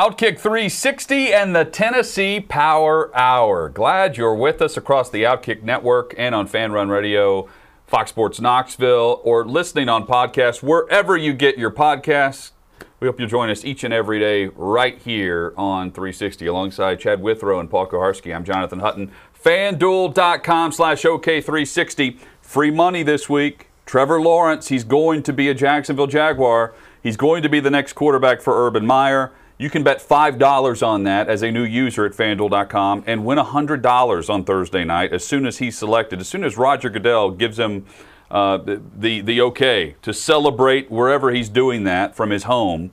Outkick 0.00 0.38
360 0.38 1.30
and 1.30 1.54
the 1.54 1.66
Tennessee 1.66 2.40
Power 2.40 3.14
Hour. 3.14 3.68
Glad 3.68 4.16
you're 4.16 4.34
with 4.34 4.62
us 4.62 4.78
across 4.78 5.10
the 5.10 5.24
Outkick 5.24 5.62
Network 5.62 6.14
and 6.16 6.34
on 6.34 6.46
Fan 6.46 6.72
Run 6.72 6.88
Radio, 6.88 7.50
Fox 7.86 8.08
Sports 8.08 8.40
Knoxville, 8.40 9.20
or 9.24 9.44
listening 9.44 9.90
on 9.90 10.06
podcasts 10.06 10.62
wherever 10.62 11.18
you 11.18 11.34
get 11.34 11.58
your 11.58 11.70
podcasts. 11.70 12.52
We 12.98 13.08
hope 13.08 13.20
you'll 13.20 13.28
join 13.28 13.50
us 13.50 13.62
each 13.62 13.84
and 13.84 13.92
every 13.92 14.18
day 14.18 14.46
right 14.46 14.96
here 14.96 15.52
on 15.58 15.92
360 15.92 16.46
alongside 16.46 16.98
Chad 16.98 17.20
Withrow 17.20 17.60
and 17.60 17.68
Paul 17.68 17.86
Kuharsky. 17.86 18.34
I'm 18.34 18.42
Jonathan 18.42 18.80
Hutton. 18.80 19.12
FanDuel.com 19.44 20.72
slash 20.72 21.02
OK360. 21.02 22.18
Free 22.40 22.70
money 22.70 23.02
this 23.02 23.28
week. 23.28 23.68
Trevor 23.84 24.18
Lawrence, 24.18 24.68
he's 24.68 24.84
going 24.84 25.22
to 25.24 25.34
be 25.34 25.50
a 25.50 25.54
Jacksonville 25.54 26.06
Jaguar. 26.06 26.72
He's 27.02 27.18
going 27.18 27.42
to 27.42 27.50
be 27.50 27.60
the 27.60 27.70
next 27.70 27.92
quarterback 27.92 28.40
for 28.40 28.66
Urban 28.66 28.86
Meyer. 28.86 29.32
You 29.60 29.68
can 29.68 29.82
bet 29.82 29.98
$5 29.98 30.86
on 30.86 31.02
that 31.04 31.28
as 31.28 31.42
a 31.42 31.50
new 31.50 31.64
user 31.64 32.06
at 32.06 32.12
fanduel.com 32.12 33.04
and 33.06 33.26
win 33.26 33.36
$100 33.36 34.30
on 34.30 34.44
Thursday 34.44 34.84
night 34.84 35.12
as 35.12 35.22
soon 35.22 35.44
as 35.44 35.58
he's 35.58 35.76
selected, 35.76 36.18
as 36.18 36.28
soon 36.28 36.44
as 36.44 36.56
Roger 36.56 36.88
Goodell 36.88 37.32
gives 37.32 37.58
him 37.58 37.84
uh, 38.30 38.56
the, 38.56 39.20
the 39.20 39.38
okay 39.42 39.96
to 40.00 40.14
celebrate 40.14 40.90
wherever 40.90 41.30
he's 41.30 41.50
doing 41.50 41.84
that 41.84 42.16
from 42.16 42.30
his 42.30 42.44
home 42.44 42.90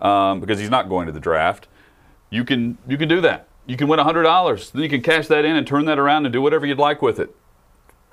um, 0.00 0.40
because 0.40 0.58
he's 0.58 0.70
not 0.70 0.88
going 0.88 1.04
to 1.04 1.12
the 1.12 1.20
draft. 1.20 1.68
You 2.30 2.46
can, 2.46 2.78
you 2.88 2.96
can 2.96 3.10
do 3.10 3.20
that. 3.20 3.48
You 3.66 3.76
can 3.76 3.86
win 3.86 4.00
$100. 4.00 4.72
Then 4.72 4.82
you 4.82 4.88
can 4.88 5.02
cash 5.02 5.26
that 5.26 5.44
in 5.44 5.54
and 5.54 5.66
turn 5.66 5.84
that 5.84 5.98
around 5.98 6.24
and 6.24 6.32
do 6.32 6.40
whatever 6.40 6.64
you'd 6.64 6.78
like 6.78 7.02
with 7.02 7.18
it. 7.18 7.36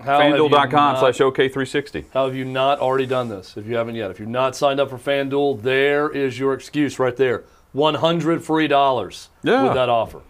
FanDuel.com 0.01 0.97
slash 0.97 1.19
OK360. 1.19 2.07
How 2.13 2.25
have 2.25 2.35
you 2.35 2.43
not 2.43 2.79
already 2.79 3.05
done 3.05 3.29
this 3.29 3.55
if 3.55 3.65
you 3.65 3.77
haven't 3.77 3.95
yet? 3.95 4.11
If 4.11 4.19
you've 4.19 4.27
not 4.27 4.57
signed 4.57 4.81
up 4.81 4.89
for 4.89 4.97
FanDuel, 4.97 5.61
there 5.61 6.09
is 6.09 6.37
your 6.37 6.53
excuse 6.53 6.99
right 6.99 7.15
there. 7.15 7.45
100 7.73 8.43
free 8.43 8.67
dollars 8.67 9.29
Yeah. 9.43 9.63
with 9.63 9.73
that 9.73 9.89
offer. 9.89 10.21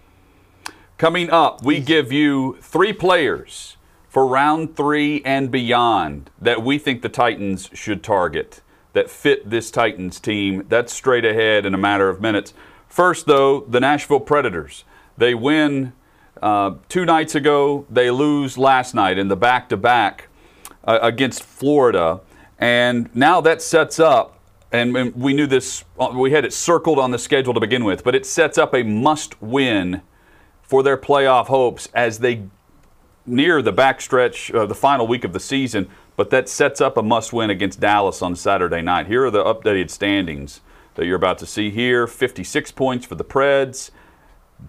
Coming 0.98 1.30
up, 1.30 1.64
we 1.64 1.80
give 1.80 2.12
you 2.12 2.58
three 2.62 2.94
players 2.94 3.78
for 4.08 4.26
round 4.26 4.76
three 4.76 5.22
and 5.26 5.52
beyond 5.52 6.30
that 6.42 6.64
we 6.64 6.78
think 6.78 7.02
the 7.02 7.10
Titans 7.10 7.70
should 7.74 8.04
target 8.04 8.62
that 8.94 9.10
fit 9.10 9.50
this 9.50 9.72
Titans 9.72 10.20
team. 10.20 10.66
That's 10.70 10.94
straight 10.94 11.26
ahead 11.26 11.66
in 11.66 11.74
a 11.74 11.78
matter 11.78 12.10
of 12.10 12.22
minutes. 12.22 12.54
First, 12.88 13.26
though, 13.26 13.62
the 13.62 13.80
Nashville 13.80 14.20
Predators. 14.20 14.84
They 15.18 15.34
win 15.34 15.94
uh, 16.42 16.76
two 16.90 17.06
nights 17.06 17.34
ago, 17.36 17.86
they 17.90 18.12
lose 18.12 18.58
last 18.58 18.94
night 18.94 19.18
in 19.18 19.30
the 19.30 19.36
back 19.36 19.68
to 19.70 19.78
back 19.78 20.28
against 20.84 21.42
Florida. 21.42 22.20
And 22.60 23.10
now 23.16 23.42
that 23.42 23.62
sets 23.62 24.00
up 24.00 24.33
and 24.74 25.14
we 25.14 25.34
knew 25.34 25.46
this, 25.46 25.86
uh, 26.00 26.10
we 26.16 26.32
had 26.32 26.44
it 26.44 26.52
circled 26.52 26.98
on 26.98 27.12
the 27.12 27.20
schedule 27.20 27.54
to 27.54 27.60
begin 27.60 27.84
with, 27.84 28.04
but 28.04 28.16
it 28.16 28.26
sets 28.26 28.58
up 28.58 28.74
a 28.74 28.82
must 28.82 29.40
win 29.40 30.02
for 30.64 30.82
their 30.82 30.98
playoff 30.98 31.46
hopes 31.46 31.88
as 31.94 32.20
they 32.20 32.48
near 33.28 33.62
the 33.62 33.72
backstretch 33.72 34.52
of 34.52 34.70
the 34.70 34.76
final 34.76 35.06
week 35.06 35.24
of 35.24 35.32
the 35.32 35.40
season. 35.40 35.88
But 36.16 36.32
that 36.32 36.50
sets 36.50 36.82
up 36.82 36.98
a 36.98 37.04
must 37.04 37.32
win 37.32 37.52
against 37.52 37.80
Dallas 37.80 38.24
on 38.24 38.36
Saturday 38.36 38.82
night. 38.82 39.06
Here 39.06 39.24
are 39.26 39.32
the 39.32 39.44
updated 39.44 39.92
standings 39.92 40.62
that 40.96 41.06
you're 41.06 41.16
about 41.16 41.38
to 41.40 41.46
see 41.46 41.70
here 41.70 42.08
56 42.08 42.72
points 42.72 43.06
for 43.06 43.14
the 43.14 43.24
Preds, 43.24 43.92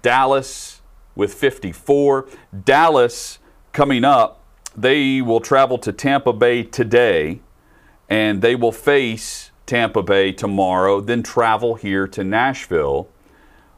Dallas 0.02 0.82
with 1.14 1.32
54. 1.32 2.28
Dallas 2.64 3.38
coming 3.72 4.04
up, 4.04 4.42
they 4.76 5.22
will 5.22 5.40
travel 5.40 5.78
to 5.78 5.92
Tampa 5.92 6.34
Bay 6.34 6.62
today 6.62 7.40
and 8.08 8.42
they 8.42 8.54
will 8.54 8.72
face 8.72 9.50
Tampa 9.66 10.02
Bay 10.02 10.32
tomorrow, 10.32 11.00
then 11.00 11.22
travel 11.22 11.74
here 11.76 12.06
to 12.08 12.22
Nashville 12.24 13.08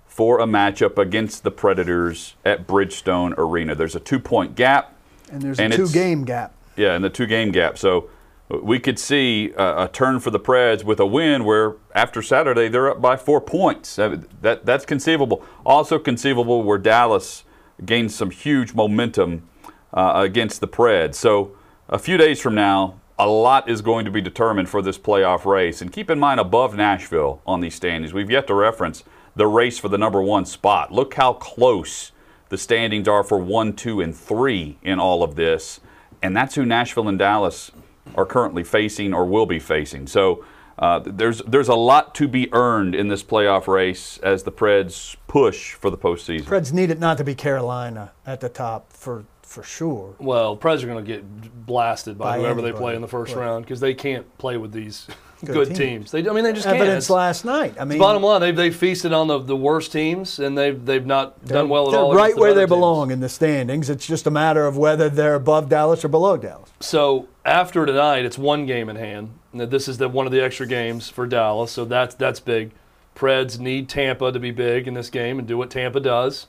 for 0.07 0.41
a 0.41 0.47
matchup 0.47 0.99
against 0.99 1.43
the 1.45 1.51
Predators 1.51 2.35
at 2.45 2.67
Bridgestone 2.67 3.35
Arena. 3.39 3.75
There's 3.75 3.95
a 3.95 4.01
two 4.01 4.19
point 4.19 4.55
gap. 4.57 4.95
And 5.31 5.43
there's 5.43 5.59
And 5.61 5.73
a 5.73 5.77
two 5.77 5.89
game 5.89 6.25
gap. 6.25 6.55
Yeah, 6.77 6.95
and 6.95 7.05
the 7.05 7.11
two 7.11 7.27
game 7.27 7.51
gap. 7.53 7.79
So 7.79 8.09
we 8.49 8.79
could 8.79 8.99
see 8.99 9.53
a, 9.57 9.85
a 9.85 9.89
turn 9.89 10.21
for 10.21 10.31
the 10.31 10.39
Preds 10.41 10.85
with 10.85 11.01
a 11.01 11.07
win 11.07 11.45
where 11.45 11.77
after 11.95 12.23
Saturday 12.23 12.69
they're 12.69 12.91
up 12.91 13.01
by 13.01 13.17
four 13.17 13.41
points. 13.41 13.97
That, 13.97 14.43
that- 14.43 14.67
that's 14.67 14.85
conceivable. 14.87 15.45
Also 15.65 15.99
conceivable 15.99 16.63
where 16.63 16.79
Dallas 16.79 17.45
gains 17.85 18.15
some 18.15 18.31
huge 18.31 18.75
momentum 18.75 19.49
uh, 19.93 20.13
against 20.17 20.61
the 20.61 20.69
Preds. 20.69 21.17
So 21.17 21.57
a 21.89 21.99
few 21.99 22.17
days 22.17 22.41
from 22.41 22.55
now, 22.55 23.01
a 23.19 23.27
lot 23.27 23.69
is 23.69 23.81
going 23.81 24.05
to 24.05 24.11
be 24.11 24.21
determined 24.21 24.69
for 24.69 24.83
this 24.83 24.99
playoff 24.99 25.45
race. 25.45 25.81
And 25.81 25.93
keep 25.93 26.11
in 26.11 26.19
mind, 26.19 26.41
above 26.41 26.75
Nashville 26.75 27.41
on 27.47 27.61
these 27.61 27.75
standings, 27.75 28.13
we've 28.13 28.31
yet 28.31 28.47
to 28.49 28.55
reference 28.55 29.05
the 29.35 29.47
race 29.47 29.79
for 29.79 29.89
the 29.89 29.99
number 29.99 30.23
one 30.23 30.45
spot. 30.45 30.93
Look 30.93 31.15
how 31.15 31.35
close 31.35 32.13
the 32.49 32.59
standings 32.59 33.09
are 33.09 33.25
for 33.25 33.39
one, 33.39 33.73
two, 33.73 34.01
and 34.01 34.15
three 34.15 34.79
in 34.83 34.99
all 34.99 35.23
of 35.23 35.35
this. 35.35 35.81
And 36.23 36.37
that's 36.37 36.55
who 36.55 36.65
Nashville 36.65 37.09
and 37.09 37.19
Dallas 37.19 37.71
are 38.15 38.27
currently 38.27 38.65
facing 38.65 39.13
or 39.13 39.25
will 39.25 39.47
be 39.47 39.59
facing. 39.59 40.07
So 40.07 40.45
uh, 40.79 41.01
there's 41.05 41.39
there's 41.43 41.69
a 41.69 41.75
lot 41.75 42.15
to 42.17 42.29
be 42.29 42.53
earned 42.53 42.95
in 42.95 43.09
this 43.09 43.23
playoff 43.23 43.67
race 43.67 44.19
as 44.19 44.43
the 44.43 44.53
Preds 44.53 45.17
push 45.27 45.73
for 45.73 45.91
the 45.91 45.97
postseason. 45.97 46.45
Preds 46.45 46.73
need 46.73 46.91
it 46.91 46.99
not 46.99 47.17
to 47.19 47.25
be 47.25 47.35
Carolina 47.35 48.13
at 48.27 48.41
the 48.41 48.49
top 48.49 48.93
for 48.93 49.25
for 49.47 49.63
sure. 49.63 50.15
Well, 50.19 50.57
Preds 50.57 50.83
are 50.83 50.87
going 50.87 51.05
to 51.05 51.11
get 51.11 51.67
blasted 51.67 52.19
by, 52.19 52.37
By 52.37 52.39
whoever 52.43 52.61
they 52.61 52.73
play 52.73 52.95
in 52.95 53.01
the 53.01 53.09
first 53.09 53.35
right. 53.35 53.43
round 53.43 53.65
because 53.65 53.81
they 53.81 53.95
can't 53.95 54.27
play 54.39 54.57
with 54.57 54.73
these 54.73 55.07
Good 55.45 55.53
good, 55.53 55.67
teams. 55.69 55.79
teams. 55.79 56.11
They, 56.11 56.29
I 56.29 56.33
mean, 56.33 56.45
they 56.45 56.53
just 56.53 56.65
can't. 56.65 56.77
Evidence 56.79 57.05
It's- 57.07 57.11
last 57.11 57.45
night. 57.45 57.75
I 57.79 57.85
mean, 57.85 57.99
Bottom 57.99 58.23
line, 58.23 58.41
they've, 58.41 58.57
they 58.57 58.71
feasted 58.71 59.13
on 59.13 59.29
the, 59.29 59.39
the 59.39 59.55
worst 59.57 59.93
teams, 59.93 60.39
and 60.39 60.57
they've 60.57 60.83
they've 60.85 61.05
not 61.05 61.45
done 61.45 61.69
well 61.69 61.87
at 61.89 61.91
they're 61.93 62.01
all. 62.01 62.15
right 62.15 62.35
the 62.35 62.41
where 62.41 62.55
they 62.55 62.63
teams. 62.63 62.71
belong 62.71 63.11
in 63.11 63.21
the 63.21 63.29
standings. 63.29 63.91
It's 63.91 64.07
just 64.07 64.27
a 64.27 64.31
matter 64.31 64.67
of 64.67 64.77
whether 64.79 65.09
they're 65.11 65.35
above 65.35 65.69
Dallas 65.69 66.05
or 66.05 66.09
below 66.09 66.37
Dallas. 66.39 66.71
So 66.81 67.29
after 67.45 67.85
tonight, 67.87 68.25
it's 68.25 68.39
one 68.39 68.65
game 68.67 68.89
in 68.89 68.97
hand. 68.97 69.31
And 69.53 69.61
This 69.71 69.89
is 69.89 69.99
the, 69.99 70.09
one 70.09 70.25
of 70.27 70.33
the 70.33 70.43
extra 70.43 70.67
games 70.67 71.09
for 71.11 71.27
Dallas, 71.27 71.71
so 71.71 71.85
that's 71.85 72.15
that's 72.15 72.41
big. 72.41 72.73
Preds 73.15 73.59
need 73.59 73.89
Tampa 73.89 74.33
to 74.33 74.39
be 74.39 74.51
big 74.51 74.89
in 74.89 74.95
this 74.95 75.11
game 75.11 75.39
and 75.39 75.47
do 75.47 75.57
what 75.59 75.71
Tampa 75.71 76.01
does, 76.01 76.47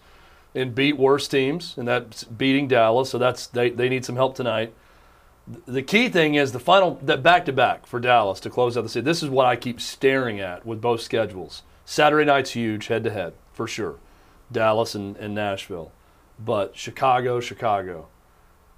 and 0.55 0.73
beat 0.73 0.97
worse 0.97 1.27
teams, 1.27 1.77
and 1.77 1.87
that's 1.87 2.23
beating 2.23 2.67
Dallas. 2.67 3.09
So 3.09 3.17
that's 3.17 3.47
they, 3.47 3.69
they 3.69 3.89
need 3.89 4.05
some 4.05 4.15
help 4.15 4.35
tonight. 4.35 4.73
The 5.65 5.81
key 5.81 6.09
thing 6.09 6.35
is 6.35 6.51
the 6.51 6.59
final 6.59 6.95
that 7.03 7.23
back 7.23 7.45
to 7.45 7.53
back 7.53 7.85
for 7.85 7.99
Dallas 7.99 8.39
to 8.41 8.49
close 8.49 8.75
out 8.75 8.81
the 8.81 8.89
season. 8.89 9.05
This 9.05 9.23
is 9.23 9.29
what 9.29 9.45
I 9.45 9.55
keep 9.55 9.79
staring 9.79 10.39
at 10.39 10.65
with 10.65 10.81
both 10.81 11.01
schedules. 11.01 11.63
Saturday 11.85 12.25
night's 12.25 12.51
huge, 12.51 12.87
head 12.87 13.03
to 13.05 13.11
head 13.11 13.33
for 13.53 13.67
sure. 13.67 13.95
Dallas 14.51 14.95
and, 14.95 15.15
and 15.17 15.33
Nashville, 15.33 15.91
but 16.39 16.75
Chicago, 16.75 17.39
Chicago 17.39 18.07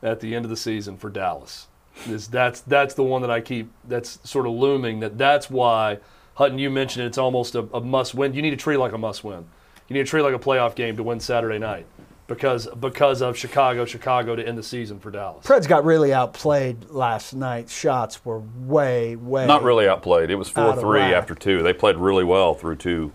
at 0.02 0.20
the 0.20 0.36
end 0.36 0.46
of 0.46 0.50
the 0.50 0.58
season 0.58 0.98
for 0.98 1.10
Dallas. 1.10 1.68
Is 2.08 2.28
that's 2.28 2.62
that's 2.62 2.94
the 2.94 3.04
one 3.04 3.22
that 3.22 3.32
I 3.32 3.42
keep 3.42 3.72
that's 3.84 4.20
sort 4.30 4.46
of 4.46 4.54
looming. 4.54 5.00
That 5.00 5.18
that's 5.18 5.50
why 5.50 6.00
Hutton, 6.36 6.58
you 6.58 6.70
mentioned 6.70 7.04
it, 7.04 7.08
it's 7.08 7.18
almost 7.18 7.56
a, 7.56 7.68
a 7.74 7.82
must 7.82 8.14
win. 8.14 8.34
You 8.34 8.42
need 8.42 8.52
to 8.52 8.58
treat 8.58 8.76
it 8.76 8.80
like 8.80 8.94
a 8.94 8.98
must 8.98 9.24
win. 9.24 9.46
You 9.90 9.96
need 9.96 10.06
to 10.06 10.10
treat 10.10 10.22
it 10.22 10.24
like 10.24 10.36
a 10.36 10.40
playoff 10.40 10.76
game 10.76 10.96
to 10.98 11.04
win 11.04 11.20
Saturday 11.20 11.58
night 11.60 11.86
because 12.28 12.68
because 12.80 13.22
of 13.24 13.36
Chicago, 13.36 13.86
Chicago 13.86 14.36
to 14.36 14.48
end 14.48 14.58
the 14.58 14.64
season 14.64 15.00
for 15.00 15.10
Dallas. 15.12 15.46
Preds 15.46 15.68
got 15.68 15.84
really 15.84 16.14
outplayed 16.14 16.90
last 16.92 17.34
night. 17.34 17.70
Shots 17.70 18.24
were 18.24 18.40
way, 18.40 19.16
way 19.16 19.48
Not 19.48 19.64
really 19.64 19.88
outplayed. 19.90 20.30
It 20.30 20.36
was 20.36 20.48
4 20.48 20.76
3 20.76 21.00
whack. 21.00 21.14
after 21.14 21.34
two. 21.36 21.64
They 21.64 21.74
played 21.74 21.98
really 21.98 22.24
well 22.24 22.54
through 22.54 22.76
two. 22.78 23.12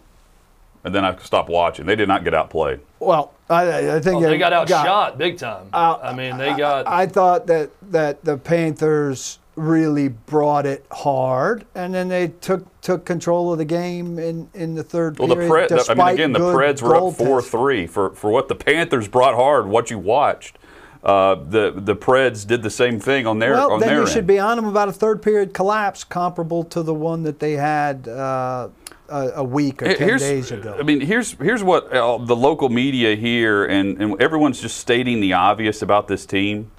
And 0.82 0.94
then 0.94 1.02
I 1.04 1.16
stopped 1.16 1.48
watching. 1.48 1.86
They 1.86 1.96
did 1.96 2.08
not 2.08 2.24
get 2.24 2.34
outplayed. 2.34 2.80
Well, 3.00 3.32
I, 3.48 3.96
I 3.96 4.00
think 4.00 4.16
Oh, 4.22 4.28
they 4.28 4.36
got 4.36 4.52
outshot 4.52 5.16
big 5.16 5.38
time. 5.38 5.68
out- 5.72 6.04
I 6.04 6.12
mean, 6.14 6.36
they 6.36 6.54
got 6.56 6.86
I 6.88 7.06
thought 7.06 7.46
that 7.46 7.70
that 7.92 8.24
the 8.24 8.36
Panthers 8.36 9.38
really 9.56 10.08
brought 10.08 10.66
it 10.66 10.84
hard, 10.90 11.64
and 11.74 11.94
then 11.94 12.08
they 12.08 12.28
took 12.28 12.80
took 12.80 13.04
control 13.04 13.52
of 13.52 13.58
the 13.58 13.64
game 13.64 14.18
in, 14.18 14.48
in 14.54 14.74
the 14.74 14.82
third 14.82 15.18
Well, 15.18 15.28
the 15.28 15.36
period. 15.36 15.70
Preds, 15.70 15.90
I 15.90 15.94
mean, 15.94 16.14
again, 16.14 16.32
the 16.32 16.38
Preds 16.38 16.82
were 16.82 16.96
up 16.96 17.14
4 17.14 17.40
test. 17.40 17.50
3 17.50 17.86
for, 17.86 18.10
for 18.14 18.30
what 18.30 18.48
the 18.48 18.54
Panthers 18.54 19.08
brought 19.08 19.34
hard, 19.34 19.66
what 19.66 19.90
you 19.90 19.98
watched. 19.98 20.58
Uh, 21.02 21.34
the 21.34 21.72
the 21.76 21.94
Preds 21.94 22.46
did 22.46 22.62
the 22.62 22.70
same 22.70 22.98
thing 22.98 23.26
on 23.26 23.38
their 23.38 23.52
Well, 23.52 23.72
on 23.72 23.80
then 23.80 23.88
their 23.88 23.96
you 23.98 24.02
end. 24.04 24.10
should 24.10 24.26
be 24.26 24.38
on 24.38 24.56
them 24.56 24.64
about 24.64 24.88
a 24.88 24.92
third 24.92 25.22
period 25.22 25.52
collapse 25.52 26.02
comparable 26.02 26.64
to 26.64 26.82
the 26.82 26.94
one 26.94 27.24
that 27.24 27.40
they 27.40 27.52
had 27.52 28.08
uh, 28.08 28.68
a, 29.10 29.28
a 29.36 29.44
week 29.44 29.82
or 29.82 29.94
10 29.94 29.96
here's, 29.98 30.22
days 30.22 30.50
ago. 30.50 30.74
I 30.78 30.82
mean, 30.82 31.00
here's 31.02 31.32
here's 31.32 31.62
what 31.62 31.92
uh, 31.92 32.16
the 32.16 32.34
local 32.34 32.70
media 32.70 33.16
here 33.16 33.66
and, 33.66 34.00
and 34.00 34.20
everyone's 34.20 34.62
just 34.62 34.78
stating 34.78 35.20
the 35.20 35.34
obvious 35.34 35.82
about 35.82 36.08
this 36.08 36.24
team. 36.24 36.70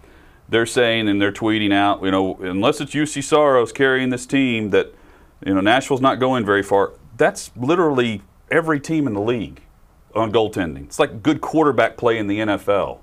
They're 0.47 0.65
saying 0.65 1.07
and 1.07 1.21
they're 1.21 1.31
tweeting 1.31 1.73
out, 1.73 2.03
you 2.03 2.11
know, 2.11 2.35
unless 2.41 2.79
it's 2.79 2.93
Juuse 2.93 3.23
Saros 3.23 3.71
carrying 3.71 4.09
this 4.09 4.25
team, 4.25 4.69
that 4.69 4.93
you 5.45 5.53
know 5.53 5.61
Nashville's 5.61 6.01
not 6.01 6.19
going 6.19 6.45
very 6.45 6.63
far. 6.63 6.93
That's 7.17 7.51
literally 7.55 8.21
every 8.51 8.79
team 8.79 9.07
in 9.07 9.13
the 9.13 9.21
league 9.21 9.61
on 10.13 10.31
goaltending. 10.31 10.85
It's 10.85 10.99
like 10.99 11.23
good 11.23 11.41
quarterback 11.41 11.97
play 11.97 12.17
in 12.17 12.27
the 12.27 12.39
NFL. 12.39 12.99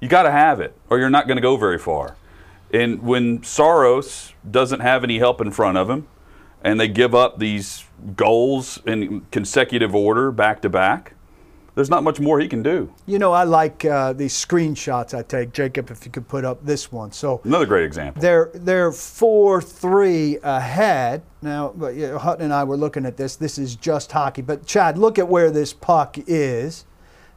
You 0.00 0.08
got 0.08 0.22
to 0.22 0.30
have 0.30 0.60
it, 0.60 0.76
or 0.88 0.98
you're 0.98 1.10
not 1.10 1.26
going 1.26 1.36
to 1.36 1.42
go 1.42 1.56
very 1.56 1.78
far. 1.78 2.16
And 2.72 3.02
when 3.02 3.42
Saros 3.42 4.32
doesn't 4.48 4.80
have 4.80 5.04
any 5.04 5.18
help 5.18 5.40
in 5.40 5.50
front 5.50 5.78
of 5.78 5.88
him, 5.88 6.06
and 6.62 6.80
they 6.80 6.88
give 6.88 7.14
up 7.14 7.38
these 7.38 7.84
goals 8.16 8.80
in 8.86 9.26
consecutive 9.30 9.94
order 9.94 10.30
back 10.32 10.62
to 10.62 10.68
back, 10.68 11.14
there's 11.76 11.90
not 11.90 12.02
much 12.02 12.18
more 12.18 12.40
he 12.40 12.48
can 12.48 12.62
do. 12.62 12.92
you 13.06 13.18
know, 13.20 13.32
I 13.32 13.44
like 13.44 13.84
uh, 13.84 14.12
these 14.14 14.32
screenshots 14.34 15.16
I 15.16 15.22
take. 15.22 15.52
Jacob, 15.52 15.90
if 15.90 16.04
you 16.04 16.10
could 16.10 16.26
put 16.26 16.44
up 16.44 16.64
this 16.64 16.90
one. 16.90 17.12
So 17.12 17.40
Another 17.44 17.66
great 17.66 17.84
example. 17.84 18.20
they're 18.20 18.50
they're 18.54 18.90
four 18.90 19.62
three 19.62 20.38
ahead 20.42 21.22
now. 21.42 21.72
But 21.76 21.94
you 21.94 22.08
know, 22.08 22.18
Hutton 22.18 22.46
and 22.46 22.52
I 22.52 22.64
were 22.64 22.76
looking 22.78 23.06
at 23.06 23.16
this. 23.16 23.36
This 23.36 23.58
is 23.58 23.76
just 23.76 24.10
hockey. 24.10 24.42
But 24.42 24.66
Chad, 24.66 24.98
look 24.98 25.18
at 25.18 25.28
where 25.28 25.50
this 25.50 25.72
puck 25.72 26.16
is, 26.26 26.86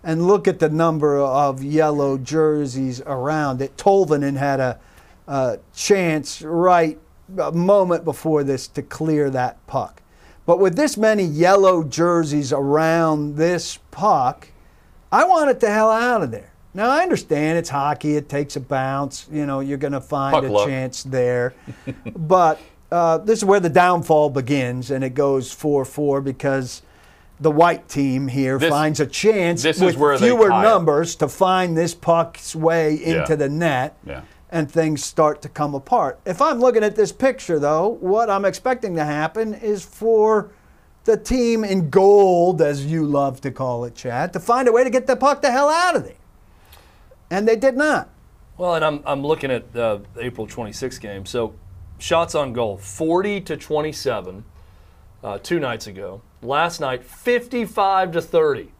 and 0.03 0.25
look 0.25 0.47
at 0.47 0.59
the 0.59 0.69
number 0.69 1.19
of 1.19 1.61
yellow 1.61 2.17
jerseys 2.17 3.01
around 3.05 3.61
it. 3.61 3.75
Tolvanen 3.75 4.37
had 4.37 4.59
a, 4.61 4.79
a 5.27 5.59
chance 5.75 6.41
right 6.41 6.97
a 7.37 7.51
moment 7.51 8.05
before 8.05 8.43
this 8.43 8.67
to 8.69 8.81
clear 8.81 9.29
that 9.29 9.67
puck. 9.67 10.01
But 10.45 10.59
with 10.59 10.75
this 10.75 10.97
many 10.97 11.23
yellow 11.25 11.83
jerseys 11.83 12.51
around 12.51 13.35
this 13.35 13.77
puck, 13.99 14.47
I 15.11 15.25
want 15.25 15.49
it 15.49 15.59
the 15.59 15.69
hell 15.69 15.91
out 15.91 16.23
of 16.23 16.31
there. 16.31 16.51
Now 16.73 16.89
I 16.89 17.01
understand 17.01 17.57
it's 17.57 17.69
hockey; 17.69 18.15
it 18.15 18.29
takes 18.29 18.55
a 18.55 18.59
bounce. 18.59 19.27
You 19.31 19.45
know, 19.45 19.59
you're 19.59 19.77
going 19.77 19.93
to 19.93 20.01
find 20.01 20.33
Puck 20.33 20.43
a 20.45 20.47
luck. 20.47 20.67
chance 20.67 21.03
there, 21.03 21.53
but 22.15 22.59
uh, 22.91 23.17
this 23.17 23.39
is 23.39 23.45
where 23.45 23.59
the 23.59 23.69
downfall 23.69 24.29
begins, 24.29 24.89
and 24.91 25.03
it 25.03 25.13
goes 25.15 25.51
four-four 25.51 26.21
because 26.21 26.81
the 27.41 27.51
white 27.51 27.87
team 27.89 28.27
here 28.27 28.57
This- 28.57 28.69
finds 28.69 28.99
a 28.99 29.05
chance 29.05 29.63
with 29.63 29.95
fewer 30.19 30.47
it. 30.47 30.61
numbers 30.61 31.15
to 31.17 31.27
find 31.27 31.75
this 31.77 31.93
puck's 31.95 32.55
way 32.55 32.93
into 32.95 33.25
Yeah. 33.31 33.35
the 33.35 33.49
net. 33.49 33.97
Yeah. 34.05 34.21
And 34.51 34.69
things 34.71 35.03
start 35.03 35.43
to 35.43 35.49
come 35.49 35.75
apart. 35.75 36.19
If 36.25 36.41
I'm 36.41 36.59
looking 36.59 36.83
at 36.83 36.95
this 36.95 37.11
picture, 37.11 37.59
though, 37.59 37.87
what 37.87 38.31
I'm 38.31 38.45
expecting 38.45 38.95
to 38.95 39.05
happen 39.05 39.53
is 39.53 39.85
for 39.85 40.49
the 41.09 41.17
team 41.17 41.63
in 41.63 41.89
gold, 41.89 42.61
as 42.61 42.85
you 42.85 43.03
love 43.03 43.41
to 43.41 43.49
call 43.51 43.83
it, 43.85 43.95
Chad, 43.95 44.31
to 44.33 44.39
find 44.39 44.67
a 44.67 44.71
way 44.71 44.83
to 44.83 44.89
get 44.91 45.07
the 45.07 45.15
puck 45.15 45.41
the 45.41 45.49
hell 45.51 45.67
out 45.69 45.95
of 45.95 46.03
there. 46.03 46.13
And 47.31 47.47
they 47.47 47.55
did 47.55 47.75
not. 47.75 48.09
Well, 48.57 48.75
and 48.75 48.85
I'm, 48.85 49.01
I'm 49.05 49.25
looking 49.25 49.49
at 49.49 49.73
the 49.73 50.01
April 50.19 50.45
26th 50.45 51.01
game. 51.01 51.25
So, 51.25 51.55
shots 51.97 52.35
on 52.35 52.53
goal 52.53 52.77
40 52.77 53.41
to 53.41 53.57
27 53.57 54.43
uh, 55.23 55.37
two 55.39 55.59
nights 55.59 55.87
ago. 55.87 56.21
Last 56.43 56.79
night, 56.79 57.03
55 57.03 58.11
to 58.11 58.21
30. 58.21 58.71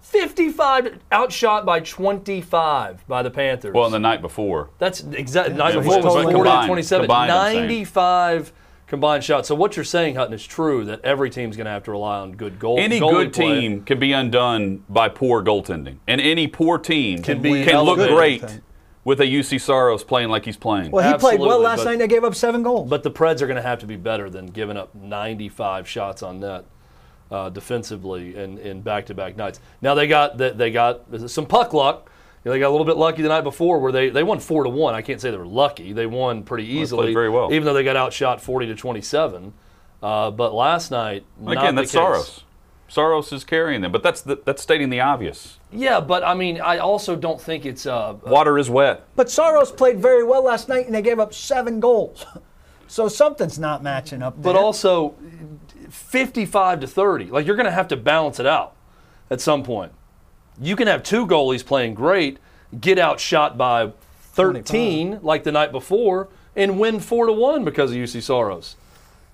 55 0.00 0.98
outshot 1.12 1.64
by 1.66 1.80
25 1.80 3.06
by 3.08 3.22
the 3.22 3.30
Panthers. 3.30 3.74
Well, 3.74 3.86
and 3.86 3.94
the 3.94 3.98
night 3.98 4.20
before, 4.20 4.70
That's 4.78 5.00
exactly 5.02 5.54
night 5.56 5.74
Yeah, 5.74 5.80
before 5.80 5.96
he's 5.96 6.04
was 6.04 6.14
totally 6.14 6.32
40 6.34 6.36
to 6.36 6.50
combined- 6.50 6.68
27. 6.68 7.02
combined, 7.04 7.32
I'm 7.32 7.54
95 7.54 8.52
combined 8.94 9.24
shots. 9.24 9.48
So 9.48 9.54
what 9.56 9.76
you're 9.76 9.84
saying, 9.84 10.14
Hutton, 10.14 10.32
is 10.34 10.46
true 10.46 10.84
that 10.84 11.00
every 11.04 11.28
team's 11.28 11.56
going 11.56 11.64
to 11.64 11.70
have 11.72 11.82
to 11.84 11.90
rely 11.90 12.18
on 12.20 12.32
good 12.32 12.58
goal. 12.60 12.78
any 12.78 13.00
good 13.00 13.32
play. 13.32 13.60
team 13.60 13.82
can 13.84 13.98
be 13.98 14.12
undone 14.12 14.84
by 14.88 15.08
poor 15.08 15.42
goaltending, 15.42 15.98
and 16.06 16.20
any 16.20 16.46
poor 16.46 16.78
team 16.78 17.22
Can 17.22 17.42
be 17.42 17.64
can 17.64 17.82
look 17.82 17.98
elevated. 17.98 18.14
great 18.16 18.60
with 19.04 19.20
a 19.20 19.24
Juuse 19.24 19.60
Saros 19.60 20.04
playing 20.04 20.28
like 20.28 20.44
he's 20.44 20.56
playing. 20.56 20.90
Well, 20.92 21.06
he 21.12 21.18
played 21.18 21.40
well 21.40 21.60
last 21.60 21.78
but- 21.80 21.84
night 21.90 21.98
they 21.98 22.06
gave 22.06 22.24
up 22.24 22.34
seven 22.34 22.62
goals. 22.62 22.88
But 22.88 23.02
the 23.02 23.10
Preds 23.10 23.42
are 23.42 23.46
going 23.46 23.56
to 23.56 23.62
have 23.62 23.80
to 23.80 23.86
be 23.86 23.96
better 23.96 24.30
than 24.30 24.46
giving 24.46 24.76
up 24.76 24.94
95 24.94 25.88
shots 25.88 26.22
on 26.22 26.40
net 26.40 26.64
uh, 27.30 27.50
defensively 27.50 28.36
in, 28.36 28.58
in 28.58 28.80
back-to-back 28.80 29.36
nights. 29.36 29.60
Now 29.82 29.94
they 29.94 30.06
got 30.06 30.38
they, 30.38 30.50
they 30.50 30.70
got 30.70 31.02
some 31.28 31.46
puck 31.46 31.72
luck. 31.74 32.10
You 32.44 32.50
know, 32.50 32.52
they 32.52 32.58
got 32.60 32.68
a 32.68 32.70
little 32.76 32.84
bit 32.84 32.96
lucky 32.98 33.22
the 33.22 33.28
night 33.28 33.40
before 33.40 33.78
where 33.78 33.90
they, 33.90 34.10
they 34.10 34.22
won 34.22 34.38
four 34.38 34.64
to 34.64 34.70
one. 34.70 34.94
I 34.94 35.00
can't 35.00 35.18
say 35.20 35.30
they 35.30 35.36
were 35.38 35.46
lucky. 35.46 35.94
They 35.94 36.06
won 36.06 36.42
pretty 36.42 36.66
easily, 36.66 37.14
very 37.14 37.30
well. 37.30 37.50
even 37.52 37.64
though 37.64 37.72
they 37.72 37.84
got 37.84 37.96
outshot 37.96 38.40
40 38.42 38.66
to 38.66 38.74
27. 38.74 39.54
Uh, 40.02 40.30
but 40.30 40.52
last 40.52 40.90
night, 40.90 41.24
not 41.40 41.52
Again, 41.52 41.74
the 41.74 41.82
that's 41.82 41.92
case. 41.92 42.00
Saros. 42.00 42.44
Saros 42.86 43.32
is 43.32 43.44
carrying 43.44 43.80
them, 43.80 43.90
but 43.90 44.02
that's 44.02 44.20
the, 44.20 44.38
that's 44.44 44.62
stating 44.62 44.90
the 44.90 45.00
obvious. 45.00 45.58
Yeah, 45.72 46.00
but 46.00 46.22
I 46.22 46.34
mean, 46.34 46.60
I 46.60 46.76
also 46.78 47.16
don't 47.16 47.40
think 47.40 47.64
it's 47.64 47.86
uh, 47.86 48.14
Water 48.26 48.58
is 48.58 48.68
wet. 48.68 49.06
But 49.16 49.30
Saros 49.30 49.72
played 49.72 49.98
very 49.98 50.22
well 50.22 50.44
last 50.44 50.68
night 50.68 50.84
and 50.84 50.94
they 50.94 51.00
gave 51.02 51.18
up 51.18 51.32
seven 51.34 51.80
goals. 51.80 52.24
So 52.86 53.08
something's 53.08 53.58
not 53.58 53.82
matching 53.82 54.22
up 54.22 54.34
there. 54.36 54.52
but 54.52 54.56
also 54.56 55.14
55 55.88 56.80
to 56.80 56.86
30. 56.86 57.24
Like 57.26 57.46
you're 57.46 57.56
going 57.56 57.64
to 57.66 57.72
have 57.72 57.88
to 57.88 57.96
balance 57.96 58.38
it 58.38 58.46
out 58.46 58.76
at 59.30 59.40
some 59.40 59.62
point. 59.62 59.90
You 60.60 60.76
can 60.76 60.86
have 60.86 61.02
two 61.02 61.26
goalies 61.26 61.64
playing 61.64 61.94
great, 61.94 62.38
get 62.80 62.98
outshot 62.98 63.58
by 63.58 63.92
13 64.20 65.20
like 65.22 65.44
the 65.44 65.52
night 65.52 65.72
before, 65.72 66.28
and 66.54 66.78
win 66.78 67.00
four 67.00 67.26
to 67.26 67.32
one 67.32 67.64
because 67.64 67.90
of 67.90 67.96
Juuse 67.96 68.22
Saros. 68.22 68.76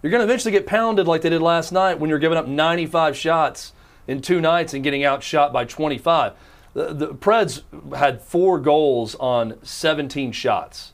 You're 0.03 0.11
going 0.11 0.21
to 0.21 0.25
eventually 0.25 0.53
get 0.53 0.67
pounded 0.67 1.07
like 1.07 1.21
they 1.21 1.29
did 1.29 1.43
last 1.43 1.73
night 1.73 1.99
when 1.99 2.09
you're 2.09 2.19
giving 2.19 2.39
up 2.39 2.47
95 2.47 3.17
shots 3.17 3.73
in 4.09 4.23
two 4.23 4.41
nights 4.41 4.73
and 4.73 4.83
getting 4.83 5.05
outshot 5.05 5.53
by 5.53 5.65
25. 5.67 6.33
The, 6.73 6.95
the 6.95 7.09
Preds 7.09 7.63
had 7.95 8.23
four 8.23 8.59
goals 8.59 9.15
on 9.17 9.59
17 9.63 10.33
shots 10.33 10.93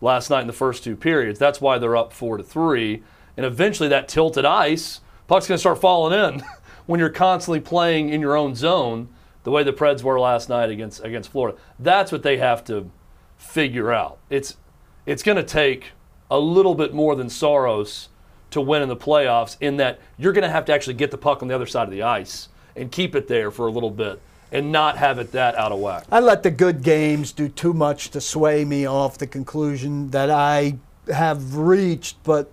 last 0.00 0.30
night 0.30 0.40
in 0.40 0.46
the 0.48 0.52
first 0.52 0.82
two 0.82 0.96
periods. 0.96 1.38
That's 1.38 1.60
why 1.60 1.78
they're 1.78 1.96
up 1.96 2.12
four 2.12 2.36
to 2.36 2.42
three. 2.42 3.02
And 3.36 3.46
eventually, 3.46 3.88
that 3.90 4.08
tilted 4.08 4.44
ice 4.44 5.00
puck's 5.28 5.46
going 5.46 5.56
to 5.56 5.60
start 5.60 5.80
falling 5.80 6.18
in 6.18 6.42
when 6.86 6.98
you're 6.98 7.10
constantly 7.10 7.60
playing 7.60 8.08
in 8.08 8.20
your 8.20 8.36
own 8.36 8.56
zone 8.56 9.08
the 9.48 9.52
way 9.52 9.62
the 9.62 9.72
Preds 9.72 10.02
were 10.02 10.20
last 10.20 10.50
night 10.50 10.68
against 10.68 11.02
against 11.02 11.32
Florida. 11.32 11.56
That's 11.78 12.12
what 12.12 12.22
they 12.22 12.36
have 12.36 12.62
to 12.64 12.90
figure 13.38 13.90
out. 13.90 14.18
It's 14.28 14.58
it's 15.06 15.22
going 15.22 15.38
to 15.38 15.42
take 15.42 15.92
a 16.30 16.38
little 16.38 16.74
bit 16.74 16.92
more 16.92 17.16
than 17.16 17.30
Saros 17.30 18.10
to 18.50 18.60
win 18.60 18.82
in 18.82 18.90
the 18.90 18.96
playoffs. 18.96 19.56
In 19.58 19.78
that 19.78 20.00
you're 20.18 20.34
going 20.34 20.42
to 20.42 20.50
have 20.50 20.66
to 20.66 20.74
actually 20.74 20.94
get 20.94 21.10
the 21.10 21.16
puck 21.16 21.40
on 21.40 21.48
the 21.48 21.54
other 21.54 21.64
side 21.64 21.84
of 21.84 21.90
the 21.90 22.02
ice 22.02 22.50
and 22.76 22.92
keep 22.92 23.14
it 23.14 23.26
there 23.26 23.50
for 23.50 23.66
a 23.66 23.70
little 23.70 23.90
bit 23.90 24.20
and 24.52 24.70
not 24.70 24.98
have 24.98 25.18
it 25.18 25.32
that 25.32 25.54
out 25.54 25.72
of 25.72 25.78
whack. 25.78 26.04
I 26.12 26.20
let 26.20 26.42
the 26.42 26.50
good 26.50 26.82
games 26.82 27.32
do 27.32 27.48
too 27.48 27.72
much 27.72 28.10
to 28.10 28.20
sway 28.20 28.66
me 28.66 28.86
off 28.86 29.16
the 29.16 29.26
conclusion 29.26 30.10
that 30.10 30.28
I 30.28 30.76
have 31.10 31.56
reached, 31.56 32.22
but 32.22 32.52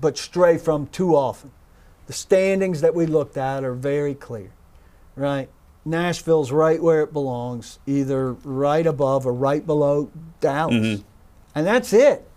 but 0.00 0.16
stray 0.16 0.56
from 0.56 0.86
too 0.86 1.14
often. 1.14 1.50
The 2.06 2.14
standings 2.14 2.80
that 2.80 2.94
we 2.94 3.04
looked 3.04 3.36
at 3.36 3.64
are 3.64 3.74
very 3.74 4.14
clear, 4.14 4.52
right? 5.14 5.50
Nashville's 5.84 6.52
right 6.52 6.80
where 6.82 7.02
it 7.02 7.12
belongs, 7.12 7.78
either 7.86 8.32
right 8.32 8.86
above 8.86 9.26
or 9.26 9.32
right 9.32 9.66
below 9.66 10.10
Dallas, 10.40 11.02
and 11.54 11.66
that's 11.66 11.92
it. 11.92 12.28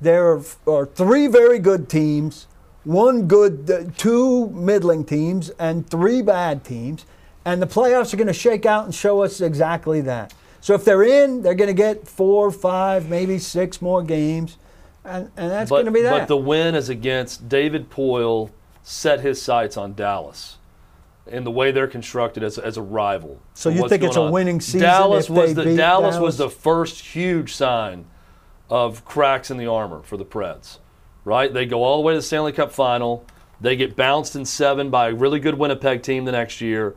There 0.00 0.32
are, 0.32 0.42
are 0.66 0.86
three 0.86 1.26
very 1.26 1.58
good 1.58 1.88
teams, 1.88 2.46
one 2.84 3.26
good, 3.26 3.70
uh, 3.70 3.90
two 3.96 4.50
middling 4.50 5.04
teams, 5.04 5.50
and 5.50 5.88
three 5.88 6.20
bad 6.20 6.64
teams. 6.64 7.06
And 7.46 7.60
the 7.60 7.66
playoffs 7.66 8.12
are 8.12 8.16
going 8.16 8.26
to 8.26 8.32
shake 8.32 8.66
out 8.66 8.84
and 8.84 8.94
show 8.94 9.22
us 9.22 9.40
exactly 9.40 10.00
that. 10.02 10.34
So 10.60 10.74
if 10.74 10.84
they're 10.84 11.02
in, 11.02 11.42
they're 11.42 11.54
going 11.54 11.68
to 11.68 11.74
get 11.74 12.08
four, 12.08 12.50
five, 12.50 13.08
maybe 13.08 13.38
six 13.38 13.82
more 13.82 14.02
games. 14.02 14.56
And, 15.04 15.30
and 15.36 15.50
that's 15.50 15.68
but, 15.68 15.76
going 15.76 15.86
to 15.86 15.92
be 15.92 16.02
that. 16.02 16.20
But 16.20 16.28
the 16.28 16.36
win 16.36 16.74
is 16.74 16.88
against 16.88 17.48
David 17.48 17.90
Poile 17.90 18.50
set 18.82 19.20
his 19.20 19.40
sights 19.40 19.76
on 19.76 19.94
Dallas 19.94 20.56
in 21.26 21.44
the 21.44 21.50
way 21.50 21.72
they're 21.72 21.86
constructed 21.86 22.42
as, 22.42 22.58
as 22.58 22.76
a 22.76 22.82
rival. 22.82 23.40
So 23.54 23.70
you 23.70 23.88
think 23.88 24.02
it's 24.02 24.16
a 24.16 24.22
on. 24.22 24.32
winning 24.32 24.60
season 24.60 24.80
Dallas 24.80 25.30
was 25.30 25.54
the 25.54 25.64
Dallas, 25.64 25.76
Dallas? 25.76 26.18
was 26.18 26.36
the 26.36 26.50
first 26.50 27.00
huge 27.00 27.54
sign 27.54 28.06
of 28.68 29.04
cracks 29.04 29.50
in 29.50 29.56
the 29.56 29.66
armor 29.66 30.02
for 30.02 30.16
the 30.16 30.24
Preds. 30.24 30.78
Right? 31.24 31.52
They 31.52 31.64
go 31.64 31.82
all 31.82 31.96
the 31.96 32.02
way 32.02 32.12
to 32.12 32.18
the 32.18 32.22
Stanley 32.22 32.52
Cup 32.52 32.72
final. 32.72 33.24
They 33.60 33.76
get 33.76 33.96
bounced 33.96 34.36
in 34.36 34.44
seven 34.44 34.90
by 34.90 35.08
a 35.08 35.14
really 35.14 35.40
good 35.40 35.58
Winnipeg 35.58 36.02
team 36.02 36.26
the 36.26 36.32
next 36.32 36.60
year. 36.60 36.94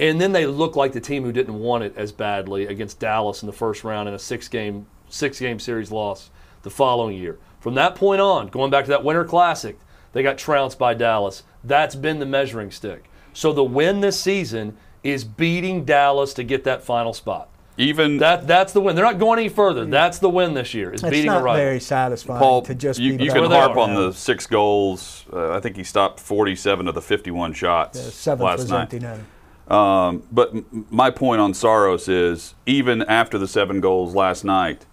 And 0.00 0.20
then 0.20 0.32
they 0.32 0.46
look 0.46 0.74
like 0.74 0.92
the 0.92 1.00
team 1.00 1.22
who 1.22 1.32
didn't 1.32 1.58
want 1.58 1.84
it 1.84 1.94
as 1.96 2.10
badly 2.10 2.66
against 2.66 2.98
Dallas 2.98 3.42
in 3.42 3.46
the 3.46 3.52
first 3.52 3.84
round 3.84 4.08
in 4.08 4.14
a 4.14 4.18
six 4.18 4.48
game 4.48 4.86
six 5.08 5.38
game 5.38 5.58
series 5.58 5.90
loss 5.90 6.30
the 6.62 6.70
following 6.70 7.16
year. 7.16 7.38
From 7.60 7.74
that 7.74 7.94
point 7.94 8.20
on, 8.20 8.48
going 8.48 8.70
back 8.70 8.84
to 8.84 8.90
that 8.90 9.04
Winter 9.04 9.24
Classic, 9.24 9.78
they 10.12 10.22
got 10.22 10.38
trounced 10.38 10.78
by 10.78 10.94
Dallas. 10.94 11.42
That's 11.64 11.94
been 11.94 12.18
the 12.18 12.26
measuring 12.26 12.70
stick. 12.70 13.10
So 13.38 13.52
the 13.52 13.62
win 13.62 14.00
this 14.00 14.18
season 14.20 14.76
is 15.04 15.22
beating 15.22 15.84
Dallas 15.84 16.34
to 16.34 16.42
get 16.42 16.64
that 16.64 16.82
final 16.82 17.12
spot. 17.12 17.48
Even 17.76 18.16
That 18.18 18.48
that's 18.48 18.72
the 18.72 18.80
win. 18.80 18.96
They're 18.96 19.04
not 19.04 19.20
going 19.20 19.38
any 19.38 19.48
further. 19.48 19.84
That's 19.86 20.18
the 20.18 20.28
win 20.28 20.54
this 20.54 20.74
year. 20.74 20.92
Is 20.92 21.04
It's 21.04 21.08
beating 21.10 21.26
not 21.26 21.42
a 21.42 21.44
rival. 21.44 21.56
very 21.64 21.78
satisfying 21.78 22.40
Paul, 22.40 22.62
to 22.62 22.74
just 22.74 22.98
you, 22.98 23.16
be 23.16 23.22
you 23.26 23.30
back 23.30 23.40
can 23.40 23.48
they 23.50 23.56
harp 23.56 23.76
on 23.76 23.94
now. 23.94 24.06
the 24.08 24.12
six 24.12 24.48
goals. 24.48 25.24
Uh, 25.32 25.52
I 25.54 25.60
think 25.60 25.76
he 25.76 25.84
stopped 25.84 26.18
47 26.18 26.88
of 26.88 26.96
the 26.96 27.00
51 27.00 27.52
shots 27.52 28.04
The 28.04 28.10
seventh 28.10 28.44
last 28.44 28.58
was 28.62 28.70
night. 28.72 28.92
empty 28.92 28.98
netter. 28.98 29.72
Um, 29.72 30.24
but 30.32 30.50
m- 30.52 30.86
my 30.90 31.10
point 31.12 31.40
on 31.40 31.54
Saros 31.54 32.08
is 32.08 32.56
even 32.66 33.02
after 33.02 33.38
the 33.38 33.46
seven 33.46 33.80
goals 33.80 34.16
last 34.16 34.42
night, 34.44 34.84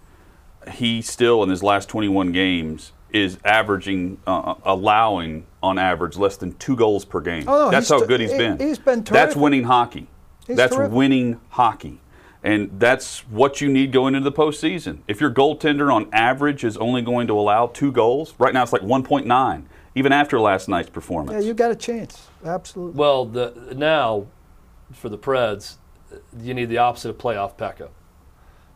he 0.70 1.02
still 1.02 1.42
in 1.42 1.48
his 1.50 1.64
last 1.64 1.88
21 1.88 2.30
games 2.30 2.92
is 3.16 3.38
averaging, 3.44 4.18
uh, 4.26 4.54
allowing 4.64 5.46
on 5.62 5.78
average 5.78 6.16
less 6.16 6.36
than 6.36 6.52
two 6.58 6.76
goals 6.76 7.04
per 7.04 7.20
game. 7.20 7.44
Oh, 7.48 7.66
no, 7.66 7.70
that's 7.70 7.88
how 7.88 8.04
good 8.04 8.20
he's 8.20 8.30
he- 8.32 8.38
been. 8.38 8.58
he's 8.58 8.78
been 8.78 9.02
That's 9.02 9.34
winning 9.34 9.64
hockey. 9.64 10.06
He's 10.46 10.56
that's 10.56 10.76
terrific. 10.76 10.94
winning 10.94 11.40
hockey. 11.50 12.00
And 12.44 12.78
that's 12.78 13.20
what 13.28 13.60
you 13.60 13.68
need 13.68 13.90
going 13.90 14.14
into 14.14 14.28
the 14.30 14.36
postseason. 14.36 14.98
If 15.08 15.20
your 15.20 15.30
goaltender 15.32 15.92
on 15.92 16.08
average 16.12 16.62
is 16.62 16.76
only 16.76 17.02
going 17.02 17.26
to 17.26 17.32
allow 17.32 17.66
two 17.66 17.90
goals, 17.90 18.34
right 18.38 18.54
now 18.54 18.62
it's 18.62 18.72
like 18.72 18.82
1.9, 18.82 19.64
even 19.96 20.12
after 20.12 20.38
last 20.38 20.68
night's 20.68 20.90
performance. 20.90 21.42
Yeah, 21.42 21.48
you 21.48 21.54
got 21.54 21.72
a 21.72 21.76
chance. 21.76 22.28
Absolutely. 22.44 22.96
Well, 22.96 23.24
the 23.24 23.72
now 23.76 24.26
for 24.92 25.08
the 25.08 25.18
Preds, 25.18 25.76
you 26.40 26.54
need 26.54 26.66
the 26.68 26.78
opposite 26.78 27.10
of 27.10 27.18
playoff 27.18 27.56
Pekka. 27.56 27.88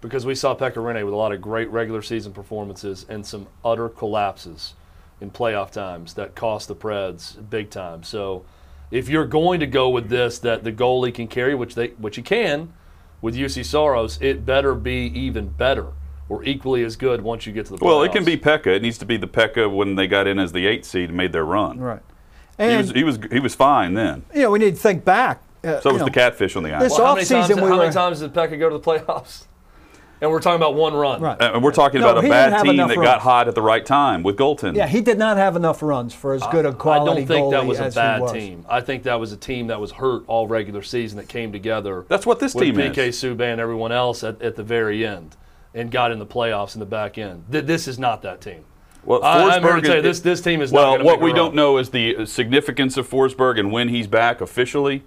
Because 0.01 0.25
we 0.25 0.35
saw 0.35 0.55
Pekka 0.55 0.83
with 1.05 1.13
a 1.13 1.17
lot 1.17 1.33
of 1.33 1.41
great 1.43 1.69
regular 1.71 2.01
season 2.03 2.33
performances 2.33 3.05
and 3.09 3.25
some 3.27 3.47
utter 3.65 3.89
collapses 3.89 4.75
in 5.21 5.31
playoff 5.31 5.71
times 5.71 6.15
that 6.15 6.35
cost 6.35 6.69
the 6.69 6.75
Preds 6.75 7.37
big 7.51 7.69
time. 7.71 8.03
So 8.03 8.45
if 8.91 9.09
you're 9.09 9.27
going 9.27 9.61
to 9.61 9.67
go 9.67 9.91
with 9.91 10.09
this 10.09 10.39
that 10.39 10.65
the 10.65 10.73
goalie 10.73 11.13
can 11.15 11.29
carry, 11.29 11.55
which 11.55 11.75
they 11.75 11.89
which 11.99 12.17
he 12.17 12.23
can 12.23 12.73
with 13.21 13.35
Juuse 13.37 13.63
Saros, 13.65 14.19
it 14.23 14.47
better 14.47 14.75
be 14.75 15.13
even 15.15 15.49
better 15.49 15.89
or 16.31 16.43
equally 16.45 16.83
as 16.85 16.97
good 16.97 17.21
once 17.21 17.45
you 17.45 17.53
get 17.53 17.67
to 17.67 17.73
the 17.73 17.77
playoffs. 17.79 17.83
Well, 17.87 18.03
it 18.05 18.13
can 18.13 18.25
be 18.25 18.37
Pekka. 18.39 18.69
It 18.69 18.83
needs 18.83 18.97
to 18.99 19.05
be 19.05 19.19
the 19.19 19.27
Pekka 19.29 19.71
when 19.71 19.97
they 19.97 20.07
got 20.07 20.27
in 20.27 20.39
as 20.39 20.53
the 20.53 20.67
eighth 20.67 20.87
seed 20.87 21.09
and 21.11 21.17
made 21.17 21.33
their 21.33 21.45
run. 21.45 21.79
right. 21.79 22.01
He 22.57 22.65
And 22.65 22.79
was 22.79 22.91
he 22.93 23.05
was 23.05 23.19
he 23.31 23.41
was 23.41 23.55
fine 23.55 23.93
then. 23.95 24.25
you 24.35 24.43
know, 24.43 24.51
we 24.51 24.59
need 24.61 24.77
to 24.77 24.81
think 24.81 25.05
back. 25.05 25.43
Uh, 25.63 25.79
So 25.81 25.91
you 25.91 25.95
was 25.95 26.01
know, 26.01 26.05
the 26.07 26.11
catfish 26.13 26.57
on 26.57 26.63
the 26.63 26.73
ice. 26.75 26.83
This 26.85 26.93
Well, 26.99 27.07
how 27.09 27.15
many 27.17 27.27
offseason 27.27 27.31
times, 27.49 27.49
we 27.57 27.61
how 27.63 27.69
many 27.77 27.87
were- 27.89 27.93
times 27.93 28.21
did 28.21 28.33
Pekka 28.33 28.59
go 28.59 28.71
to 28.71 28.79
the 28.79 28.83
playoffs? 28.91 29.45
And 30.21 30.31
we're 30.31 30.41
talking 30.41 30.57
about 30.57 30.75
one 30.75 30.93
run. 30.93 31.21
Right. 31.21 31.37
and 31.41 31.63
we're 31.63 31.73
talking 31.73 32.01
No, 32.01 32.11
about 32.11 32.25
a 32.25 32.29
bad 32.29 32.63
team 32.63 32.73
enough 32.75 32.89
that 32.91 32.97
got 32.97 33.21
hot 33.21 33.49
at 33.49 33.55
the 33.55 33.63
right 33.63 33.85
time 33.85 34.23
with 34.23 34.37
goaltending. 34.37 34.77
Yeah, 34.77 34.87
he 34.87 35.01
did 35.01 35.19
not 35.19 35.39
have 35.39 35.57
enough 35.57 35.83
runs 35.83 36.13
for 36.15 36.35
as 36.35 36.43
good 36.49 36.67
a 36.67 36.71
I 36.71 36.73
quality 36.73 37.11
I 37.11 37.15
don't 37.15 37.27
think 37.27 37.51
that 37.53 37.67
was 37.67 37.81
a 37.81 37.91
bad 37.91 38.21
was. 38.21 38.33
team. 38.33 38.67
I 38.69 38.83
think 38.83 39.05
that 39.05 39.19
was 39.19 39.33
a 39.33 39.37
team 39.39 39.69
that 39.69 39.81
was 39.81 39.93
hurt 39.93 40.25
all 40.27 40.47
regular 40.47 40.83
season 40.83 41.17
that 41.19 41.29
came 41.29 41.53
together. 41.53 42.05
That's 42.09 42.27
what 42.27 42.39
this 42.39 42.55
with 42.55 42.65
team 42.65 42.75
PK 42.77 42.99
is. 43.09 43.17
Subban 43.23 43.53
and 43.53 43.61
everyone 43.61 43.93
else 43.93 44.23
at, 44.23 44.41
at 44.43 44.57
the 44.57 44.63
very 44.63 45.07
end 45.07 45.37
and 45.75 45.91
got 45.91 46.11
in 46.13 46.19
the 46.19 46.27
playoffs 46.27 46.75
in 46.75 46.81
the 46.81 46.87
back 46.87 47.17
end. 47.17 47.45
Th- 47.51 47.65
this 47.65 47.89
is 47.89 47.99
not 47.99 48.21
that 48.23 48.41
team. 48.43 48.65
Well, 49.05 49.25
I- 49.25 49.57
I'm 49.57 49.63
here 49.63 49.77
to 49.77 49.81
tell 49.81 49.97
you, 49.97 50.03
this- 50.03 50.21
this 50.21 50.43
team 50.43 50.61
is 50.61 50.71
not 50.71 50.79
Well, 50.81 51.05
what 51.05 51.13
make 51.15 51.21
a 51.21 51.25
we 51.25 51.31
run. 51.31 51.37
don't 51.37 51.55
know 51.55 51.79
is 51.79 51.91
the 51.91 52.15
uh, 52.17 52.25
significance 52.27 52.99
of 52.99 53.09
Forsberg 53.09 53.59
and 53.59 53.73
when 53.73 53.89
he's 53.89 54.07
back 54.07 54.43
officially. 54.43 55.05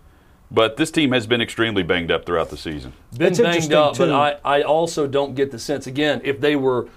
But 0.54 0.78
this 0.78 0.92
team 0.92 1.12
has 1.14 1.26
been 1.26 1.42
extremely 1.42 1.82
banged 1.82 2.12
up 2.12 2.26
throughout 2.26 2.50
the 2.50 2.58
season. 2.58 2.94
Been 3.18 3.30
It's 3.30 3.40
banged 3.40 3.64
interesting, 3.64 3.74
up, 3.74 3.98
but. 3.98 4.44
I, 4.46 4.60
I 4.60 4.62
also 4.62 5.08
don't 5.08 5.34
get 5.34 5.50
the 5.50 5.58
sense, 5.58 5.88
again, 5.88 6.22
if 6.24 6.40
they 6.40 6.56
were 6.56 6.88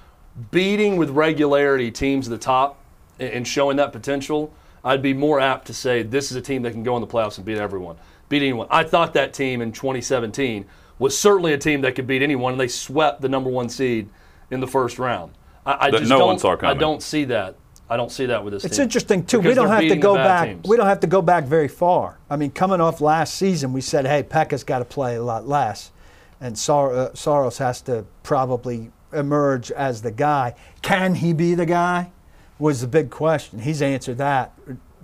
beating 0.50 0.98
with 0.98 1.08
regularity 1.10 1.90
teams 1.90 2.28
at 2.28 2.30
the 2.30 2.38
top 2.38 2.78
and, 3.18 3.30
and 3.30 3.48
showing 3.48 3.78
that 3.78 3.92
potential, 3.92 4.52
I'd 4.84 5.00
be 5.00 5.14
more 5.14 5.40
apt 5.40 5.66
to 5.68 5.74
say 5.74 6.02
this 6.02 6.30
is 6.30 6.36
a 6.36 6.42
team 6.42 6.62
that 6.62 6.72
can 6.72 6.82
go 6.82 6.96
in 6.96 7.00
the 7.00 7.06
playoffs 7.06 7.38
and 7.38 7.46
beat 7.46 7.56
everyone, 7.56 7.96
beat 8.28 8.42
anyone. 8.42 8.68
I 8.70 8.84
thought 8.84 9.14
that 9.14 9.32
team 9.32 9.62
in 9.62 9.72
2017 9.72 10.66
was 10.98 11.18
certainly 11.18 11.54
a 11.54 11.58
team 11.58 11.80
that 11.80 11.94
could 11.94 12.06
beat 12.06 12.22
anyone, 12.22 12.52
and 12.52 12.60
they 12.60 12.68
swept 12.68 13.22
the 13.22 13.28
number 13.28 13.48
one 13.48 13.70
seed 13.70 14.08
in 14.50 14.60
the 14.60 14.66
first 14.66 14.98
round. 14.98 15.32
I, 15.64 15.86
I 15.86 15.90
just 15.90 16.04
no 16.04 16.18
don't, 16.18 16.28
one 16.28 16.38
saw 16.38 16.56
I 16.62 16.74
don't 16.74 17.02
see 17.02 17.24
that. 17.24 17.56
I 17.88 17.96
don't 17.96 18.10
see 18.10 18.26
that 18.26 18.42
with 18.42 18.52
this 18.52 18.64
It's 18.64 18.76
team. 18.76 18.84
interesting 18.84 19.24
too. 19.24 19.38
Because 19.38 19.48
we 19.50 19.54
don't 19.54 19.68
have 19.68 19.80
to 19.88 19.96
go 19.96 20.14
back. 20.16 20.48
teams. 20.48 20.68
We 20.68 20.76
don't 20.76 20.86
have 20.86 21.00
to 21.00 21.06
go 21.06 21.22
back 21.22 21.44
very 21.44 21.68
far. 21.68 22.18
I 22.28 22.36
mean, 22.36 22.50
coming 22.50 22.80
off 22.80 23.00
last 23.00 23.34
season, 23.34 23.72
we 23.72 23.80
said, 23.80 24.06
"Hey, 24.06 24.22
Pekka's 24.22 24.64
got 24.64 24.80
to 24.80 24.84
play 24.84 25.16
a 25.16 25.22
lot 25.22 25.46
less," 25.46 25.92
and 26.40 26.58
Sor- 26.58 26.92
uh, 26.94 27.14
Saros 27.14 27.58
has 27.58 27.80
to 27.82 28.04
probably 28.24 28.90
emerge 29.12 29.70
as 29.70 30.02
the 30.02 30.10
guy. 30.10 30.54
Can 30.82 31.14
he 31.14 31.32
be 31.32 31.54
the 31.54 31.66
guy? 31.66 32.10
Was 32.58 32.80
the 32.80 32.88
big 32.88 33.10
question. 33.10 33.60
He's 33.60 33.80
answered 33.82 34.18
that 34.18 34.52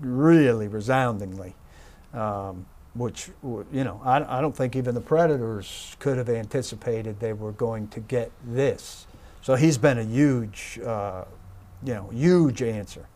really 0.00 0.66
resoundingly, 0.66 1.54
um, 2.14 2.66
which 2.94 3.30
you 3.44 3.84
know 3.84 4.00
I, 4.04 4.38
I 4.38 4.40
don't 4.40 4.56
think 4.56 4.74
even 4.74 4.94
the 4.94 5.00
Predators 5.00 5.94
could 6.00 6.16
have 6.18 6.28
anticipated 6.28 7.20
they 7.20 7.32
were 7.32 7.52
going 7.52 7.88
to 7.88 8.00
get 8.00 8.32
this. 8.44 9.06
So 9.42 9.54
he's 9.56 9.76
been 9.78 9.98
a 9.98 10.04
huge, 10.04 10.78
uh, 10.84 11.24
you 11.84 11.94
know, 11.94 12.08
huge 12.12 12.62
answer. 12.62 13.06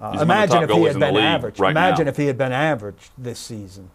Uh, 0.00 0.12
He's 0.12 0.18
one 0.18 0.22
of 0.22 0.26
the 0.28 0.34
imagine 0.34 0.62
if 0.64 0.70
he 0.70 0.82
had 0.84 0.98
been 0.98 1.16
average. 1.16 1.58
right 1.60 1.70
imagine 1.70 2.06
now. 2.06 2.10
if 2.10 2.16
he 2.16 2.26
had 2.26 2.36
been 2.38 2.52
average 2.52 3.10
this 3.16 3.38
season. 3.38 3.90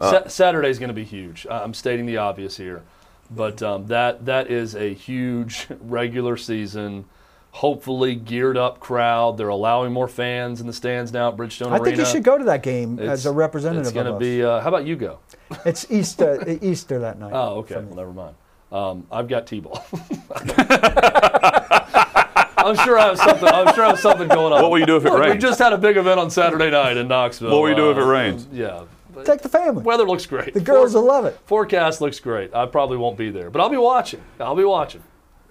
Sa- 0.00 0.26
Saturday's 0.28 0.78
going 0.78 0.88
to 0.88 0.94
be 0.94 1.04
huge. 1.04 1.46
I- 1.48 1.62
I'm 1.62 1.74
stating 1.74 2.06
the 2.06 2.16
obvious 2.16 2.56
here, 2.56 2.82
but 3.30 3.62
um, 3.62 3.86
that 3.86 4.24
that 4.26 4.50
is 4.50 4.74
a 4.74 4.92
huge 4.94 5.68
regular 5.80 6.36
season, 6.36 7.04
hopefully 7.52 8.14
geared 8.16 8.56
up 8.56 8.80
crowd. 8.80 9.36
They're 9.36 9.48
allowing 9.48 9.92
more 9.92 10.08
fans 10.08 10.60
in 10.60 10.66
the 10.66 10.72
stands 10.72 11.12
now 11.12 11.28
at 11.28 11.36
Bridgestone 11.36 11.66
I 11.68 11.72
Arena. 11.76 11.84
think 11.84 11.98
you 11.98 12.06
should 12.06 12.24
go 12.24 12.38
to 12.38 12.44
that 12.44 12.62
game 12.62 12.94
It's- 12.98 13.10
as 13.12 13.26
a 13.26 13.32
representative 13.32 13.86
It's 13.86 13.92
going 13.94 14.06
to 14.12 14.18
be. 14.18 14.42
Uh, 14.42 14.60
how 14.60 14.68
about 14.68 14.86
you 14.86 14.96
go? 14.96 15.18
it's 15.66 15.86
Easter, 15.90 16.42
Easter 16.62 16.98
that 17.00 17.18
night. 17.18 17.32
Oh, 17.34 17.58
okay. 17.58 17.76
Well, 17.76 17.94
never 17.96 18.12
mind. 18.12 18.34
Um, 18.72 19.06
I've 19.12 19.26
got 19.28 19.46
t-ball. 19.48 19.84
I'm 22.64 22.76
sure 22.76 22.98
I 22.98 23.06
have 23.08 23.18
something. 23.18 23.48
I'm 23.48 23.74
sure 23.74 23.84
I 23.84 23.88
have 23.88 24.00
something 24.00 24.28
going 24.28 24.52
on. 24.52 24.62
What 24.62 24.70
will 24.70 24.78
you 24.78 24.86
do 24.86 24.96
if 24.96 25.04
it 25.04 25.12
Look, 25.12 25.28
We 25.32 25.38
just 25.38 25.58
had 25.58 25.72
a 25.72 25.78
big 25.78 25.96
event 25.96 26.20
on 26.20 26.30
Saturday 26.30 26.70
night 26.70 26.96
in 26.96 27.08
Knoxville. 27.08 27.50
What 27.50 27.62
will 27.62 27.68
you 27.70 27.74
do 27.76 27.90
if 27.90 27.96
it 27.96 28.02
Uh, 28.02 28.06
rains? 28.06 28.46
Yeah. 28.52 28.82
But 29.12 29.26
Take 29.26 29.42
the 29.42 29.48
family. 29.48 29.82
Weather 29.82 30.04
looks 30.04 30.24
great. 30.26 30.54
the 30.54 30.60
girls 30.60 30.92
Fore- 30.92 31.02
will 31.02 31.08
love 31.08 31.24
it. 31.24 31.38
Forecast 31.46 32.00
looks 32.00 32.20
great. 32.20 32.54
I 32.54 32.66
probably 32.66 32.96
won't 32.96 33.16
be 33.16 33.30
there, 33.30 33.50
but 33.50 33.60
I'll 33.60 33.68
be 33.68 33.76
watching. 33.76 34.22
I'll 34.38 34.54
be 34.54 34.64
watching. 34.64 35.02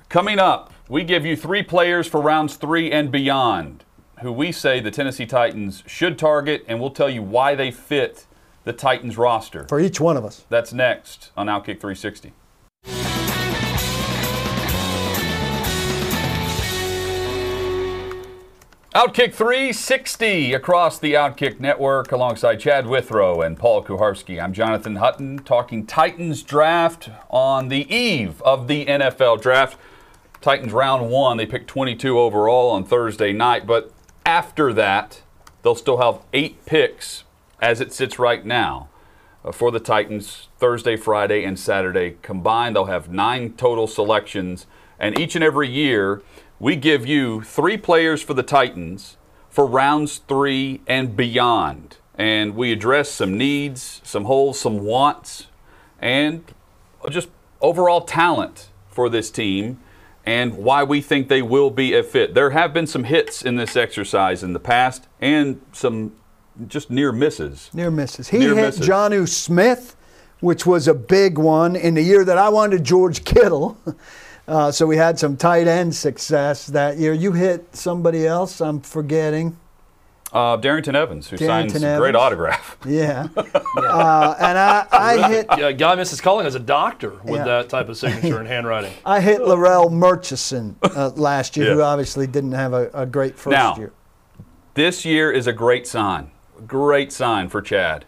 Coming 0.07 0.39
up, 0.39 0.71
we 0.87 1.03
give 1.03 1.25
you 1.25 1.35
three 1.35 1.61
players 1.61 2.07
for 2.07 2.21
rounds 2.21 2.55
three 2.55 2.91
and 2.91 3.11
beyond 3.11 3.83
who 4.21 4.31
we 4.31 4.51
say 4.51 4.79
the 4.79 4.91
Tennessee 4.91 5.25
Titans 5.25 5.83
should 5.87 6.17
target, 6.17 6.63
and 6.67 6.79
we'll 6.79 6.89
tell 6.91 7.09
you 7.09 7.21
why 7.21 7.53
they 7.55 7.69
fit 7.71 8.25
the 8.63 8.73
Titans 8.73 9.17
roster. 9.17 9.65
For 9.67 9.79
each 9.79 9.99
one 9.99 10.17
of 10.17 10.25
us. 10.25 10.45
That's 10.49 10.73
next 10.73 11.31
on 11.37 11.47
Outkick 11.47 11.79
360. 11.81 12.33
Outkick 18.99 19.33
360 19.33 20.53
across 20.53 20.99
the 20.99 21.13
Outkick 21.13 21.61
network 21.61 22.11
alongside 22.11 22.57
Chad 22.59 22.85
Withrow 22.85 23.39
and 23.39 23.57
Paul 23.57 23.81
Kuharsky. 23.81 24.43
I'm 24.43 24.51
Jonathan 24.51 24.97
Hutton 24.97 25.39
talking 25.39 25.85
Titans 25.85 26.43
draft 26.43 27.09
on 27.29 27.69
the 27.69 27.89
eve 27.89 28.41
of 28.41 28.67
the 28.67 28.85
NFL 28.85 29.41
draft. 29.41 29.77
Titans 30.41 30.73
round 30.73 31.09
one, 31.09 31.37
they 31.37 31.45
picked 31.45 31.69
22 31.69 32.19
overall 32.19 32.71
on 32.71 32.83
Thursday 32.83 33.31
night, 33.31 33.65
but 33.65 33.93
after 34.25 34.73
that, 34.73 35.21
they'll 35.61 35.75
still 35.75 36.01
have 36.01 36.19
eight 36.33 36.65
picks 36.65 37.23
as 37.61 37.79
it 37.79 37.93
sits 37.93 38.19
right 38.19 38.45
now 38.45 38.89
uh, 39.45 39.53
for 39.53 39.71
the 39.71 39.79
Titans 39.79 40.49
Thursday, 40.57 40.97
Friday, 40.97 41.45
and 41.45 41.57
Saturday 41.57 42.17
combined. 42.21 42.75
They'll 42.75 42.83
have 42.83 43.07
nine 43.07 43.53
total 43.53 43.87
selections, 43.87 44.67
and 44.99 45.17
each 45.17 45.35
and 45.35 45.43
every 45.43 45.69
year 45.69 46.21
we 46.59 46.75
give 46.75 47.05
you 47.05 47.41
three 47.41 47.77
players 47.77 48.21
for 48.21 48.33
the 48.33 48.43
Titans 48.43 49.17
for 49.49 49.65
rounds 49.65 50.17
three 50.27 50.81
and 50.87 51.15
beyond. 51.15 51.97
And 52.15 52.55
we 52.55 52.71
address 52.71 53.09
some 53.09 53.37
needs, 53.37 54.01
some 54.03 54.25
holes, 54.25 54.59
some 54.59 54.83
wants, 54.83 55.47
and 55.99 56.43
just 57.09 57.29
overall 57.61 58.01
talent 58.01 58.69
for 58.89 59.09
this 59.09 59.31
team 59.31 59.79
and 60.25 60.57
why 60.57 60.83
we 60.83 61.01
think 61.01 61.29
they 61.29 61.41
will 61.41 61.71
be 61.71 61.93
a 61.93 62.03
fit. 62.03 62.33
There 62.33 62.49
have 62.49 62.73
been 62.73 62.87
some 62.87 63.05
hits 63.05 63.41
in 63.41 63.55
this 63.55 63.75
exercise 63.75 64.43
in 64.43 64.51
the 64.53 64.59
past 64.59 65.07
and 65.21 65.61
some 65.71 66.13
just 66.67 66.91
near 66.91 67.13
misses. 67.13 67.69
Near 67.73 67.89
misses. 67.89 68.27
He 68.27 68.39
Near 68.39 68.53
hit 68.53 68.65
misses. 68.65 68.87
Jonnu 68.87 69.27
Smith, 69.27 69.95
which 70.41 70.65
was 70.65 70.89
a 70.89 70.93
big 70.93 71.37
one 71.37 71.77
in 71.77 71.93
the 71.93 72.03
year 72.03 72.25
that 72.25 72.37
I 72.37 72.49
wanted 72.49 72.83
George 72.83 73.23
Kittle. 73.23 73.77
Uh, 74.49 74.71
so 74.71 74.87
we 74.87 74.97
had 74.97 75.19
some 75.19 75.37
tight 75.37 75.67
end 75.67 75.93
success 75.95 76.65
that 76.67 76.97
year. 76.97 77.13
You 77.13 77.33
hit 77.33 77.75
somebody 77.75 78.25
else, 78.25 78.59
I'm 78.61 78.81
forgetting. 78.81 79.55
Uh, 80.33 80.57
Darrynton 80.57 80.95
Evans, 80.95 81.27
who 81.29 81.37
Darrynton 81.37 81.71
signs 81.71 81.83
a 81.83 81.97
great 81.97 82.15
autograph. 82.15 82.77
Yeah. 82.87 83.27
uh, 83.35 84.35
and 84.39 84.57
I, 84.57 84.87
I 84.91 85.29
hit 85.29 85.45
Yeah, 85.57 85.71
guy 85.71 85.95
Mrs. 85.95 86.21
Cullen 86.21 86.45
is 86.47 86.55
a 86.55 86.59
doctor 86.59 87.11
with 87.23 87.35
Yeah. 87.41 87.43
that 87.45 87.69
type 87.69 87.89
of 87.89 87.97
signature 87.97 88.39
and 88.39 88.47
handwriting. 88.47 88.91
I 89.05 89.21
hit 89.21 89.41
Larrell 89.41 89.91
Murchison 89.91 90.75
uh, 90.81 91.09
last 91.15 91.55
year, 91.55 91.73
who 91.75 91.81
obviously 91.83 92.25
didn't 92.27 92.51
have 92.53 92.73
a, 92.73 92.89
a 92.93 93.05
great 93.05 93.37
first 93.37 93.51
Now, 93.53 93.75
year. 93.77 93.91
This 94.73 95.05
year 95.05 95.31
is 95.31 95.45
a 95.45 95.53
great 95.53 95.85
sign, 95.87 96.31
great 96.65 97.11
sign 97.11 97.49
for 97.49 97.61
Chad. 97.61 98.05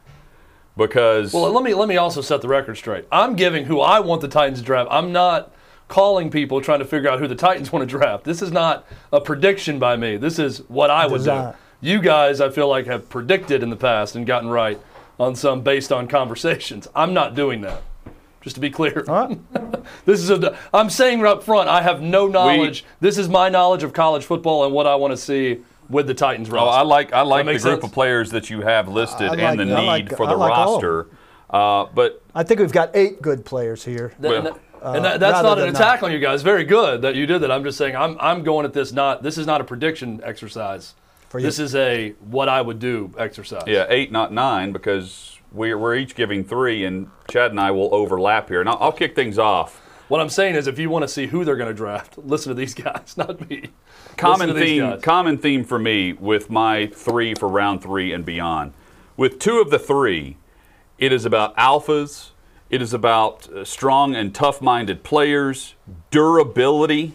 because 0.77 1.33
Well, 1.33 1.51
let 1.51 1.63
me 1.63 1.73
let 1.75 1.87
me 1.87 1.97
also 1.97 2.21
set 2.21 2.41
the 2.41 2.47
record 2.47 2.77
straight. 2.77 3.05
I'm 3.11 3.35
giving 3.35 3.65
who 3.65 3.79
I 3.79 3.99
want 3.99 4.21
the 4.21 4.27
Titans 4.27 4.59
to 4.59 4.65
draft. 4.65 4.89
I'm 4.91 5.11
not 5.11 5.51
calling 5.91 6.31
people 6.31 6.61
trying 6.61 6.79
to 6.79 6.85
figure 6.85 7.09
out 7.09 7.19
who 7.19 7.27
the 7.27 7.35
Titans 7.35 7.71
want 7.71 7.81
to 7.83 7.85
draft. 7.85 8.23
This 8.23 8.41
is 8.41 8.51
not 8.51 8.87
a 9.11 9.19
prediction 9.19 9.77
by 9.77 9.97
me. 9.97 10.15
This 10.17 10.39
is 10.39 10.59
what 10.69 10.89
I 10.89 11.05
would 11.05 11.19
Design. 11.19 11.51
do. 11.51 11.57
You 11.87 11.99
guys, 12.01 12.39
I 12.39 12.49
feel 12.49 12.67
like, 12.69 12.85
have 12.87 13.09
predicted 13.09 13.61
in 13.61 13.69
the 13.69 13.75
past 13.75 14.15
and 14.15 14.25
gotten 14.25 14.49
right 14.49 14.79
on 15.19 15.35
some 15.35 15.61
based 15.61 15.91
on 15.91 16.07
conversations. 16.07 16.87
I'm 16.95 17.13
not 17.13 17.35
doing 17.35 17.61
that. 17.61 17.83
Just 18.39 18.55
to 18.55 18.59
be 18.59 18.71
clear. 18.71 19.05
All 19.07 19.27
right. 19.27 19.39
This 20.05 20.19
is 20.21 20.29
a. 20.29 20.57
I'm 20.73 20.89
saying 20.89 21.25
up 21.25 21.43
front, 21.43 21.67
I 21.67 21.81
have 21.81 22.01
no 22.01 22.27
knowledge. 22.27 22.85
this 22.99 23.17
is 23.17 23.27
my 23.27 23.49
knowledge 23.49 23.83
of 23.83 23.93
college 23.93 24.23
football 24.23 24.63
and 24.63 24.73
what 24.73 24.85
I 24.87 24.95
want 24.95 25.11
to 25.11 25.17
see 25.17 25.61
with 25.89 26.07
the 26.07 26.13
Titans 26.13 26.49
roster. 26.49 26.67
Oh. 26.67 26.69
I 26.69 26.81
like 26.83 27.13
I 27.13 27.21
like 27.21 27.45
the 27.45 27.53
make 27.53 27.61
group 27.61 27.81
sense? 27.81 27.83
of 27.85 27.91
players 27.91 28.29
that 28.31 28.49
you 28.49 28.61
have 28.61 28.87
listed 28.87 29.29
I 29.31 29.35
and 29.51 29.59
the 29.59 29.65
need 29.65 29.85
like- 29.87 30.15
for 30.15 30.27
the 30.27 30.35
like 30.35 30.51
roster. 30.51 31.07
Uh, 31.49 31.85
but 31.93 32.21
I 32.33 32.43
think 32.43 32.59
we've 32.61 32.71
got 32.71 32.95
eight 32.95 33.21
good 33.21 33.43
players 33.43 33.83
here. 33.83 34.13
Well, 34.19 34.57
that- 34.81 34.95
and 34.95 35.05
that, 35.05 35.19
that's 35.19 35.43
not 35.43 35.59
an 35.59 35.69
attack 35.69 36.01
not. 36.01 36.07
on 36.07 36.11
you 36.11 36.19
guys. 36.19 36.41
Very 36.41 36.63
good 36.63 37.01
that 37.03 37.15
you 37.15 37.25
did 37.25 37.39
that. 37.39 37.51
I'm 37.51 37.63
just 37.63 37.77
saying 37.77 37.95
I'm 37.95 38.17
I'm 38.19 38.43
going 38.43 38.65
at 38.65 38.73
this 38.73 38.91
not 38.91 39.23
this 39.23 39.37
is 39.37 39.45
not 39.45 39.61
a 39.61 39.63
prediction 39.63 40.21
exercise. 40.23 40.95
For 41.29 41.39
you. 41.39 41.45
This 41.45 41.59
is 41.59 41.75
a 41.75 42.09
what 42.19 42.49
I 42.49 42.61
would 42.61 42.79
do 42.79 43.13
exercise. 43.17 43.63
yeah, 43.65 43.85
eight, 43.87 44.11
not 44.11 44.33
nine, 44.33 44.73
because 44.73 45.37
we're 45.53 45.77
we're 45.77 45.95
each 45.95 46.13
giving 46.15 46.43
three, 46.43 46.83
and 46.83 47.09
Chad 47.29 47.51
and 47.51 47.59
I 47.59 47.71
will 47.71 47.93
overlap 47.95 48.49
here. 48.49 48.59
And 48.59 48.67
I'll, 48.67 48.77
I'll 48.81 48.91
kick 48.91 49.15
things 49.15 49.39
off. 49.39 49.77
What 50.09 50.19
I'm 50.19 50.27
saying 50.27 50.55
is 50.55 50.67
if 50.67 50.77
you 50.77 50.89
want 50.89 51.03
to 51.03 51.07
see 51.07 51.27
who 51.27 51.45
they're 51.45 51.55
going 51.55 51.69
to 51.69 51.73
draft, 51.73 52.17
listen 52.17 52.49
to 52.49 52.53
these 52.53 52.73
guys, 52.73 53.13
not 53.17 53.49
me. 53.49 53.69
common 54.17 54.49
Listen 54.49 54.55
to 54.55 54.59
these 54.59 54.81
theme 54.81 55.01
common 55.01 55.37
theme 55.37 55.63
for 55.63 55.79
me 55.79 56.11
with 56.11 56.49
my 56.49 56.87
three 56.87 57.33
for 57.33 57.47
round 57.47 57.81
three 57.81 58.11
and 58.11 58.25
beyond 58.25 58.73
with 59.15 59.39
two 59.39 59.61
of 59.61 59.69
the 59.69 59.79
three 59.79 60.35
it 60.97 61.13
is 61.13 61.23
about 61.25 61.55
alphas 61.55 62.31
it 62.71 62.81
is 62.81 62.93
about 62.93 63.47
uh, 63.49 63.63
strong 63.63 64.15
and 64.15 64.33
tough-minded 64.33 65.03
players 65.03 65.75
durability 66.09 67.13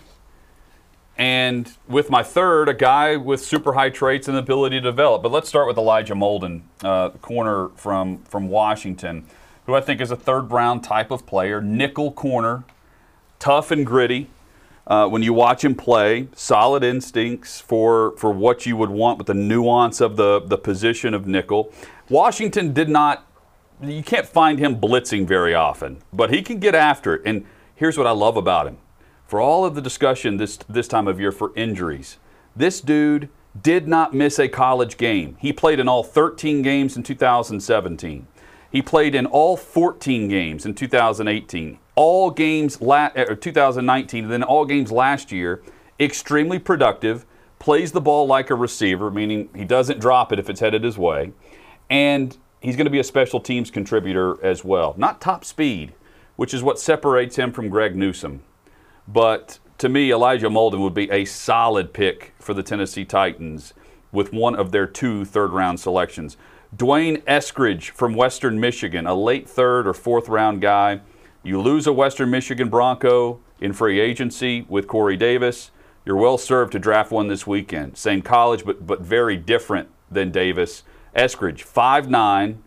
and 1.18 1.76
with 1.88 2.08
my 2.10 2.22
third 2.22 2.68
a 2.68 2.74
guy 2.74 3.16
with 3.16 3.44
super 3.44 3.72
high 3.72 3.90
traits 3.90 4.28
and 4.28 4.36
ability 4.36 4.76
to 4.76 4.82
develop 4.82 5.22
but 5.22 5.32
let's 5.32 5.48
start 5.48 5.66
with 5.66 5.76
elijah 5.76 6.14
molden 6.14 6.60
uh, 6.84 7.10
corner 7.22 7.70
from 7.70 8.18
from 8.18 8.48
washington 8.48 9.26
who 9.66 9.74
i 9.74 9.80
think 9.80 10.00
is 10.00 10.12
a 10.12 10.16
third 10.16 10.52
round 10.52 10.84
type 10.84 11.10
of 11.10 11.26
player 11.26 11.60
nickel 11.60 12.12
corner 12.12 12.62
tough 13.38 13.70
and 13.70 13.86
gritty. 13.86 14.28
Uh, 14.86 15.08
when 15.08 15.22
you 15.22 15.32
watch 15.32 15.64
him 15.64 15.74
play, 15.74 16.28
solid 16.34 16.84
instincts 16.84 17.60
for 17.60 18.16
for 18.16 18.30
what 18.30 18.66
you 18.66 18.76
would 18.76 18.90
want 18.90 19.18
with 19.18 19.26
the 19.26 19.34
nuance 19.34 20.00
of 20.00 20.16
the 20.16 20.40
the 20.40 20.56
position 20.56 21.12
of 21.12 21.26
nickel. 21.26 21.72
Washington 22.08 22.72
did 22.72 22.88
not. 22.88 23.25
You 23.82 24.02
can't 24.02 24.26
find 24.26 24.58
him 24.58 24.80
blitzing 24.80 25.26
very 25.26 25.54
often, 25.54 26.02
but 26.12 26.32
he 26.32 26.42
can 26.42 26.58
get 26.58 26.74
after 26.74 27.14
it. 27.14 27.22
And 27.26 27.44
here's 27.74 27.98
what 27.98 28.06
I 28.06 28.12
love 28.12 28.36
about 28.36 28.66
him: 28.66 28.78
for 29.26 29.40
all 29.40 29.64
of 29.64 29.74
the 29.74 29.82
discussion 29.82 30.38
this 30.38 30.56
this 30.68 30.88
time 30.88 31.06
of 31.06 31.20
year 31.20 31.32
for 31.32 31.52
injuries, 31.54 32.16
this 32.54 32.80
dude 32.80 33.28
did 33.60 33.86
not 33.86 34.14
miss 34.14 34.38
a 34.38 34.48
college 34.48 34.96
game. 34.96 35.36
He 35.40 35.52
played 35.52 35.80
in 35.80 35.88
all 35.88 36.02
13 36.02 36.62
games 36.62 36.96
in 36.96 37.02
2017. 37.02 38.26
He 38.70 38.82
played 38.82 39.14
in 39.14 39.26
all 39.26 39.56
14 39.56 40.28
games 40.28 40.66
in 40.66 40.74
2018, 40.74 41.78
all 41.94 42.30
games 42.30 42.80
la- 42.80 43.10
uh, 43.16 43.34
2019, 43.34 44.24
and 44.24 44.32
then 44.32 44.42
all 44.42 44.64
games 44.64 44.92
last 44.92 45.32
year. 45.32 45.62
Extremely 45.98 46.58
productive, 46.58 47.24
plays 47.58 47.92
the 47.92 48.00
ball 48.02 48.26
like 48.26 48.50
a 48.50 48.54
receiver, 48.54 49.10
meaning 49.10 49.48
he 49.54 49.64
doesn't 49.64 49.98
drop 49.98 50.32
it 50.32 50.38
if 50.38 50.50
it's 50.50 50.60
headed 50.60 50.84
his 50.84 50.98
way, 50.98 51.32
and 51.88 52.36
he's 52.66 52.74
going 52.74 52.86
to 52.86 52.90
be 52.90 52.98
a 52.98 53.04
special 53.04 53.38
teams 53.38 53.70
contributor 53.70 54.44
as 54.44 54.64
well. 54.64 54.92
Not 54.96 55.20
top 55.20 55.44
speed, 55.44 55.92
which 56.34 56.52
is 56.52 56.64
what 56.64 56.80
separates 56.80 57.36
him 57.36 57.52
from 57.52 57.68
Greg 57.68 57.94
Newsome. 57.94 58.42
But 59.06 59.60
to 59.78 59.88
me, 59.88 60.10
Elijah 60.10 60.48
Molden 60.48 60.80
would 60.80 60.92
be 60.92 61.08
a 61.12 61.26
solid 61.26 61.92
pick 61.92 62.34
for 62.40 62.54
the 62.54 62.64
Tennessee 62.64 63.04
Titans 63.04 63.72
with 64.10 64.32
one 64.32 64.56
of 64.56 64.72
their 64.72 64.86
two 64.86 65.24
third 65.24 65.52
round 65.52 65.78
selections. 65.78 66.36
D'Wayne 66.76 67.18
Eskridge 67.22 67.90
from 67.90 68.14
Western 68.14 68.58
Michigan, 68.58 69.06
a 69.06 69.14
late 69.14 69.48
third 69.48 69.86
or 69.86 69.94
fourth 69.94 70.28
round 70.28 70.60
guy. 70.60 71.00
You 71.44 71.60
lose 71.60 71.86
a 71.86 71.92
Western 71.92 72.32
Michigan 72.32 72.68
Bronco 72.68 73.38
in 73.60 73.72
free 73.72 74.00
agency 74.00 74.66
with 74.68 74.88
Corey 74.88 75.16
Davis. 75.16 75.70
You're 76.04 76.16
well 76.16 76.36
served 76.36 76.72
to 76.72 76.80
draft 76.80 77.12
one 77.12 77.28
this 77.28 77.46
weekend. 77.46 77.96
Same 77.96 78.22
college, 78.22 78.64
but, 78.64 78.84
but 78.84 79.02
very 79.02 79.36
different 79.36 79.88
than 80.10 80.32
Davis. 80.32 80.82
Eskridge, 81.16 81.64
5'9 81.64 82.58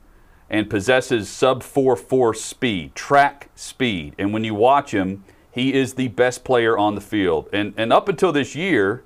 and 0.49 0.69
possesses 0.69 1.29
sub 1.29 1.61
4-4 1.61 2.35
speed, 2.35 2.95
track 2.95 3.49
speed. 3.55 4.15
And 4.17 4.33
when 4.33 4.43
you 4.43 4.55
watch 4.55 4.91
him, 4.91 5.23
he 5.51 5.73
is 5.73 5.93
the 5.93 6.07
best 6.07 6.43
player 6.43 6.77
on 6.77 6.95
the 6.95 7.01
field. 7.01 7.47
And, 7.53 7.73
and 7.77 7.93
up 7.93 8.09
until 8.09 8.31
this 8.31 8.55
year, 8.55 9.03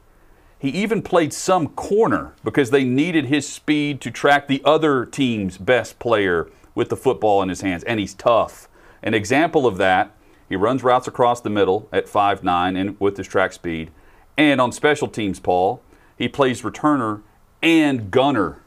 he 0.57 0.69
even 0.69 1.01
played 1.01 1.33
some 1.33 1.67
corner 1.69 2.33
because 2.43 2.69
they 2.69 2.85
needed 2.85 3.25
his 3.25 3.47
speed 3.47 3.99
to 4.01 4.11
track 4.11 4.47
the 4.47 4.61
other 4.63 5.05
team's 5.05 5.57
best 5.57 5.99
player 5.99 6.49
with 6.73 6.87
the 6.87 6.95
football 6.95 7.41
in 7.41 7.49
his 7.49 7.61
hands. 7.61 7.83
And 7.83 7.99
he's 7.99 8.13
tough. 8.13 8.69
An 9.01 9.13
example 9.13 9.67
of 9.67 9.77
that, 9.77 10.15
he 10.47 10.55
runs 10.55 10.83
routes 10.83 11.07
across 11.07 11.41
the 11.41 11.49
middle 11.49 11.89
at 11.91 12.07
5'9 12.07 12.79
and 12.79 12.97
with 12.99 13.17
his 13.17 13.27
track 13.27 13.51
speed. 13.51 13.91
And 14.37 14.61
on 14.61 14.71
special 14.71 15.09
teams, 15.09 15.39
Paul, 15.39 15.81
he 16.17 16.29
plays 16.29 16.61
returner 16.61 17.21
and 17.61 18.09
gunner 18.09 18.62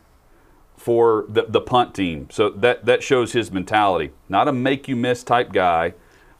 for 0.86 1.24
the, 1.28 1.42
the 1.48 1.60
punt 1.60 1.96
team. 1.96 2.28
So 2.30 2.48
that, 2.48 2.84
that 2.84 3.02
shows 3.02 3.32
his 3.32 3.50
mentality. 3.50 4.12
Not 4.28 4.46
a 4.46 4.52
make 4.52 4.86
you 4.86 4.94
miss 4.94 5.24
type 5.24 5.50
guy, 5.50 5.94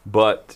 but 0.05 0.55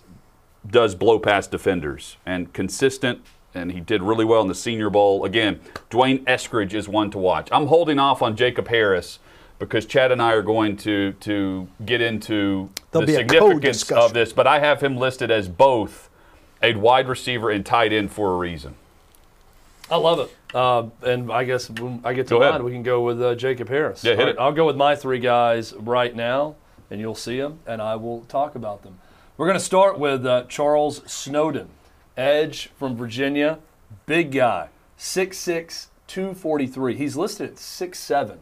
does 0.66 0.96
blow 0.96 1.20
past 1.20 1.52
defenders 1.52 2.16
and 2.26 2.54
consistent. 2.54 3.20
And 3.54 3.74
he 3.74 3.82
did 3.82 4.02
really 4.02 4.24
well 4.24 4.42
in 4.44 4.48
the 4.48 4.56
Senior 4.56 4.90
Bowl. 4.90 5.26
Again, 5.26 5.60
D'Wayne 5.90 6.24
Eskridge 6.24 6.74
is 6.74 6.88
one 6.88 7.12
to 7.12 7.18
watch. 7.18 7.50
I'm 7.52 7.68
holding 7.68 8.00
off 8.00 8.22
on 8.22 8.38
Jacob 8.38 8.70
Harris 8.70 9.20
because 9.60 9.86
Chad 9.86 10.10
and 10.10 10.22
I 10.22 10.32
are 10.32 10.42
going 10.42 10.78
to 10.78 11.12
to 11.20 11.68
get 11.86 12.00
into 12.00 12.70
There'll 12.92 13.06
the 13.06 13.16
significance 13.16 13.92
of 13.92 14.14
this. 14.14 14.32
But 14.32 14.48
I 14.48 14.60
have 14.60 14.80
him 14.80 14.96
listed 14.96 15.30
as 15.32 15.50
both 15.50 16.10
a 16.64 16.76
wide 16.76 17.10
receiver 17.10 17.50
and 17.50 17.66
tight 17.66 17.92
end 17.92 18.14
for 18.14 18.32
a 18.32 18.38
reason. 18.38 18.76
I 19.92 19.98
love 19.98 20.20
it. 20.20 20.56
Uh, 20.56 20.90
and 21.04 21.32
I 21.32 21.44
guess 21.44 21.70
when 21.70 22.02
I 22.04 22.14
get 22.14 22.28
to 22.28 22.36
Go 22.40 22.44
ahead. 22.44 22.64
we 22.64 22.72
can 22.72 22.84
go 22.84 23.02
with 23.02 23.22
uh, 23.22 23.36
Jacob 23.36 23.68
Harris. 23.68 24.04
Yeah, 24.04 24.16
hit 24.16 24.22
All 24.22 24.28
it. 24.30 24.36
I'll 24.40 24.52
go 24.54 24.66
with 24.66 24.78
my 24.78 24.96
three 24.96 25.20
guys 25.20 25.74
right 25.74 26.16
now, 26.16 26.56
and 26.90 27.00
you'll 27.02 27.14
see 27.14 27.38
them, 27.40 27.60
and 27.68 27.82
I 27.82 27.98
will 27.98 28.22
talk 28.22 28.56
about 28.56 28.84
them. 28.84 29.00
We're 29.38 29.48
going 29.48 29.60
to 29.60 29.64
start 29.64 30.00
with 30.00 30.26
uh, 30.26 30.46
Charles 30.48 31.02
Snowden, 31.12 31.70
edge 32.16 32.70
from 32.78 32.96
Virginia, 32.96 33.60
big 34.06 34.32
guy, 34.32 34.70
6'6", 34.98 35.88
243. 36.08 36.96
He's 36.96 37.16
listed 37.16 37.50
at 37.52 37.56
6'7", 37.56 38.38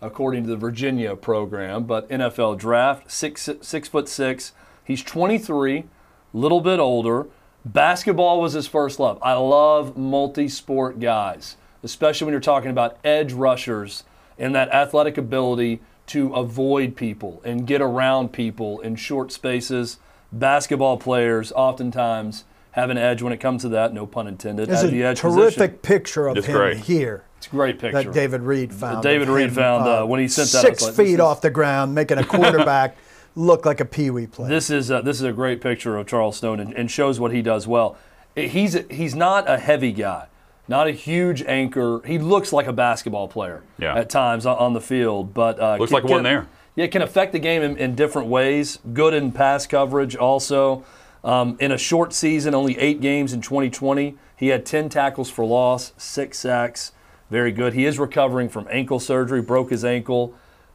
according 0.00 0.44
to 0.44 0.48
the 0.50 0.56
Virginia 0.56 1.16
program, 1.16 1.84
but 1.84 2.08
NFL 2.08 2.58
draft, 2.58 3.10
six 3.10 3.48
six 3.62 3.88
foot 3.88 4.08
six. 4.08 4.52
He's 4.84 5.02
23, 5.02 5.84
little 6.32 6.60
bit 6.60 6.78
older. 6.78 7.26
Basketball 7.64 8.40
was 8.40 8.52
his 8.52 8.66
first 8.66 9.00
love. 9.00 9.18
I 9.22 9.32
love 9.34 9.96
multi-sport 9.96 11.00
guys, 11.00 11.56
especially 11.82 12.26
when 12.26 12.32
you're 12.32 12.40
talking 12.40 12.70
about 12.70 12.98
edge 13.04 13.32
rushers 13.32 14.04
and 14.38 14.54
that 14.54 14.68
athletic 14.70 15.16
ability 15.16 15.80
to 16.08 16.34
avoid 16.34 16.94
people 16.96 17.40
and 17.44 17.66
get 17.66 17.80
around 17.80 18.32
people 18.32 18.80
in 18.80 18.96
short 18.96 19.32
spaces. 19.32 19.98
Basketball 20.30 20.98
players 20.98 21.52
oftentimes 21.52 22.44
have 22.72 22.90
an 22.90 22.98
edge 22.98 23.22
when 23.22 23.32
it 23.32 23.38
comes 23.38 23.62
to 23.62 23.68
that, 23.70 23.94
no 23.94 24.04
pun 24.04 24.26
intended, 24.26 24.68
There's 24.68 24.82
at 24.84 24.90
the 24.90 25.00
a 25.02 25.06
edge 25.10 25.20
terrific 25.20 25.54
position. 25.56 25.78
picture 25.78 26.26
of 26.26 26.36
It's 26.36 26.46
him 26.46 26.56
great. 26.56 26.76
here 26.78 27.24
It's 27.38 27.46
a 27.46 27.50
great 27.50 27.78
picture. 27.78 28.02
that 28.02 28.12
David 28.12 28.42
Reed 28.42 28.74
found. 28.74 29.02
David 29.02 29.28
Reed 29.28 29.48
him, 29.48 29.54
found, 29.54 29.88
uh, 29.88 30.04
when 30.04 30.20
he 30.20 30.28
sent 30.28 30.50
that, 30.50 30.60
Six 30.60 30.82
like, 30.82 30.94
feet 30.94 31.20
off 31.20 31.40
the 31.40 31.50
ground, 31.50 31.94
making 31.94 32.18
a 32.18 32.24
quarterback 32.26 32.96
look 33.34 33.64
like 33.66 33.80
a 33.80 33.84
peewee 33.84 34.26
player. 34.26 34.48
This 34.48 34.70
is 34.70 34.90
a, 34.90 35.02
this 35.02 35.16
is 35.16 35.22
a 35.24 35.32
great 35.32 35.60
picture 35.60 35.96
of 35.96 36.06
Charles 36.06 36.36
Stone 36.36 36.60
and, 36.60 36.72
and 36.74 36.90
shows 36.90 37.18
what 37.20 37.32
he 37.32 37.42
does 37.42 37.66
well. 37.66 37.96
He's 38.36 38.76
he's 38.90 39.14
not 39.14 39.48
a 39.48 39.58
heavy 39.58 39.92
guy, 39.92 40.26
not 40.66 40.86
a 40.88 40.90
huge 40.92 41.42
anchor. 41.42 42.00
He 42.04 42.18
looks 42.18 42.52
like 42.52 42.66
a 42.66 42.72
basketball 42.72 43.28
player 43.28 43.62
Yeah. 43.78 43.94
at 43.96 44.10
times 44.10 44.44
on, 44.46 44.56
on 44.58 44.72
the 44.72 44.80
field, 44.80 45.32
but 45.34 45.60
uh, 45.60 45.76
Looks 45.76 45.90
can- 45.90 46.02
like 46.02 46.04
one 46.10 46.18
can- 46.18 46.24
there. 46.24 46.46
Yeah, 46.76 46.88
can 46.88 47.02
affect 47.02 47.30
the 47.32 47.38
game 47.38 47.62
in, 47.62 47.76
in 47.76 47.94
different 47.94 48.26
ways. 48.26 48.80
Good 48.92 49.14
in 49.14 49.30
pass 49.30 49.64
coverage, 49.66 50.16
also. 50.16 50.84
Um, 51.22 51.56
in 51.60 51.70
a 51.70 51.78
short 51.78 52.12
season, 52.12 52.52
only 52.52 52.76
eight 52.78 53.00
games 53.00 53.32
in 53.32 53.40
2020, 53.40 54.16
he 54.36 54.48
had 54.48 54.66
10 54.66 54.88
tackles 54.88 55.30
for 55.30 55.44
loss, 55.44 55.92
six 55.96 56.36
sacks. 56.40 56.90
Very 57.30 57.52
good. 57.52 57.74
He 57.74 57.86
is 57.86 57.98
recovering 58.00 58.48
from 58.48 58.66
ankle 58.70 58.98
surgery, 58.98 59.40
broke 59.40 59.70
his 59.70 59.84
ankle 59.84 60.34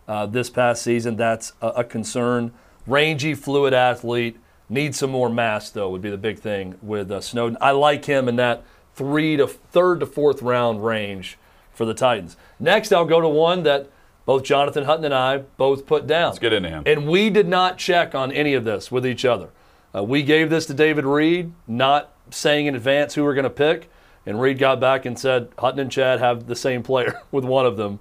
uh, 0.09 0.25
this 0.25 0.49
past 0.49 0.81
season. 0.81 1.15
That's 1.15 1.53
a, 1.61 1.67
a 1.67 1.83
concern. 1.85 2.51
Rangy, 2.85 3.35
fluid 3.35 3.73
athlete. 3.73 4.37
Needs 4.67 4.99
some 4.99 5.11
more 5.11 5.29
mass, 5.29 5.69
though, 5.69 5.89
would 5.89 6.01
be 6.01 6.09
the 6.09 6.17
big 6.17 6.39
thing 6.39 6.77
with 6.81 7.09
uh, 7.11 7.21
Snowden. 7.21 7.57
I 7.61 7.71
like 7.71 8.05
him 8.05 8.27
in 8.27 8.35
that 8.35 8.63
three 8.93 9.37
to 9.37 9.47
third 9.47 10.01
to 10.01 10.05
fourth 10.05 10.41
round 10.41 10.85
range 10.85 11.37
for 11.73 11.85
the 11.85 11.93
Titans. 11.93 12.35
Next, 12.59 12.91
I'll 12.91 13.05
go 13.05 13.21
to 13.21 13.29
one 13.29 13.63
that 13.63 13.89
both 14.25 14.43
Jonathan 14.43 14.83
Hutton 14.83 15.05
and 15.05 15.13
I 15.13 15.37
both 15.37 15.87
put 15.87 16.05
down. 16.05 16.27
Let's 16.27 16.39
get 16.39 16.53
into 16.53 16.69
him. 16.69 16.83
And 16.85 17.07
we 17.07 17.29
did 17.29 17.47
not 17.47 17.77
check 17.77 18.13
on 18.13 18.31
any 18.31 18.53
of 18.53 18.63
this 18.63 18.91
with 18.91 19.07
each 19.07 19.25
other. 19.25 19.49
Uh, 19.95 20.03
we 20.03 20.21
gave 20.21 20.49
this 20.49 20.67
to 20.67 20.73
David 20.73 21.05
Reed, 21.05 21.51
not 21.67 22.11
saying 22.29 22.67
in 22.67 22.75
advance 22.75 23.15
who 23.15 23.23
we're 23.23 23.33
going 23.33 23.43
to 23.43 23.49
pick. 23.49 23.89
And 24.25 24.39
Reed 24.39 24.59
got 24.59 24.79
back 24.79 25.05
and 25.05 25.17
said 25.17 25.49
Hutton 25.57 25.79
and 25.79 25.91
Chad 25.91 26.19
have 26.19 26.45
the 26.45 26.55
same 26.55 26.83
player 26.83 27.21
with 27.31 27.43
one 27.43 27.65
of 27.65 27.77
them. 27.77 27.99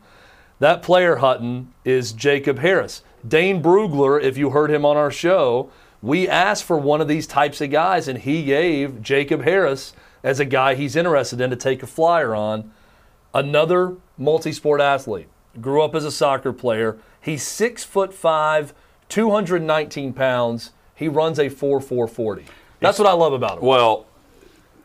That 0.60 0.82
player, 0.82 1.16
Hutton, 1.16 1.72
is 1.84 2.12
Jacob 2.12 2.58
Harris. 2.58 3.02
Dane 3.26 3.62
Brugler, 3.62 4.20
if 4.20 4.36
you 4.36 4.50
heard 4.50 4.70
him 4.70 4.84
on 4.84 4.96
our 4.96 5.10
show, 5.10 5.70
we 6.02 6.28
asked 6.28 6.64
for 6.64 6.76
one 6.76 7.00
of 7.00 7.08
these 7.08 7.26
types 7.26 7.60
of 7.60 7.70
guys, 7.70 8.08
and 8.08 8.18
he 8.18 8.44
gave 8.44 9.02
Jacob 9.02 9.42
Harris 9.42 9.92
as 10.22 10.40
a 10.40 10.44
guy 10.44 10.74
he's 10.74 10.96
interested 10.96 11.40
in 11.40 11.50
to 11.50 11.56
take 11.56 11.82
a 11.82 11.86
flyer 11.86 12.34
on. 12.34 12.70
Another 13.34 13.96
multi 14.16 14.52
sport 14.52 14.80
athlete. 14.80 15.28
Grew 15.60 15.82
up 15.82 15.94
as 15.94 16.04
a 16.04 16.10
soccer 16.10 16.52
player. 16.52 16.98
He's 17.20 17.42
six 17.42 17.84
foot 17.84 18.14
five, 18.14 18.74
219 19.08 20.12
pounds. 20.12 20.72
He 20.94 21.08
runs 21.08 21.38
a 21.38 21.48
4 21.48 21.80
440. 21.80 22.46
That's 22.80 22.98
what 22.98 23.08
I 23.08 23.12
love 23.12 23.32
about 23.32 23.58
him. 23.58 23.64
Well, 23.64 24.06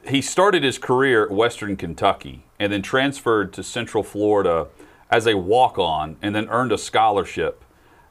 he 0.07 0.21
started 0.21 0.63
his 0.63 0.77
career 0.77 1.25
at 1.25 1.31
Western 1.31 1.75
Kentucky 1.75 2.43
and 2.59 2.71
then 2.71 2.81
transferred 2.81 3.53
to 3.53 3.63
Central 3.63 4.03
Florida 4.03 4.67
as 5.13 5.27
a 5.27 5.37
walk 5.37 5.77
on 5.77 6.17
and 6.23 6.35
then 6.35 6.49
earned 6.49 6.71
a 6.71 6.77
scholarship 6.77 7.63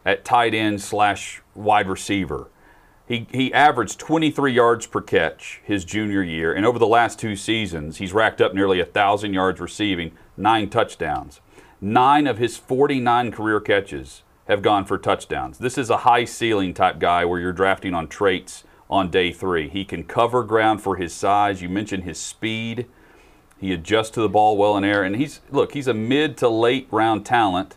at 0.04 0.24
tight 0.24 0.54
end 0.54 0.80
slash 0.80 1.42
wide 1.52 1.88
receiver. 1.88 2.48
He, 3.08 3.26
he 3.32 3.52
averaged 3.52 3.98
23 3.98 4.52
yards 4.52 4.86
per 4.86 5.00
catch 5.00 5.60
his 5.64 5.84
junior 5.84 6.22
year, 6.22 6.54
and 6.54 6.64
over 6.64 6.78
the 6.78 6.86
last 6.86 7.18
two 7.18 7.34
seasons, 7.34 7.96
he's 7.96 8.12
racked 8.12 8.40
up 8.40 8.54
nearly 8.54 8.78
1,000 8.78 9.34
yards 9.34 9.60
receiving, 9.60 10.12
nine 10.36 10.70
touchdowns. 10.70 11.40
Nine 11.80 12.28
of 12.28 12.38
his 12.38 12.56
49 12.56 13.32
career 13.32 13.58
catches 13.58 14.22
have 14.46 14.62
gone 14.62 14.84
for 14.84 14.96
touchdowns. 14.96 15.58
This 15.58 15.76
is 15.76 15.90
a 15.90 15.98
high 15.98 16.24
ceiling 16.24 16.72
type 16.72 17.00
guy 17.00 17.24
where 17.24 17.40
you're 17.40 17.52
drafting 17.52 17.94
on 17.94 18.06
traits 18.06 18.62
on 18.88 19.10
day 19.10 19.32
three. 19.32 19.68
He 19.68 19.84
can 19.84 20.04
cover 20.04 20.44
ground 20.44 20.80
for 20.80 20.94
his 20.94 21.12
size. 21.12 21.62
You 21.62 21.68
mentioned 21.68 22.04
his 22.04 22.18
speed. 22.18 22.86
He 23.62 23.72
adjusts 23.72 24.10
to 24.10 24.20
the 24.20 24.28
ball 24.28 24.56
well 24.56 24.76
in 24.76 24.82
air, 24.82 25.04
and 25.04 25.14
he's 25.14 25.40
look. 25.52 25.72
He's 25.72 25.86
a 25.86 25.94
mid 25.94 26.36
to 26.38 26.48
late 26.48 26.88
round 26.90 27.24
talent 27.24 27.76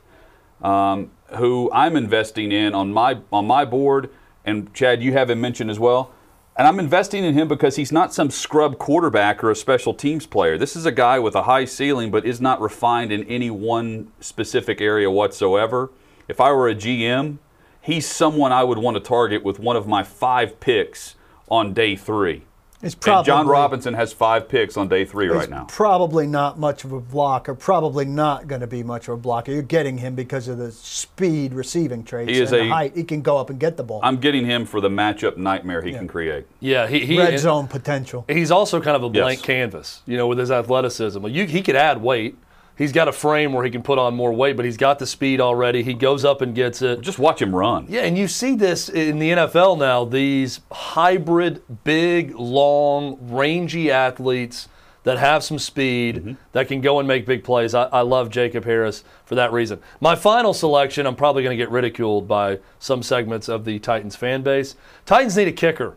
um, 0.59 1.11
who 1.35 1.69
I'm 1.71 1.95
investing 1.95 2.51
in 2.51 2.73
on 2.73 2.91
my 2.91 3.19
on 3.31 3.45
my 3.45 3.65
board. 3.65 4.09
And 4.43 4.73
Chad, 4.73 5.03
you 5.03 5.13
have 5.13 5.29
him 5.29 5.39
mentioned 5.39 5.69
as 5.69 5.77
well. 5.77 6.11
And 6.57 6.67
I'm 6.67 6.79
investing 6.79 7.23
in 7.23 7.35
him 7.35 7.47
because 7.47 7.75
he's 7.75 7.91
not 7.91 8.15
some 8.15 8.31
scrub 8.31 8.79
quarterback 8.79 9.43
or 9.43 9.51
a 9.51 9.55
special 9.55 9.93
teams 9.93 10.25
player. 10.25 10.57
This 10.57 10.75
is 10.75 10.87
a 10.87 10.91
guy 10.91 11.19
with 11.19 11.35
a 11.35 11.43
high 11.43 11.65
ceiling, 11.65 12.09
but 12.09 12.25
is 12.25 12.41
not 12.41 12.59
refined 12.59 13.11
in 13.11 13.23
any 13.25 13.51
one 13.51 14.11
specific 14.19 14.81
area 14.81 15.11
whatsoever. 15.11 15.91
If 16.27 16.41
I 16.41 16.51
were 16.51 16.67
a 16.67 16.73
GM, 16.73 17.37
he's 17.79 18.07
someone 18.07 18.51
I 18.51 18.63
would 18.63 18.79
want 18.79 18.97
to 18.97 19.01
target 19.01 19.43
with 19.43 19.59
one 19.59 19.75
of 19.75 19.87
my 19.87 20.01
five 20.01 20.59
picks 20.59 21.15
on 21.47 21.75
day 21.75 21.95
three. 21.95 22.45
It's 22.85 22.93
And 22.93 23.01
probably 23.01 23.25
John 23.25 23.47
Robinson 23.47 23.93
has 23.95 24.13
five 24.13 24.47
picks 24.47 24.77
on 24.77 24.87
day 24.87 25.05
three 25.05 25.27
right 25.27 25.49
now. 25.49 25.65
Probably 25.67 26.27
not 26.27 26.59
much 26.59 26.83
of 26.83 26.91
a 26.91 26.99
blocker. 27.01 27.55
Probably 27.55 28.05
not 28.05 28.47
going 28.47 28.61
to 28.61 28.67
be 28.67 28.83
much 28.83 29.07
of 29.07 29.15
a 29.15 29.17
blocker. 29.17 29.51
You're 29.51 29.61
getting 29.63 29.97
him 29.97 30.13
because 30.15 30.47
of 30.47 30.57
the 30.59 30.71
speed, 30.71 31.53
receiving 31.53 32.03
traits, 32.03 32.31
He 32.31 32.39
is 32.39 32.51
and 32.51 32.61
a- 32.61 32.63
the 32.65 32.69
height. 32.69 32.95
He 32.95 33.03
can 33.03 33.21
go 33.23 33.37
up 33.37 33.49
and 33.49 33.59
get 33.59 33.75
the 33.75 33.83
ball. 33.83 33.99
I'm 34.03 34.17
getting 34.17 34.45
him 34.45 34.65
for 34.65 34.79
the 34.81 34.89
matchup 34.89 35.35
nightmare 35.35 35.81
he 35.81 35.91
can 35.93 36.07
create. 36.07 36.45
Yeah, 36.59 36.87
he, 36.87 37.05
he 37.05 37.17
Red 37.17 37.39
zone 37.39 37.67
potential. 37.67 38.23
He's 38.27 38.51
also 38.51 38.79
kind 38.79 38.95
of 38.95 39.03
a 39.03 39.09
blank 39.09 39.39
Yes. 39.39 39.45
canvas, 39.45 40.01
you 40.05 40.15
know, 40.17 40.27
with 40.27 40.37
his 40.37 40.51
athleticism. 40.51 41.25
You, 41.27 41.45
he 41.45 41.61
could 41.63 41.75
add 41.75 42.01
weight. 42.01 42.37
He's 42.77 42.91
got 42.91 43.07
a 43.07 43.11
frame 43.11 43.53
where 43.53 43.63
he 43.63 43.71
can 43.71 43.83
put 43.83 43.97
on 43.97 44.15
more 44.15 44.33
weight, 44.33 44.55
but 44.55 44.65
he's 44.65 44.77
got 44.77 44.99
the 44.99 45.07
speed 45.07 45.39
already. 45.39 45.81
He 45.81 45.93
goes 45.93 46.25
up 46.25 46.41
and 46.41 46.53
gets 46.53 46.81
it. 46.81 47.01
Just 47.01 47.19
watch 47.19 47.41
him 47.41 47.55
run. 47.55 47.85
Yeah, 47.87 48.01
and 48.01 48.17
you 48.17 48.27
see 48.27 48.55
this 48.55 48.89
in 48.89 49.19
the 49.19 49.31
NFL 49.31 49.79
now. 49.79 50.03
These 50.03 50.59
hybrid, 50.71 51.61
big, 51.83 52.35
long, 52.35 53.17
rangy 53.21 53.89
athletes 53.89 54.67
that 55.05 55.19
have 55.19 55.43
some 55.43 55.59
speed 55.59 56.15
mm-hmm. 56.17 56.33
that 56.51 56.67
can 56.67 56.81
go 56.81 56.99
and 56.99 57.07
make 57.07 57.25
big 57.25 57.43
plays. 57.43 57.73
I, 57.73 57.83
I 57.83 58.01
love 58.01 58.29
Jacob 58.29 58.65
Harris 58.65 59.03
for 59.23 59.35
that 59.35 59.53
reason. 59.53 59.79
My 60.01 60.15
final 60.15 60.53
selection, 60.53 61.05
I'm 61.05 61.15
probably 61.15 61.43
going 61.43 61.57
to 61.57 61.63
get 61.63 61.71
ridiculed 61.71 62.27
by 62.27 62.59
some 62.79 63.03
segments 63.03 63.47
of 63.47 63.63
the 63.65 63.79
Titans 63.79 64.15
fan 64.15 64.41
base. 64.41 64.75
Titans 65.05 65.37
need 65.37 65.47
a 65.47 65.53
kicker. 65.53 65.95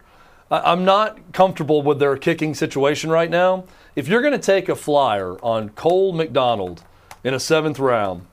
I'm 0.51 0.85
not 0.85 1.33
comfortable 1.33 1.83
with 1.83 1.99
their 1.99 2.17
kicking 2.17 2.55
situation 2.55 3.11
right 3.11 3.29
now. 3.29 3.65
If 3.95 4.09
you're 4.09 4.23
going 4.23 4.33
to 4.33 4.39
take 4.39 4.69
a 4.69 4.77
flyer 4.77 5.37
on 5.43 5.71
Cole 5.71 6.13
McDonald 6.13 6.85
in 7.23 7.35
a 7.35 7.41
seventh 7.41 7.79
round 7.79 8.27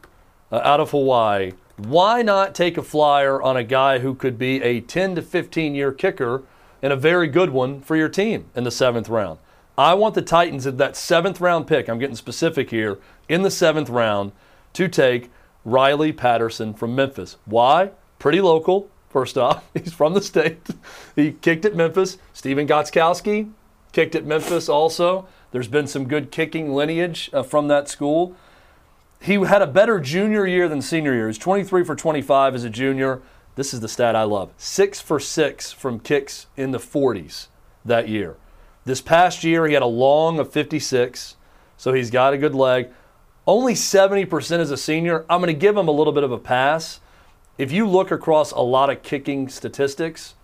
uh, 0.49 0.61
out 0.63 0.79
of 0.79 0.91
Hawaii, 0.91 1.51
why 1.75 2.21
not 2.21 2.55
take 2.55 2.77
a 2.77 2.83
flyer 2.83 3.41
on 3.41 3.57
a 3.57 3.63
guy 3.65 3.99
who 3.99 4.15
could 4.15 4.37
be 4.37 4.63
a 4.63 4.79
10 4.79 5.15
to 5.15 5.21
15 5.21 5.75
year 5.75 5.91
kicker 5.91 6.43
and 6.81 6.93
a 6.93 6.97
very 6.97 7.27
good 7.27 7.49
one 7.49 7.81
for 7.81 7.97
your 7.97 8.07
team 8.07 8.45
in 8.55 8.63
the 8.63 8.71
seventh 8.71 9.09
round? 9.09 9.39
I 9.77 9.93
want 9.93 10.15
the 10.15 10.21
Titans 10.21 10.65
at 10.65 10.77
that 10.77 10.95
seventh 10.95 11.41
round 11.41 11.67
pick, 11.67 11.89
I'm 11.89 11.99
getting 11.99 12.15
specific 12.15 12.69
here, 12.69 12.97
in 13.27 13.41
the 13.41 13.51
seventh 13.51 13.89
round 13.89 14.31
to 14.71 14.87
take 14.87 15.29
Riley 15.65 16.13
Patterson 16.13 16.73
from 16.73 16.95
Memphis. 16.95 17.35
Why? 17.43 17.91
Pretty 18.19 18.39
local, 18.39 18.89
first 19.15 19.37
off. 19.37 19.63
He's 19.73 19.93
from 19.93 20.13
the 20.13 20.21
state. 20.21 20.67
He 21.15 21.31
kicked 21.31 21.63
at 21.63 21.75
Memphis. 21.75 22.17
Stephen 22.33 22.67
Gostkowski 22.67 23.51
kicked 23.93 24.15
at 24.15 24.25
Memphis 24.25 24.67
also. 24.67 25.27
There's 25.51 25.69
been 25.69 25.87
some 25.87 26.07
good 26.07 26.31
kicking 26.31 26.73
lineage 26.73 27.29
uh, 27.31 27.43
from 27.43 27.69
that 27.69 27.87
school 27.87 28.35
he 29.25 29.35
had 29.35 29.61
a 29.61 29.67
better 29.67 29.99
junior 29.99 30.45
year 30.45 30.67
than 30.67 30.81
senior 30.81 31.13
year. 31.13 31.27
He's 31.27 31.37
23 31.37 31.83
for 31.83 31.95
25 31.95 32.55
as 32.55 32.63
a 32.63 32.69
junior. 32.69 33.21
This 33.55 33.73
is 33.73 33.79
the 33.79 33.87
stat 33.87 34.15
I 34.15 34.23
love. 34.23 34.51
Six 34.57 35.01
for 35.01 35.19
six 35.19 35.71
from 35.71 35.99
kicks 35.99 36.45
in 36.55 36.71
the 36.71 36.77
40s 36.77 37.47
that 37.83 38.07
year. 38.07 38.37
This 38.83 39.01
past 39.01 39.43
year, 39.43 39.65
he 39.65 39.73
had 39.73 39.81
a 39.81 39.87
long 39.87 40.37
of 40.37 40.51
56, 40.51 41.37
so 41.75 41.93
he's 41.93 42.11
got 42.11 42.33
a 42.33 42.37
good 42.37 42.53
leg. 42.53 42.89
Only 43.47 43.73
70% 43.73 44.59
as 44.59 44.69
a 44.69 44.77
senior. 44.77 45.25
I'm 45.27 45.41
going 45.41 45.53
to 45.53 45.59
give 45.59 45.75
him 45.75 45.87
a 45.87 45.91
little 45.91 46.13
bit 46.13 46.23
of 46.23 46.31
a 46.31 46.37
pass. 46.37 46.99
If 47.57 47.71
you 47.71 47.87
look 47.87 48.11
across 48.11 48.51
a 48.51 48.59
lot 48.59 48.89
of 48.89 49.01
kicking 49.01 49.47
statistics, 49.47 50.35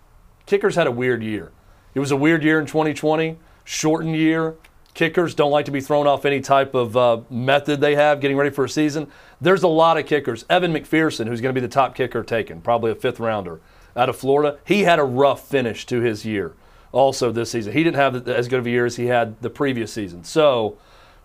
kickers 0.45 0.76
had 0.76 0.88
a 0.88 0.91
weird 0.91 1.21
year. 1.21 1.52
It 1.93 2.00
was 2.00 2.12
a 2.12 2.15
weird 2.15 2.41
year 2.43 2.60
in 2.60 2.65
2020, 2.65 3.38
shortened 3.65 4.15
year. 4.15 4.56
Kickers 4.93 5.36
don't 5.36 5.52
like 5.52 5.65
to 5.65 5.71
be 5.71 5.82
thrown 5.82 6.08
off 6.08 6.24
any 6.24 6.39
type 6.39 6.74
of 6.74 6.95
uh, 6.95 7.21
method 7.30 7.82
they 7.82 7.95
have 7.95 8.21
getting 8.21 8.38
ready 8.38 8.50
for 8.50 8.63
a 8.65 8.69
season. 8.69 9.08
There's 9.41 9.63
a 9.63 9.67
lot 9.67 9.97
of 9.97 10.06
kickers. 10.06 10.45
Evan 10.50 10.74
McPherson, 10.74 11.28
who's 11.28 11.41
going 11.41 11.54
to 11.54 11.60
be 11.60 11.65
the 11.65 11.71
top 11.71 11.95
kicker 11.95 12.24
taken, 12.24 12.62
probably 12.62 12.91
a 12.91 12.95
fifth 12.95 13.19
rounder 13.19 13.60
out 13.95 14.08
of 14.08 14.15
Florida, 14.15 14.58
he 14.65 14.84
had 14.84 15.00
a 15.00 15.04
rough 15.04 15.47
finish 15.47 15.86
to 15.88 16.00
his 16.00 16.26
year 16.26 16.54
also 16.93 17.32
this 17.32 17.52
season. 17.52 17.74
He 17.74 17.84
didn't 17.84 17.97
have 17.97 18.28
as 18.28 18.47
good 18.47 18.60
of 18.60 18.65
a 18.65 18.69
year 18.69 18.86
as 18.86 18.95
he 18.95 19.08
had 19.08 19.41
the 19.41 19.50
previous 19.50 19.91
season. 19.91 20.24
So, 20.24 20.78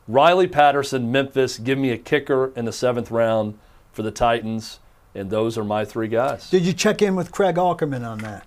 Riley 0.08 0.46
Patterson, 0.46 1.10
Memphis, 1.10 1.58
give 1.58 1.78
me 1.78 1.90
a 1.90 1.98
kicker 1.98 2.52
in 2.54 2.64
the 2.64 2.72
seventh 2.72 3.10
round 3.10 3.58
for 3.92 4.02
the 4.02 4.12
Titans, 4.12 4.78
and 5.16 5.30
those 5.30 5.56
are 5.58 5.64
my 5.64 5.84
three 5.84 6.08
guys. 6.08 6.50
Did 6.50 6.64
you 6.64 6.72
check 6.72 7.02
in 7.02 7.16
with 7.16 7.32
Craig 7.32 7.58
Ackerman 7.58 8.04
on 8.04 8.18
that? 8.18 8.46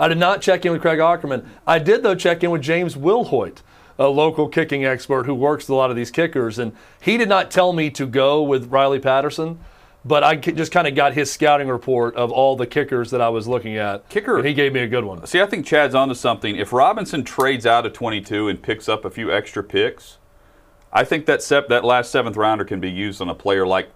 I 0.00 0.08
did 0.08 0.18
not 0.18 0.40
check 0.40 0.64
in 0.64 0.72
with 0.72 0.80
Craig 0.82 0.98
Ackerman. 1.00 1.48
I 1.66 1.78
did, 1.78 2.02
though, 2.02 2.14
check 2.14 2.44
in 2.44 2.50
with 2.50 2.62
James 2.62 2.94
Wilhoit, 2.94 3.58
a 3.98 4.06
local 4.08 4.48
kicking 4.48 4.84
expert 4.84 5.26
who 5.26 5.34
works 5.34 5.64
with 5.64 5.70
a 5.70 5.74
lot 5.74 5.90
of 5.90 5.96
these 5.96 6.10
kickers. 6.10 6.58
And 6.58 6.72
he 7.00 7.16
did 7.16 7.28
not 7.28 7.50
tell 7.50 7.72
me 7.72 7.90
to 7.90 8.06
go 8.06 8.42
with 8.42 8.70
Riley 8.70 9.00
Patterson, 9.00 9.58
but 10.04 10.22
I 10.22 10.36
just 10.36 10.70
kind 10.70 10.86
of 10.86 10.94
got 10.94 11.14
his 11.14 11.32
scouting 11.32 11.66
report 11.68 12.14
of 12.14 12.30
all 12.30 12.54
the 12.56 12.66
kickers 12.66 13.10
that 13.10 13.20
I 13.20 13.28
was 13.28 13.48
looking 13.48 13.76
at. 13.76 14.08
Kicker- 14.08 14.38
And 14.38 14.46
he 14.46 14.54
gave 14.54 14.72
me 14.72 14.80
a 14.80 14.86
good 14.86 15.04
one. 15.04 15.26
See, 15.26 15.40
I 15.40 15.46
think 15.46 15.66
Chad's 15.66 15.96
onto 15.96 16.14
something. 16.14 16.54
If 16.54 16.72
Robinson 16.72 17.24
trades 17.24 17.66
out 17.66 17.84
of 17.84 17.92
22 17.92 18.46
and 18.48 18.62
picks 18.62 18.88
up 18.88 19.04
a 19.04 19.10
few 19.10 19.32
extra 19.32 19.64
picks, 19.64 20.18
I 20.92 21.02
think 21.02 21.26
that 21.26 21.42
sep- 21.42 21.68
that 21.68 21.84
last 21.84 22.10
seventh 22.12 22.36
rounder 22.36 22.64
can 22.64 22.78
be 22.78 22.90
used 22.90 23.20
on 23.20 23.28
a 23.28 23.34
player 23.34 23.66
like 23.66 23.90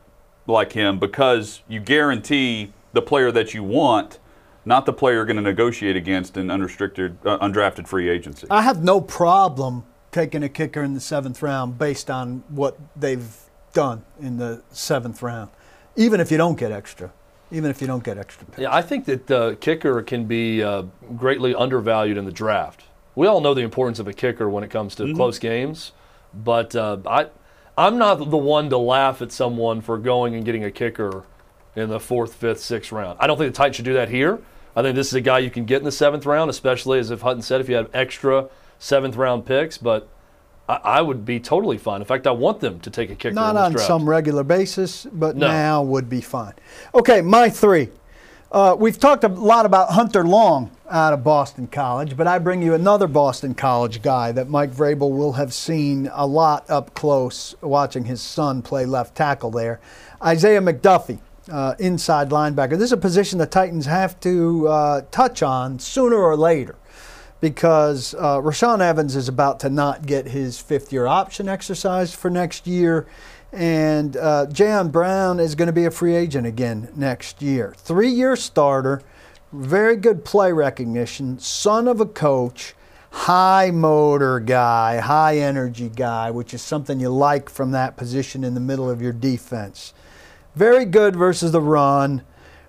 like 0.47 0.73
him 0.73 0.99
because 0.99 1.63
you 1.69 1.81
guarantee 1.81 2.73
the 2.93 3.03
player 3.03 3.31
that 3.33 3.55
you 3.55 3.63
want, 3.63 4.19
not 4.65 4.87
the 4.87 4.93
player 4.93 5.17
you're 5.17 5.25
going 5.25 5.37
to 5.37 5.43
negotiate 5.43 5.97
against 5.97 6.37
in 6.37 6.51
unrestricted, 6.51 7.17
uh, 7.25 7.39
undrafted 7.39 7.87
free 7.87 8.09
agency. 8.09 8.47
I 8.51 8.63
have 8.63 8.83
no 8.83 9.01
problem 9.01 9.85
taking 10.11 10.43
a 10.43 10.49
kicker 10.49 10.83
in 10.83 10.95
the 10.95 11.01
seventh 11.01 11.43
round 11.43 11.79
based 11.79 12.11
on 12.11 12.45
what 12.49 12.79
they've 12.95 13.35
done 13.73 14.05
in 14.21 14.37
the 14.37 14.63
seventh 14.71 15.23
round, 15.23 15.51
even 15.97 16.21
if 16.21 16.31
you 16.31 16.37
don't 16.37 16.59
get 16.59 16.71
extra, 16.71 17.11
even 17.51 17.71
if 17.71 17.81
you 17.81 17.87
don't 17.87 18.05
get 18.05 18.19
extra 18.19 18.47
picks. 18.47 18.59
Yeah, 18.59 18.75
I 18.75 18.83
think 18.83 19.07
that 19.07 19.27
the 19.27 19.57
kicker 19.61 20.03
can 20.03 20.27
be 20.27 20.63
uh, 20.63 20.83
greatly 21.17 21.55
undervalued 21.55 22.19
in 22.19 22.25
the 22.25 22.33
draft. 22.33 22.85
We 23.15 23.27
all 23.27 23.41
know 23.41 23.55
the 23.55 23.63
importance 23.63 23.99
of 23.99 24.09
a 24.09 24.13
kicker 24.13 24.49
when 24.49 24.65
it 24.65 24.71
comes 24.71 24.95
to 24.97 25.15
close 25.15 25.39
games, 25.39 25.93
but 26.35 26.75
uh, 26.75 26.99
I, 27.07 27.27
I'm 27.77 27.99
not 27.99 28.17
the 28.31 28.37
one 28.37 28.69
to 28.71 28.79
laugh 28.79 29.23
at 29.23 29.33
someone 29.33 29.81
for 29.81 29.99
going 29.99 30.35
and 30.35 30.45
getting 30.45 30.65
a 30.65 30.71
kicker 30.71 31.25
in 31.75 31.89
the 31.89 31.99
fourth, 32.01 32.35
fifth, 32.35 32.61
sixth 32.61 32.93
round. 32.93 33.19
I 33.21 33.27
don't 33.27 33.39
think 33.39 33.53
the 33.53 33.57
Titans 33.57 33.77
should 33.77 33.85
do 33.87 33.95
that 33.95 34.11
here. 34.11 34.39
I 34.77 34.83
think 34.83 34.95
this 34.95 35.09
is 35.09 35.15
a 35.15 35.21
guy 35.21 35.39
you 35.39 35.51
can 35.51 35.65
get 35.65 35.79
in 35.79 35.85
the 35.85 35.93
seventh 35.93 36.27
round, 36.27 36.51
especially 36.51 36.99
as 36.99 37.11
if 37.11 37.23
Hutton 37.23 37.43
said, 37.43 37.61
if 37.61 37.69
you 37.69 37.77
have 37.77 37.89
extra 37.95 38.49
seventh 38.79 39.17
round 39.17 39.47
picks. 39.47 39.79
But 39.79 40.09
I, 40.69 40.75
I 40.85 41.03
would 41.03 41.25
be 41.25 41.41
totally 41.41 41.79
fine. 41.79 42.01
In 42.03 42.07
fact, 42.07 42.27
I 42.27 42.31
want 42.31 42.61
them 42.61 42.79
to 42.81 42.91
take 42.91 43.11
a 43.11 43.15
kicker. 43.15 43.35
Not 43.35 43.53
in 43.57 43.63
on 43.63 43.73
draft. 43.73 43.87
some 43.87 44.09
regular 44.09 44.45
basis, 44.45 45.07
but 45.13 45.37
No. 45.37 45.49
now 45.49 45.83
would 45.83 46.09
be 46.09 46.21
fine. 46.21 46.53
Okay, 46.95 47.21
my 47.23 47.49
three. 47.49 47.89
Uh, 48.51 48.77
we've 48.79 48.99
talked 48.99 49.25
a 49.25 49.29
lot 49.29 49.65
about 49.65 49.91
Hunter 49.91 50.25
Long 50.25 50.71
out 50.93 51.15
of 51.15 51.25
Boston 51.25 51.67
College, 51.67 52.17
but 52.17 52.27
I 52.27 52.39
bring 52.39 52.63
you 52.63 52.75
another 52.75 53.07
Boston 53.07 53.55
College 53.55 54.03
guy 54.03 54.31
that 54.33 54.49
Mike 54.49 54.71
Vrabel 54.71 55.11
will 55.11 55.33
have 55.33 55.55
seen 55.55 56.11
a 56.13 56.27
lot 56.27 56.69
up 56.71 56.95
close 56.95 57.55
watching 57.63 58.05
his 58.05 58.21
son 58.21 58.61
play 58.61 58.85
left 58.85 59.17
tackle 59.17 59.51
there. 59.51 59.81
Isaiah 60.23 60.61
McDuffie, 60.61 61.19
uh, 61.51 61.75
inside 61.79 62.29
linebacker. 62.29 62.73
This 62.73 62.83
is 62.83 62.93
a 62.93 62.99
position 62.99 63.39
the 63.39 63.47
Titans 63.47 63.87
have 63.87 64.21
to 64.21 64.69
uh, 64.69 65.01
touch 65.11 65.43
on 65.43 65.79
sooner 65.79 66.17
or 66.17 66.37
later 66.37 66.77
because 67.41 68.15
uh, 68.15 68.39
Rashaan 68.39 68.81
Evans 68.81 69.17
is 69.17 69.29
about 69.29 69.59
to 69.61 69.71
not 69.71 70.07
get 70.07 70.29
his 70.29 70.61
fifth 70.61 70.93
year 70.93 71.07
option 71.07 71.49
exercised 71.49 72.15
for 72.15 72.31
next 72.31 72.67
year. 72.67 73.07
And 73.53 74.17
uh, 74.17 74.47
Brown 74.85 75.41
is 75.41 75.55
going 75.55 75.67
to 75.67 75.73
be 75.73 75.85
a 75.85 75.91
free 75.91 76.15
agent 76.15 76.47
again 76.47 76.89
next 76.95 77.43
year. 77.43 77.75
Three 77.77 78.11
year 78.11 78.37
starter, 78.37 79.03
very 79.53 79.97
good 79.97 80.25
play 80.25 80.53
recognition, 80.53 81.39
son 81.39 81.87
of 81.87 82.01
a 82.01 82.07
coach, 82.07 82.75
high 83.11 83.71
motor 83.71 84.41
guy, 84.41 84.99
high 84.99 85.37
energy 85.37 85.91
guy, 85.91 86.31
which 86.31 86.55
is 86.55 86.63
something 86.63 86.99
you 86.99 87.11
like 87.11 87.51
from 87.51 87.71
that 87.73 87.97
position 87.97 88.43
in 88.43 88.55
the 88.55 88.61
middle 88.61 88.89
of 88.89 89.03
your 89.03 89.13
defense. 89.13 89.93
Very 90.55 90.85
good 90.85 91.15
versus 91.15 91.53
the 91.53 91.61
run. 91.61 92.23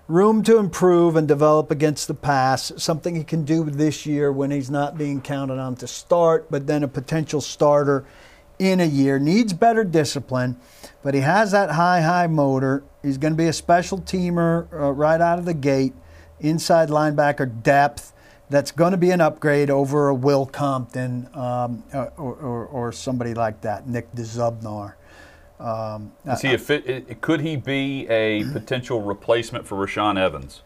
Room 0.06 0.42
to 0.42 0.58
improve 0.58 1.16
and 1.16 1.26
develop 1.26 1.70
against 1.70 2.08
the 2.08 2.14
pass, 2.14 2.72
something 2.76 3.16
he 3.16 3.24
can 3.24 3.44
do 3.44 3.64
this 3.64 4.04
year 4.04 4.30
when 4.30 4.50
he's 4.50 4.70
not 4.70 4.98
being 4.98 5.22
counted 5.22 5.58
on 5.58 5.76
to 5.76 5.86
start, 5.86 6.50
but 6.50 6.66
then 6.66 6.82
a 6.82 6.88
potential 6.88 7.40
starter 7.40 8.04
in 8.58 8.80
a 8.80 8.84
year. 8.84 9.18
Needs 9.18 9.54
better 9.54 9.82
discipline, 9.82 10.58
but 11.02 11.14
he 11.14 11.20
has 11.20 11.52
that 11.52 11.70
high, 11.70 12.02
high 12.02 12.26
motor. 12.26 12.84
He's 13.02 13.16
going 13.16 13.32
to 13.32 13.38
be 13.38 13.46
a 13.46 13.52
special 13.54 13.98
teamer 13.98 14.70
uh, 14.74 14.92
right 14.92 15.22
out 15.22 15.38
of 15.38 15.46
the 15.46 15.54
gate, 15.54 15.94
inside 16.40 16.88
linebacker 16.88 17.62
depth. 17.62 18.12
That's 18.50 18.70
going 18.70 18.92
to 18.92 18.98
be 18.98 19.10
an 19.10 19.20
upgrade 19.20 19.70
over 19.70 20.08
a 20.08 20.14
Will 20.14 20.44
Compton 20.44 21.28
um, 21.34 21.82
or, 21.92 22.12
or, 22.18 22.66
or 22.66 22.92
somebody 22.92 23.32
like 23.34 23.62
that, 23.62 23.88
Nick 23.88 24.12
DeZubnar. 24.14 24.94
Um, 25.58 26.12
Is 26.26 26.42
he 26.42 26.52
a 26.52 26.58
fit, 26.58 27.20
could 27.20 27.40
he 27.40 27.56
be 27.56 28.06
a 28.08 28.44
potential 28.52 29.00
replacement 29.00 29.66
for 29.66 29.76
Rashaan 29.76 30.18
Evans? 30.18 30.62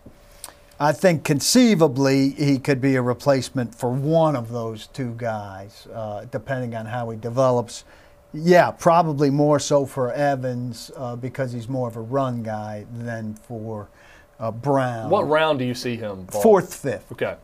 I 0.81 0.93
think 0.93 1.25
conceivably 1.25 2.31
he 2.31 2.59
could 2.59 2.81
be 2.81 2.97
a 2.97 3.03
replacement 3.03 3.75
for 3.75 3.91
one 3.91 4.37
of 4.37 4.51
those 4.51 4.87
two 4.87 5.15
guys, 5.17 5.87
uh, 5.93 6.25
depending 6.31 6.75
on 6.75 6.87
how 6.87 7.11
he 7.11 7.17
develops. 7.17 7.85
Yeah, 8.33 8.71
probably 8.71 9.31
more 9.31 9.59
so 9.59 9.87
for 9.87 10.13
Evans 10.13 10.91
uh, 10.97 11.17
because 11.17 11.53
he's 11.53 11.69
more 11.69 11.89
of 11.89 11.97
a 11.97 12.01
run 12.01 12.43
guy 12.43 12.87
than 12.93 13.35
for 13.35 13.89
uh, 14.39 14.51
Brown. 14.51 15.11
What 15.11 15.29
round 15.29 15.59
do 15.59 15.65
you 15.65 15.75
see 15.75 15.97
him? 15.97 16.27
Paul? 16.27 16.43
Fourth, 16.43 16.75
fifth. 16.75 17.11
Okay. 17.13 17.37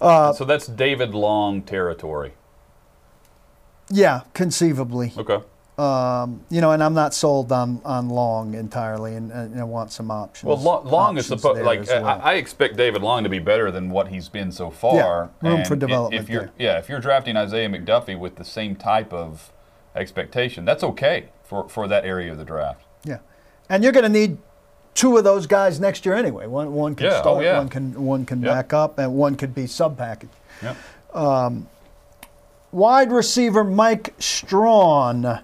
Uh, 0.00 0.32
so 0.32 0.44
that's 0.44 0.66
David 0.66 1.14
Long 1.14 1.62
territory. 1.62 2.32
Yeah, 3.90 4.22
conceivably. 4.34 5.12
Okay. 5.16 5.42
Um, 5.78 6.44
you 6.50 6.60
know, 6.60 6.72
and 6.72 6.82
I'm 6.82 6.94
not 6.94 7.14
sold 7.14 7.52
on, 7.52 7.80
on 7.84 8.08
Long 8.08 8.54
entirely, 8.54 9.14
and, 9.14 9.30
and 9.30 9.60
I 9.60 9.64
want 9.64 9.92
some 9.92 10.10
options. 10.10 10.48
Well, 10.48 10.56
Long, 10.56 10.84
Long 10.86 11.16
is 11.16 11.30
options 11.30 11.42
supposed 11.42 11.62
like 11.62 11.86
well. 11.86 12.04
I, 12.04 12.32
I 12.32 12.34
expect 12.34 12.76
David 12.76 13.00
Long 13.02 13.22
to 13.22 13.28
be 13.28 13.38
better 13.38 13.70
than 13.70 13.88
what 13.88 14.08
he's 14.08 14.28
been 14.28 14.50
so 14.50 14.70
far. 14.70 14.96
Yeah, 14.96 15.48
room 15.48 15.60
And 15.60 15.66
for 15.68 15.76
development 15.76 16.20
If 16.20 16.28
you're 16.28 16.42
there. 16.42 16.52
yeah, 16.58 16.78
if 16.78 16.88
you're 16.88 17.00
drafting 17.00 17.36
Isaiah 17.36 17.68
McDuffie 17.68 18.18
with 18.18 18.36
the 18.36 18.44
same 18.44 18.74
type 18.74 19.12
of 19.12 19.52
expectation, 19.94 20.64
that's 20.64 20.82
okay 20.82 21.28
for 21.44 21.68
for 21.68 21.86
that 21.86 22.04
area 22.04 22.32
of 22.32 22.38
the 22.38 22.44
draft. 22.44 22.84
Yeah, 23.04 23.18
and 23.68 23.84
you're 23.84 23.92
going 23.92 24.02
to 24.02 24.08
need 24.08 24.38
two 24.98 25.16
of 25.16 25.22
those 25.22 25.46
guys 25.46 25.78
next 25.78 26.04
year 26.04 26.14
anyway. 26.16 26.46
One 26.46 26.72
one 26.74 26.94
can 26.96 27.06
Yeah, 27.06 27.18
oh, 27.18 27.20
start, 27.20 27.44
yeah. 27.44 27.58
one 27.58 27.68
can 27.68 28.04
one 28.04 28.26
can 28.26 28.42
Yep. 28.42 28.52
back 28.52 28.72
up, 28.72 28.98
and 28.98 29.14
one 29.14 29.36
could 29.36 29.54
be 29.54 29.66
sub 29.68 29.96
package. 29.96 30.30
Yeah. 30.62 30.74
Wide 32.70 33.10
receiver 33.12 33.64
Mike 33.64 34.14
Strawn, 34.18 35.40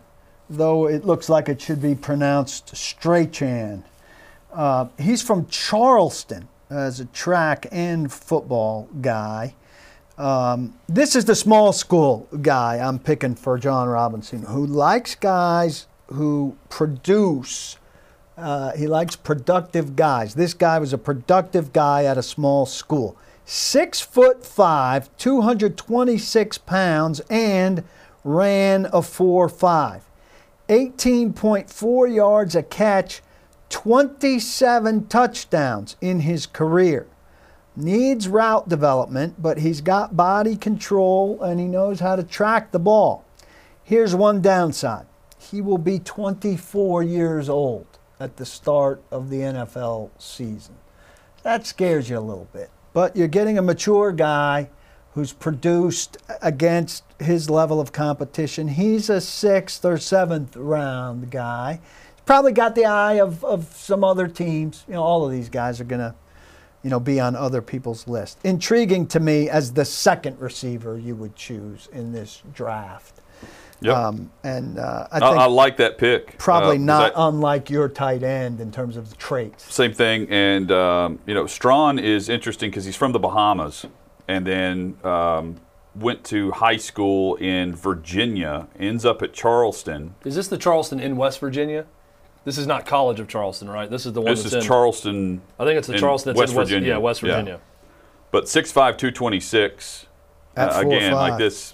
though 0.50 0.86
it 0.88 1.06
looks 1.06 1.28
like 1.28 1.48
it 1.48 1.60
should 1.60 1.80
be 1.80 1.94
pronounced 1.94 2.76
Strachan. 2.76 3.84
Uh, 4.52 4.86
he's 4.98 5.22
from 5.22 5.46
Charleston 5.46 6.48
as 6.68 7.00
a 7.00 7.06
track 7.06 7.66
and 7.72 8.12
football 8.12 8.88
guy. 9.00 9.54
Um, 10.18 10.74
this 10.88 11.16
is 11.16 11.24
the 11.24 11.34
small 11.34 11.72
school 11.72 12.28
guy 12.42 12.76
I'm 12.76 12.98
picking 12.98 13.34
for 13.36 13.56
John 13.58 13.88
Robinson, 13.88 14.42
who 14.42 14.66
likes 14.66 15.14
guys 15.14 15.86
who 16.08 16.56
produce. 16.68 17.78
Uh, 18.36 18.72
he 18.72 18.86
likes 18.86 19.14
productive 19.14 19.94
guys. 19.94 20.34
This 20.34 20.54
guy 20.54 20.78
was 20.78 20.92
a 20.92 20.98
productive 20.98 21.72
guy 21.72 22.04
at 22.04 22.18
a 22.18 22.22
small 22.22 22.66
school. 22.66 23.16
Six 23.44 24.00
foot 24.00 24.44
five, 24.44 25.14
226 25.18 26.58
pounds, 26.58 27.20
and 27.30 27.84
ran 28.24 28.88
a 28.92 29.02
4 29.02 29.48
5. 29.48 30.02
18.4 30.68 32.14
yards 32.14 32.56
a 32.56 32.62
catch, 32.62 33.22
27 33.68 35.06
touchdowns 35.08 35.96
in 36.00 36.20
his 36.20 36.46
career. 36.46 37.06
Needs 37.76 38.28
route 38.28 38.68
development, 38.68 39.42
but 39.42 39.58
he's 39.58 39.80
got 39.80 40.16
body 40.16 40.56
control 40.56 41.42
and 41.42 41.60
he 41.60 41.66
knows 41.66 42.00
how 42.00 42.16
to 42.16 42.22
track 42.22 42.72
the 42.72 42.78
ball. 42.78 43.24
Here's 43.82 44.14
one 44.14 44.40
downside 44.40 45.06
he 45.38 45.60
will 45.60 45.78
be 45.78 45.98
24 45.98 47.02
years 47.02 47.50
old 47.50 47.93
at 48.24 48.36
the 48.38 48.46
start 48.46 49.02
of 49.10 49.30
the 49.30 49.40
NFL 49.40 50.10
season. 50.18 50.74
That 51.44 51.66
scares 51.66 52.08
you 52.08 52.18
a 52.18 52.20
little 52.20 52.48
bit. 52.52 52.70
But 52.94 53.16
you're 53.16 53.28
getting 53.28 53.58
a 53.58 53.62
mature 53.62 54.12
guy 54.12 54.70
who's 55.12 55.32
produced 55.32 56.16
against 56.42 57.04
his 57.20 57.48
level 57.48 57.80
of 57.80 57.92
competition. 57.92 58.66
He's 58.68 59.08
a 59.10 59.20
sixth 59.20 59.84
or 59.84 59.98
seventh 59.98 60.56
round 60.56 61.30
guy. 61.30 61.80
Probably 62.26 62.52
got 62.52 62.74
the 62.74 62.86
eye 62.86 63.20
of, 63.20 63.44
of 63.44 63.66
some 63.76 64.02
other 64.02 64.26
teams. 64.26 64.84
You 64.88 64.94
know, 64.94 65.02
all 65.02 65.24
of 65.24 65.30
these 65.30 65.48
guys 65.48 65.80
are 65.80 65.84
going 65.84 66.00
to, 66.00 66.14
you 66.82 66.90
know, 66.90 66.98
be 66.98 67.20
on 67.20 67.36
other 67.36 67.60
people's 67.60 68.08
list. 68.08 68.38
Intriguing 68.42 69.06
to 69.08 69.20
me 69.20 69.48
as 69.50 69.74
the 69.74 69.84
second 69.84 70.40
receiver 70.40 70.98
you 70.98 71.14
would 71.14 71.36
choose 71.36 71.88
in 71.92 72.12
this 72.12 72.42
draft. 72.54 73.20
Yep. 73.80 73.96
Um, 73.96 74.30
and 74.44 74.78
uh, 74.78 75.06
I 75.10 75.16
I, 75.16 75.20
think 75.20 75.38
I 75.40 75.44
like 75.46 75.76
that 75.78 75.98
pick. 75.98 76.38
probably 76.38 76.76
Uh, 76.76 76.78
'cause 76.78 76.80
not 76.80 77.12
I- 77.16 77.28
unlike 77.28 77.68
your 77.70 77.88
tight 77.88 78.22
end 78.22 78.60
in 78.60 78.70
terms 78.72 78.96
of 78.96 79.10
the 79.10 79.16
traits. 79.16 79.72
Same 79.74 79.92
thing, 79.92 80.26
and 80.30 80.70
um, 80.72 81.18
you 81.26 81.34
know, 81.34 81.46
Strawn 81.46 81.98
is 81.98 82.28
interesting 82.28 82.70
because 82.70 82.84
he's 82.84 82.96
from 82.96 83.12
the 83.12 83.18
Bahamas, 83.18 83.84
and 84.28 84.46
then 84.46 84.96
um, 85.04 85.56
went 85.94 86.24
to 86.24 86.50
high 86.52 86.76
school 86.78 87.34
in 87.36 87.74
Virginia. 87.74 88.68
Ends 88.78 89.04
up 89.04 89.20
at 89.22 89.32
Charleston. 89.34 90.14
Is 90.24 90.34
this 90.36 90.48
the 90.48 90.56
Charleston 90.58 90.98
in 91.00 91.16
West 91.16 91.38
Virginia? 91.40 91.84
This 92.44 92.56
is 92.58 92.66
not 92.66 92.86
College 92.86 93.20
of 93.20 93.28
Charleston, 93.28 93.68
right? 93.70 93.90
This 93.90 94.04
is 94.06 94.12
the 94.12 94.20
one 94.20 94.30
This 94.30 94.42
that's 94.44 94.54
is 94.54 94.62
in. 94.64 94.68
Charleston, 94.68 95.40
I 95.58 95.64
think 95.64 95.78
it's 95.78 95.88
the 95.88 95.98
Charleston 95.98 96.30
that's 96.30 96.38
West 96.40 96.52
in 96.52 96.58
West 96.58 96.70
Virginia. 96.70 96.88
Yeah, 96.90 96.98
West 96.98 97.22
Yeah. 97.22 97.30
Virginia. 97.32 97.60
but 98.30 98.44
6'5", 98.44 98.96
226. 98.98 100.06
At 100.56 100.70
Uh, 100.70 100.82
4'5". 100.82 100.86
again, 100.86 101.12
like 101.12 101.38
this, 101.38 101.73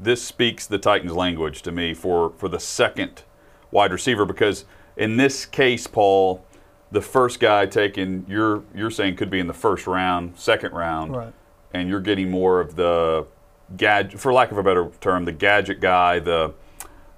this 0.00 0.22
speaks 0.22 0.66
the 0.66 0.78
Titans' 0.78 1.12
language 1.14 1.62
to 1.62 1.72
me 1.72 1.94
for 1.94 2.32
for 2.36 2.48
the 2.48 2.60
second 2.60 3.22
wide 3.70 3.92
receiver 3.92 4.24
because 4.24 4.64
in 4.96 5.16
this 5.16 5.44
case, 5.44 5.86
Paul, 5.86 6.44
the 6.90 7.02
first 7.02 7.40
guy 7.40 7.66
taken, 7.66 8.24
you're 8.28 8.62
you're 8.74 8.90
saying 8.90 9.16
could 9.16 9.30
be 9.30 9.40
in 9.40 9.46
the 9.46 9.52
first 9.54 9.86
round, 9.86 10.38
second 10.38 10.72
round, 10.72 11.14
Right. 11.16 11.32
and 11.74 11.88
you're 11.88 12.00
getting 12.00 12.30
more 12.30 12.60
of 12.60 12.76
the 12.76 13.26
gadget, 13.76 14.18
for 14.20 14.32
lack 14.32 14.52
of 14.52 14.58
a 14.58 14.62
better 14.62 14.90
term, 15.00 15.24
the 15.24 15.32
gadget 15.32 15.80
guy, 15.80 16.18
the 16.18 16.54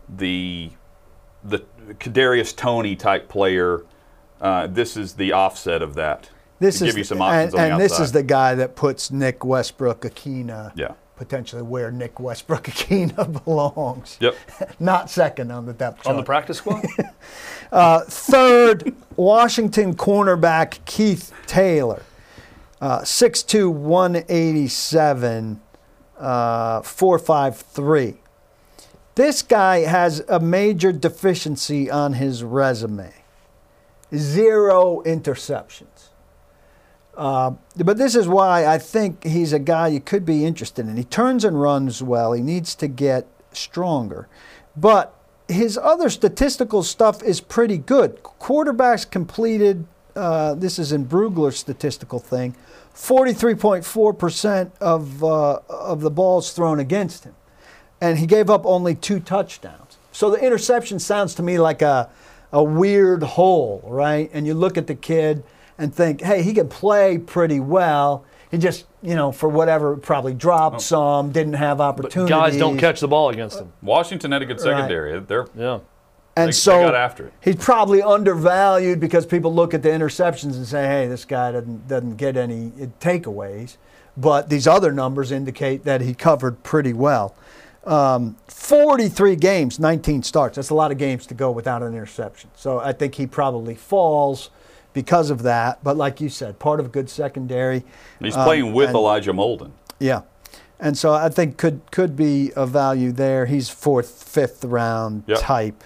the 0.08 0.70
the 1.44 1.64
Kadarius 1.94 2.54
Toney 2.56 2.96
type 2.96 3.28
player. 3.28 3.84
Uh, 4.40 4.66
this 4.66 4.96
is 4.96 5.14
the 5.14 5.32
offset 5.32 5.82
of 5.82 5.94
that. 5.94 6.30
This 6.60 6.76
is 6.82 6.88
give 6.88 6.98
you 6.98 7.04
some 7.04 7.20
options 7.22 7.54
and, 7.54 7.62
on 7.62 7.68
the 7.68 7.74
and 7.74 7.80
this 7.82 8.00
is 8.00 8.12
the 8.12 8.22
guy 8.22 8.54
that 8.56 8.74
puts 8.74 9.10
Nick 9.10 9.44
Westbrook 9.44 10.00
Ikhine 10.02 10.72
Yeah. 10.74 10.94
Potentially 11.18 11.62
where 11.62 11.90
Nick 11.90 12.20
Westbrook 12.20 12.64
Ikhine 12.68 13.44
belongs. 13.44 14.16
Yep. 14.20 14.36
Not 14.80 15.10
second 15.10 15.50
on 15.50 15.66
the 15.66 15.72
depth 15.72 16.04
chart. 16.04 16.14
On 16.14 16.16
the 16.16 16.22
practice 16.24 16.58
squad? 16.58 16.86
Third, 18.08 18.94
Washington 19.16 19.96
cornerback 19.96 20.78
Keith 20.84 21.32
Taylor, 21.46 22.02
uh, 22.80 23.00
6'2", 23.00 23.72
187, 23.72 25.60
uh, 26.18 26.80
4'5'3". 26.82 28.16
This 29.16 29.42
guy 29.42 29.78
has 29.80 30.22
a 30.28 30.38
major 30.38 30.92
deficiency 30.92 31.90
on 31.90 32.12
his 32.12 32.44
resume. 32.44 33.12
Zero 34.14 35.02
interceptions. 35.04 36.10
Uh, 37.18 37.50
but 37.76 37.98
this 37.98 38.14
is 38.14 38.28
why 38.28 38.64
I 38.64 38.78
think 38.78 39.24
he's 39.24 39.52
a 39.52 39.58
guy 39.58 39.88
you 39.88 40.00
could 40.00 40.24
be 40.24 40.44
interested 40.44 40.86
in. 40.86 40.96
He 40.96 41.02
turns 41.02 41.44
and 41.44 41.60
runs 41.60 42.00
well. 42.00 42.32
He 42.32 42.40
needs 42.40 42.76
to 42.76 42.86
get 42.86 43.26
stronger. 43.52 44.28
But 44.76 45.12
his 45.48 45.76
other 45.76 46.10
statistical 46.10 46.84
stuff 46.84 47.20
is 47.24 47.40
pretty 47.40 47.76
good. 47.76 48.22
Quarterbacks 48.22 49.10
completed, 49.10 49.84
uh, 50.14 50.54
this 50.54 50.78
is 50.78 50.92
in 50.92 51.06
Brugler's 51.06 51.58
statistical 51.58 52.20
thing, 52.20 52.54
43.4% 52.94 54.70
of, 54.80 55.24
uh, 55.24 55.58
of 55.68 56.00
the 56.02 56.10
balls 56.10 56.52
thrown 56.52 56.78
against 56.78 57.24
him. 57.24 57.34
And 58.00 58.18
he 58.18 58.26
gave 58.26 58.48
up 58.48 58.64
only 58.64 58.94
two 58.94 59.18
touchdowns. 59.18 59.98
So 60.12 60.30
the 60.30 60.38
interception 60.38 61.00
sounds 61.00 61.34
to 61.34 61.42
me 61.42 61.58
like 61.58 61.82
a, 61.82 62.08
a 62.52 62.62
weird 62.62 63.24
hole, 63.24 63.82
right? 63.84 64.30
And 64.32 64.46
you 64.46 64.54
look 64.54 64.78
at 64.78 64.86
the 64.86 64.94
kid 64.94 65.42
and 65.78 65.94
think, 65.94 66.20
hey, 66.22 66.42
he 66.42 66.52
can 66.52 66.68
play 66.68 67.18
pretty 67.18 67.60
well. 67.60 68.24
He 68.50 68.58
just, 68.58 68.86
you 69.02 69.14
know, 69.14 69.30
for 69.30 69.48
whatever, 69.48 69.96
probably 69.96 70.34
dropped 70.34 70.80
some, 70.80 71.30
didn't 71.30 71.52
have 71.54 71.78
But 71.78 71.84
opportunities. 71.84 72.30
guys 72.30 72.56
don't 72.56 72.78
catch 72.78 73.00
the 73.00 73.08
ball 73.08 73.28
against 73.28 73.60
him. 73.60 73.72
Washington 73.82 74.32
had 74.32 74.42
a 74.42 74.46
good 74.46 74.60
secondary. 74.60 75.18
They're 75.20 75.46
Yeah. 75.54 75.78
And 76.36 76.44
They- 76.46 76.50
they 76.50 76.52
so 76.52 76.80
got 76.84 76.94
after 76.94 77.26
it. 77.26 77.32
he's 77.40 77.56
probably 77.56 78.00
undervalued 78.00 79.00
because 79.00 79.26
people 79.26 79.52
look 79.52 79.74
at 79.74 79.82
the 79.82 79.88
interceptions 79.88 80.54
and 80.54 80.64
say, 80.66 80.86
"Hey, 80.86 81.08
this 81.08 81.24
guy 81.24 81.50
doesn't 81.50 81.88
doesn't 81.88 82.16
get 82.16 82.36
any 82.36 82.70
takeaways." 83.00 83.76
But 84.16 84.48
these 84.48 84.66
other 84.68 84.92
numbers 84.92 85.32
indicate 85.32 85.84
that 85.84 86.00
he 86.00 86.14
covered 86.14 86.62
pretty 86.62 86.92
well. 86.92 87.34
Um, 87.84 88.36
43 88.46 89.34
games, 89.34 89.80
19 89.80 90.22
starts. 90.22 90.56
That's 90.56 90.70
a 90.70 90.74
lot 90.74 90.92
of 90.92 90.98
games 90.98 91.26
to 91.26 91.34
go 91.34 91.50
without 91.50 91.82
an 91.82 91.88
interception. 91.94 92.50
So 92.54 92.78
I 92.78 92.92
think 92.92 93.16
he 93.16 93.26
probably 93.26 93.74
falls 93.74 94.50
because 94.92 95.30
of 95.30 95.42
that. 95.42 95.82
But 95.84 95.96
like 95.96 96.20
you 96.20 96.28
said, 96.28 96.58
part 96.58 96.80
of 96.80 96.86
a 96.86 96.88
good 96.88 97.08
secondary. 97.10 97.84
he's 98.20 98.36
Um, 98.36 98.44
playing 98.44 98.72
with 98.72 98.88
and- 98.88 98.96
Elijah 98.96 99.32
Molden. 99.32 99.70
Yeah. 99.98 100.22
And 100.80 100.96
so 100.96 101.12
I 101.12 101.28
think 101.28 101.56
could 101.56 101.80
could 101.90 102.14
be 102.16 102.52
a 102.54 102.64
value 102.66 103.10
there. 103.10 103.46
He's 103.46 103.68
fourth, 103.68 104.22
fifth 104.24 104.64
round 104.64 105.24
Yep. 105.26 105.38
type. 105.40 105.84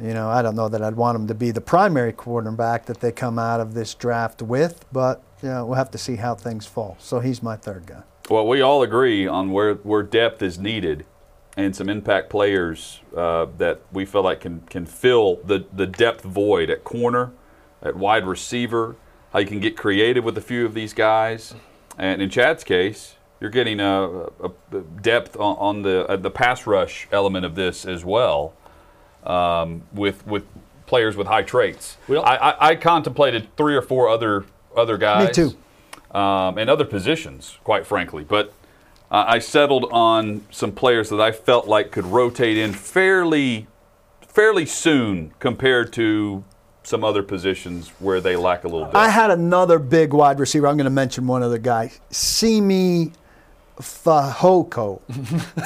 You 0.00 0.12
know, 0.12 0.28
I 0.28 0.42
don't 0.42 0.56
know 0.56 0.68
that 0.68 0.82
I'd 0.82 0.96
want 0.96 1.16
him 1.16 1.28
to 1.28 1.34
be 1.34 1.52
the 1.52 1.60
primary 1.60 2.12
quarterback 2.12 2.86
that 2.86 2.98
they 3.00 3.12
come 3.12 3.38
out 3.38 3.60
of 3.60 3.74
this 3.74 3.94
draft 3.94 4.42
with, 4.42 4.84
but 4.92 5.22
you 5.40 5.48
know, 5.50 5.64
we'll 5.66 5.76
have 5.76 5.90
to 5.92 5.98
see 5.98 6.16
how 6.16 6.34
things 6.34 6.66
fall. 6.66 6.96
So 6.98 7.20
he's 7.20 7.42
my 7.44 7.54
third 7.54 7.86
guy. 7.86 8.02
Well, 8.28 8.46
we 8.48 8.60
all 8.60 8.82
agree 8.82 9.26
on 9.28 9.52
where, 9.52 9.74
where 9.74 10.02
depth 10.02 10.42
is 10.42 10.58
needed 10.58 11.04
and 11.56 11.76
some 11.76 11.88
impact 11.88 12.28
players 12.30 13.00
uh, 13.16 13.46
that 13.58 13.82
we 13.92 14.04
feel 14.04 14.22
like 14.22 14.40
can, 14.40 14.62
can 14.68 14.84
fill 14.86 15.38
the, 15.44 15.64
the 15.72 15.86
depth 15.86 16.22
void 16.24 16.70
at 16.70 16.82
corner, 16.82 17.30
at 17.84 17.94
wide 17.96 18.26
receiver, 18.26 18.96
how 19.32 19.38
you 19.38 19.46
can 19.46 19.60
get 19.60 19.76
creative 19.76 20.24
with 20.24 20.36
a 20.38 20.40
few 20.40 20.64
of 20.64 20.74
these 20.74 20.92
guys. 20.92 21.54
And 21.98 22.20
in 22.22 22.30
Chad's 22.30 22.64
case, 22.64 23.14
you're 23.40 23.50
getting 23.50 23.78
a, 23.78 24.02
a, 24.42 24.50
a 24.72 24.80
depth 25.02 25.36
on, 25.36 25.56
on 25.58 25.82
the, 25.82 26.06
uh, 26.08 26.16
the 26.16 26.30
pass 26.30 26.66
rush 26.66 27.06
element 27.12 27.44
of 27.44 27.54
this 27.54 27.84
as 27.84 28.04
well 28.04 28.54
um, 29.24 29.82
with, 29.92 30.26
with 30.26 30.44
players 30.86 31.16
with 31.16 31.26
high 31.26 31.42
traits. 31.42 31.96
We 32.08 32.16
all- 32.16 32.24
I, 32.24 32.36
I, 32.36 32.68
I 32.70 32.74
contemplated 32.76 33.48
three 33.56 33.76
or 33.76 33.82
four 33.82 34.08
other, 34.08 34.44
other 34.76 34.96
guys 34.98 35.36
Me 35.36 35.50
too. 35.50 36.18
um, 36.18 36.58
and 36.58 36.70
other 36.70 36.84
positions, 36.84 37.58
quite 37.64 37.86
frankly. 37.86 38.24
But 38.24 38.52
uh, 39.10 39.24
I 39.28 39.38
settled 39.38 39.86
on 39.92 40.46
some 40.50 40.72
players 40.72 41.10
that 41.10 41.20
I 41.20 41.30
felt 41.32 41.68
like 41.68 41.90
could 41.92 42.06
rotate 42.06 42.56
in 42.56 42.72
fairly, 42.72 43.66
fairly 44.22 44.66
soon 44.66 45.32
compared 45.38 45.92
to 45.94 46.44
some 46.84 47.02
other 47.02 47.22
positions 47.22 47.88
where 47.98 48.20
they 48.20 48.36
lack 48.36 48.64
a 48.64 48.68
little 48.68 48.86
bit. 48.86 48.94
I 48.94 49.08
had 49.08 49.30
another 49.30 49.78
big 49.78 50.12
wide 50.12 50.38
receiver. 50.38 50.68
I'm 50.68 50.76
going 50.76 50.84
to 50.84 50.90
mention 50.90 51.26
one 51.26 51.42
other 51.42 51.58
guy, 51.58 51.90
Simi 52.10 53.12
Fahoko 53.80 55.00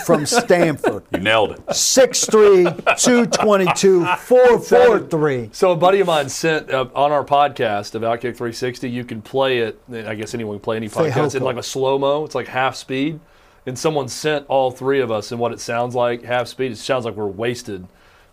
from 0.07 0.25
Stanford. 0.27 1.03
you 1.13 1.21
nailed 1.21 1.53
it. 1.53 1.67
6'3", 1.67 2.97
222, 2.99 4.05
443. 4.17 5.51
So 5.53 5.73
a 5.73 5.77
buddy 5.77 6.01
of 6.01 6.07
mine 6.07 6.29
sent 6.29 6.71
uh, 6.71 6.87
on 6.95 7.13
our 7.13 7.25
podcast 7.25 7.95
of 7.95 8.03
Outkick 8.03 8.37
360. 8.37 8.89
You 8.89 9.05
can 9.05 9.21
play 9.21 9.59
it. 9.59 9.79
I 9.93 10.15
guess 10.15 10.35
anyone 10.35 10.57
can 10.57 10.63
play 10.63 10.77
any 10.77 10.89
podcast 10.89 11.35
in 11.35 11.43
like 11.43 11.57
a 11.57 11.63
slow 11.63 11.99
mo. 11.99 12.25
It's 12.25 12.35
like 12.35 12.49
half 12.49 12.77
speed. 12.77 13.21
And 13.67 13.79
someone 13.79 14.09
sent 14.09 14.47
all 14.49 14.71
three 14.71 15.01
of 15.01 15.11
us 15.11 15.31
and 15.31 15.39
what 15.39 15.53
it 15.53 15.61
sounds 15.61 15.95
like 15.95 16.23
half 16.23 16.47
speed. 16.49 16.73
It 16.73 16.77
sounds 16.79 17.05
like 17.05 17.15
we're 17.15 17.27
wasted 17.27 17.87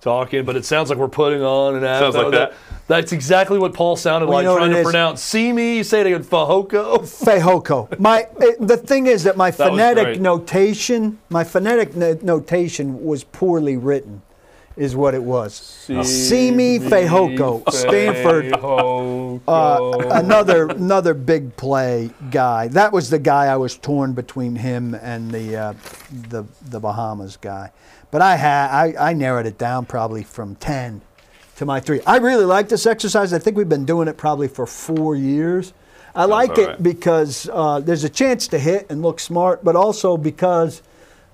talking, 0.05 0.45
but 0.45 0.55
it 0.55 0.63
sounds 0.63 0.89
like 0.89 0.99
we're 0.99 1.07
putting 1.07 1.41
on 1.41 1.75
an 1.75 1.81
Sounds 1.81 2.15
like 2.15 2.31
that. 2.31 2.53
That's 2.87 3.11
exactly 3.11 3.57
what 3.57 3.73
Paul 3.73 3.95
sounded 3.95 4.27
Well, 4.27 4.35
like 4.37 4.43
you 4.43 4.49
know 4.49 4.57
trying 4.57 4.71
to 4.71 4.77
is? 4.77 4.83
pronounce. 4.83 5.21
See 5.21 5.51
me, 5.51 5.81
say 5.81 6.01
it 6.01 6.07
again, 6.07 6.23
Fahoko. 6.23 6.99
Fehoko. 7.25 7.99
My 7.99 8.27
it, 8.39 8.55
the 8.65 8.77
thing 8.77 9.07
is 9.07 9.23
that 9.23 9.35
my 9.35 9.47
was 9.47 9.55
phonetic 9.55 10.21
notation, 10.21 11.17
my 11.29 11.43
phonetic 11.43 11.95
no- 11.95 12.19
notation 12.21 13.03
was 13.03 13.23
poorly 13.23 13.75
written, 13.77 14.21
is 14.77 14.95
what 14.95 15.13
it 15.13 15.23
was. 15.23 15.53
Simi 15.53 16.79
Fehoko, 16.79 17.69
Stanford. 17.71 18.53
Uh, 19.47 20.09
another 20.11 20.67
another 20.67 21.13
big 21.13 21.55
play 21.55 22.09
guy. 22.31 22.67
That 22.67 22.91
was 22.91 23.09
the 23.09 23.19
guy 23.19 23.45
I 23.45 23.55
was 23.55 23.77
torn 23.77 24.13
between 24.13 24.55
him 24.55 24.93
and 24.95 25.31
the 25.31 25.55
uh, 25.55 25.73
the 26.29 26.45
the 26.69 26.79
Bahamas 26.79 27.38
guy. 27.38 27.71
But 28.11 28.21
I 28.21 28.35
had 28.35 28.69
I, 28.69 29.11
I 29.11 29.13
narrowed 29.13 29.45
it 29.45 29.57
down 29.57 29.85
probably 29.85 30.23
from 30.23 30.55
ten 30.55 31.01
to 31.57 31.65
my 31.65 31.79
three. 31.79 32.01
I 32.05 32.17
really 32.17 32.45
like 32.45 32.67
this 32.67 32.85
exercise. 32.85 33.31
I 33.33 33.39
think 33.39 33.55
we've 33.55 33.69
been 33.69 33.85
doing 33.85 34.07
it 34.07 34.17
probably 34.17 34.47
for 34.47 34.65
four 34.65 35.15
years. 35.15 35.73
I 36.13 36.25
like 36.25 36.57
it 36.57 36.67
right. 36.67 36.83
because 36.83 37.49
uh, 37.51 37.81
there's 37.81 38.05
a 38.05 38.09
chance 38.09 38.47
to 38.49 38.59
hit 38.59 38.88
and 38.89 39.01
look 39.01 39.19
smart, 39.19 39.65
but 39.65 39.75
also 39.75 40.15
because 40.15 40.81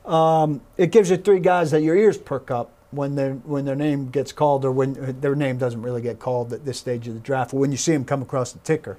um, 0.05 0.61
it 0.75 0.91
gives 0.91 1.11
you 1.11 1.17
three 1.17 1.39
guys 1.39 1.69
that 1.69 1.83
your 1.83 1.95
ears 1.95 2.17
perk 2.17 2.49
up 2.49 2.71
when 2.91 3.15
their 3.15 3.33
when 3.33 3.65
their 3.65 3.75
name 3.75 4.09
gets 4.09 4.31
called 4.31 4.65
or 4.65 4.71
when 4.71 5.19
their 5.21 5.35
name 5.35 5.57
doesn't 5.57 5.81
really 5.81 6.01
get 6.01 6.19
called 6.19 6.53
at 6.53 6.65
this 6.65 6.77
stage 6.77 7.07
of 7.07 7.13
the 7.13 7.19
draft. 7.19 7.53
When 7.53 7.71
you 7.71 7.77
see 7.77 7.93
them 7.93 8.05
come 8.05 8.21
across 8.21 8.51
the 8.51 8.59
ticker, 8.59 8.97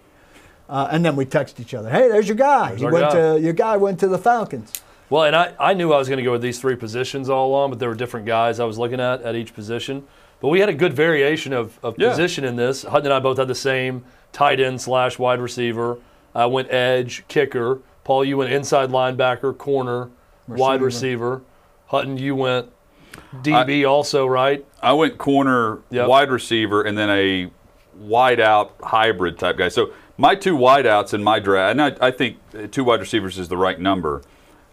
uh, 0.68 0.88
and 0.90 1.05
then 1.05 1.14
we 1.16 1.24
text 1.24 1.61
each 1.61 1.74
other, 1.74 1.90
"Hey, 1.90 2.09
there's 2.09 2.26
your 2.28 2.37
guy. 2.37 2.74
he 2.76 2.85
went 2.85 3.11
guy." 3.11 3.35
to 3.35 3.40
your 3.40 3.52
guy 3.52 3.76
went 3.76 4.00
to 4.00 4.09
the 4.09 4.18
Falcons." 4.18 4.72
Well, 5.11 5.24
and 5.24 5.37
I, 5.37 5.52
I 5.61 5.74
knew 5.74 5.92
I 5.92 5.98
was 5.98 6.09
going 6.09 6.16
to 6.18 6.22
go 6.22 6.33
with 6.33 6.40
these 6.40 6.59
three 6.59 6.74
positions 6.76 7.28
all 7.28 7.48
along, 7.48 7.68
but 7.68 7.78
there 7.78 7.90
were 7.90 7.94
different 7.94 8.24
guys 8.24 8.59
I 8.59 8.64
was 8.64 8.78
looking 8.78 8.98
at 8.98 9.20
at 9.22 9.35
each 9.37 9.52
position. 9.55 10.05
But 10.40 10.48
we 10.48 10.59
had 10.61 10.70
a 10.70 10.74
good 10.74 10.94
variation 10.94 11.52
of, 11.52 11.78
of 11.83 11.96
Yeah. 11.98 12.09
position 12.09 12.44
in 12.44 12.57
this. 12.57 12.83
Hutton 12.83 13.07
and 13.07 13.14
I 13.14 13.20
both 13.20 13.37
had 13.37 13.46
the 13.46 13.55
same 13.55 14.05
tight 14.33 14.59
end 14.59 14.81
slash 14.81 15.18
wide 15.18 15.38
receiver. 15.38 15.98
I 16.35 16.46
went 16.46 16.72
edge, 16.72 17.24
kicker. 17.28 17.81
Paul, 18.05 18.24
you 18.24 18.38
went 18.38 18.50
inside 18.52 18.88
linebacker, 18.88 19.57
corner, 19.57 20.09
wide 20.48 20.81
receiver. 20.81 21.42
Hutton, 21.88 22.16
you 22.16 22.35
went 22.35 22.70
DB 23.42 23.88
also, 23.88 24.27
right? 24.27 24.64
I 24.83 24.92
went 24.92 25.18
corner, 25.18 25.81
Yep. 25.90 26.09
wide 26.09 26.31
receiver, 26.31 26.83
and 26.83 26.96
then 26.96 27.11
a 27.11 27.51
wide 27.96 28.40
out 28.40 28.75
hybrid 28.83 29.38
type 29.38 29.59
guy. 29.59 29.68
So 29.68 29.90
my 30.18 30.35
two 30.35 30.57
wide 30.57 30.87
outs 30.87 31.14
in 31.14 31.22
my 31.22 31.38
draft, 31.38 31.72
and 31.72 31.83
I, 31.83 32.09
I 32.09 32.11
think 32.11 32.38
two 32.70 32.85
wide 32.85 33.01
receivers 33.01 33.38
is 33.38 33.48
the 33.48 33.57
right 33.57 33.79
number. 33.79 34.22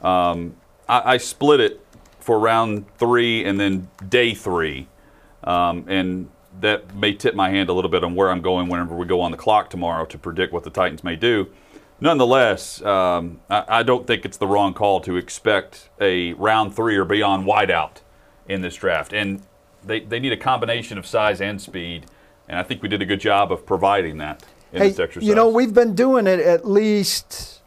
Um, 0.02 0.56
I, 0.88 1.14
I 1.14 1.18
split 1.18 1.60
it 1.60 1.86
for 2.20 2.40
round 2.40 2.86
three 2.98 3.44
and 3.44 3.60
then 3.60 3.90
day 4.08 4.34
three. 4.34 4.88
Um, 5.44 5.86
and 5.88 6.30
that 6.60 6.94
may 6.96 7.14
tip 7.14 7.36
my 7.36 7.50
hand 7.50 7.70
a 7.70 7.74
little 7.74 7.90
bit 7.90 8.04
on 8.04 8.16
where 8.16 8.30
I'm 8.30 8.42
going 8.42 8.68
whenever 8.68 8.96
we 8.96 9.06
go 9.06 9.22
on 9.22 9.32
the 9.32 9.38
clock 9.38 9.70
tomorrow 9.70 10.06
to 10.06 10.18
predict 10.18 10.52
what 10.52 10.64
the 10.64 10.70
Titans 10.70 11.04
may 11.04 11.16
do. 11.16 11.48
Nonetheless, 12.02 12.82
um, 12.84 13.40
I, 13.50 13.64
I 13.68 13.84
don't 13.84 14.08
think 14.08 14.26
it's 14.26 14.38
the 14.38 14.48
wrong 14.48 14.74
call 14.74 15.00
to 15.02 15.18
expect 15.18 15.90
a 16.00 16.34
round 16.34 16.76
three 16.76 16.96
or 16.96 17.06
beyond 17.06 17.46
wideout 17.46 17.98
in 18.50 18.62
this 18.62 18.76
draft. 18.76 19.14
And 19.14 19.42
they, 19.86 20.02
they 20.02 20.20
need 20.20 20.34
a 20.34 20.38
combination 20.38 20.98
of 20.98 21.06
size 21.06 21.40
and 21.40 21.62
speed. 21.62 22.08
And 22.50 22.60
I 22.60 22.64
think 22.64 22.82
we 22.82 22.90
did 22.90 23.02
a 23.02 23.06
good 23.06 23.22
job 23.22 23.52
of 23.52 23.66
providing 23.66 24.18
that 24.18 24.44
in 24.74 24.82
Hey, 24.82 24.90
this 24.90 25.00
exercise. 25.00 25.28
you 25.28 25.36
know 25.36 25.48
we've 25.50 25.74
been 25.74 25.96
doing 25.96 26.28
it 26.28 26.40
at 26.40 26.68
least. 26.68 27.62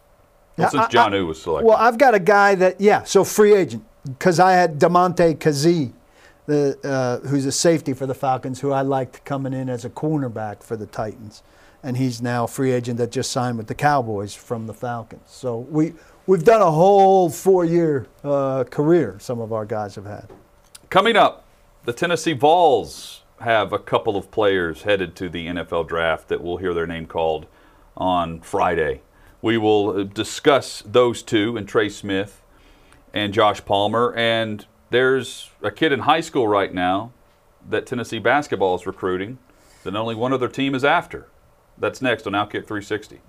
Well, 0.58 0.68
since 0.68 0.84
I- 0.84 0.88
Jonnu 0.88 1.26
was 1.26 1.40
selected. 1.40 1.66
Well, 1.68 1.78
I've 1.78 1.96
got 1.98 2.14
a 2.14 2.20
guy 2.20 2.54
that 2.56 2.80
yeah, 2.80 3.04
so 3.04 3.24
free 3.24 3.54
agent 3.54 3.84
because 4.06 4.38
I 4.38 4.52
had 4.52 4.78
Damontae 4.78 5.38
Kazee, 5.38 5.92
the 6.46 6.76
uh, 6.84 7.26
who's 7.28 7.46
a 7.46 7.52
safety 7.52 7.92
for 7.94 8.06
the 8.06 8.14
Falcons, 8.14 8.60
who 8.60 8.72
I 8.72 8.82
liked 8.82 9.24
coming 9.24 9.52
in 9.54 9.68
as 9.68 9.84
a 9.84 9.90
cornerback 9.90 10.62
for 10.62 10.76
the 10.76 10.86
Titans, 10.86 11.42
and 11.82 11.96
he's 11.96 12.20
now 12.20 12.44
a 12.44 12.48
free 12.48 12.72
agent 12.72 12.98
that 12.98 13.12
just 13.12 13.30
signed 13.30 13.56
with 13.56 13.68
the 13.68 13.74
Cowboys 13.74 14.34
from 14.34 14.66
the 14.66 14.74
Falcons. 14.74 15.22
So 15.26 15.58
we 15.58 15.94
we've 16.26 16.44
done 16.44 16.60
a 16.60 16.70
whole 16.70 17.30
four-year 17.30 18.06
uh, 18.24 18.64
career. 18.64 19.16
Some 19.20 19.40
of 19.40 19.52
our 19.52 19.64
guys 19.64 19.94
have 19.94 20.06
had. 20.06 20.28
Coming 20.92 21.16
up, 21.16 21.46
the 21.84 21.94
Tennessee 21.94 22.34
Vols 22.34 23.22
have 23.40 23.72
a 23.72 23.78
couple 23.78 24.14
of 24.14 24.30
players 24.30 24.82
headed 24.82 25.16
to 25.16 25.30
the 25.30 25.46
NFL 25.46 25.88
draft 25.88 26.28
that 26.28 26.42
we'll 26.42 26.58
hear 26.58 26.74
their 26.74 26.86
name 26.86 27.06
called 27.06 27.46
on 27.96 28.42
Friday. 28.42 29.00
We 29.40 29.56
will 29.56 29.98
uh, 29.98 30.02
discuss 30.02 30.82
those 30.84 31.22
two 31.22 31.56
and 31.56 31.66
Trey 31.66 31.88
Smith 31.88 32.42
and 33.14 33.32
Josh 33.32 33.64
Palmer. 33.64 34.12
And 34.14 34.66
there's 34.90 35.48
a 35.62 35.70
kid 35.70 35.92
in 35.92 36.00
high 36.00 36.20
school 36.20 36.46
right 36.46 36.74
now 36.74 37.12
that 37.66 37.86
Tennessee 37.86 38.18
basketball 38.18 38.74
is 38.74 38.86
recruiting 38.86 39.38
that 39.84 39.96
only 39.96 40.14
one 40.14 40.34
other 40.34 40.48
team 40.48 40.74
is 40.74 40.84
after. 40.84 41.26
That's 41.78 42.02
next 42.02 42.26
on 42.26 42.34
Outkick 42.34 42.66
360. 42.66 43.22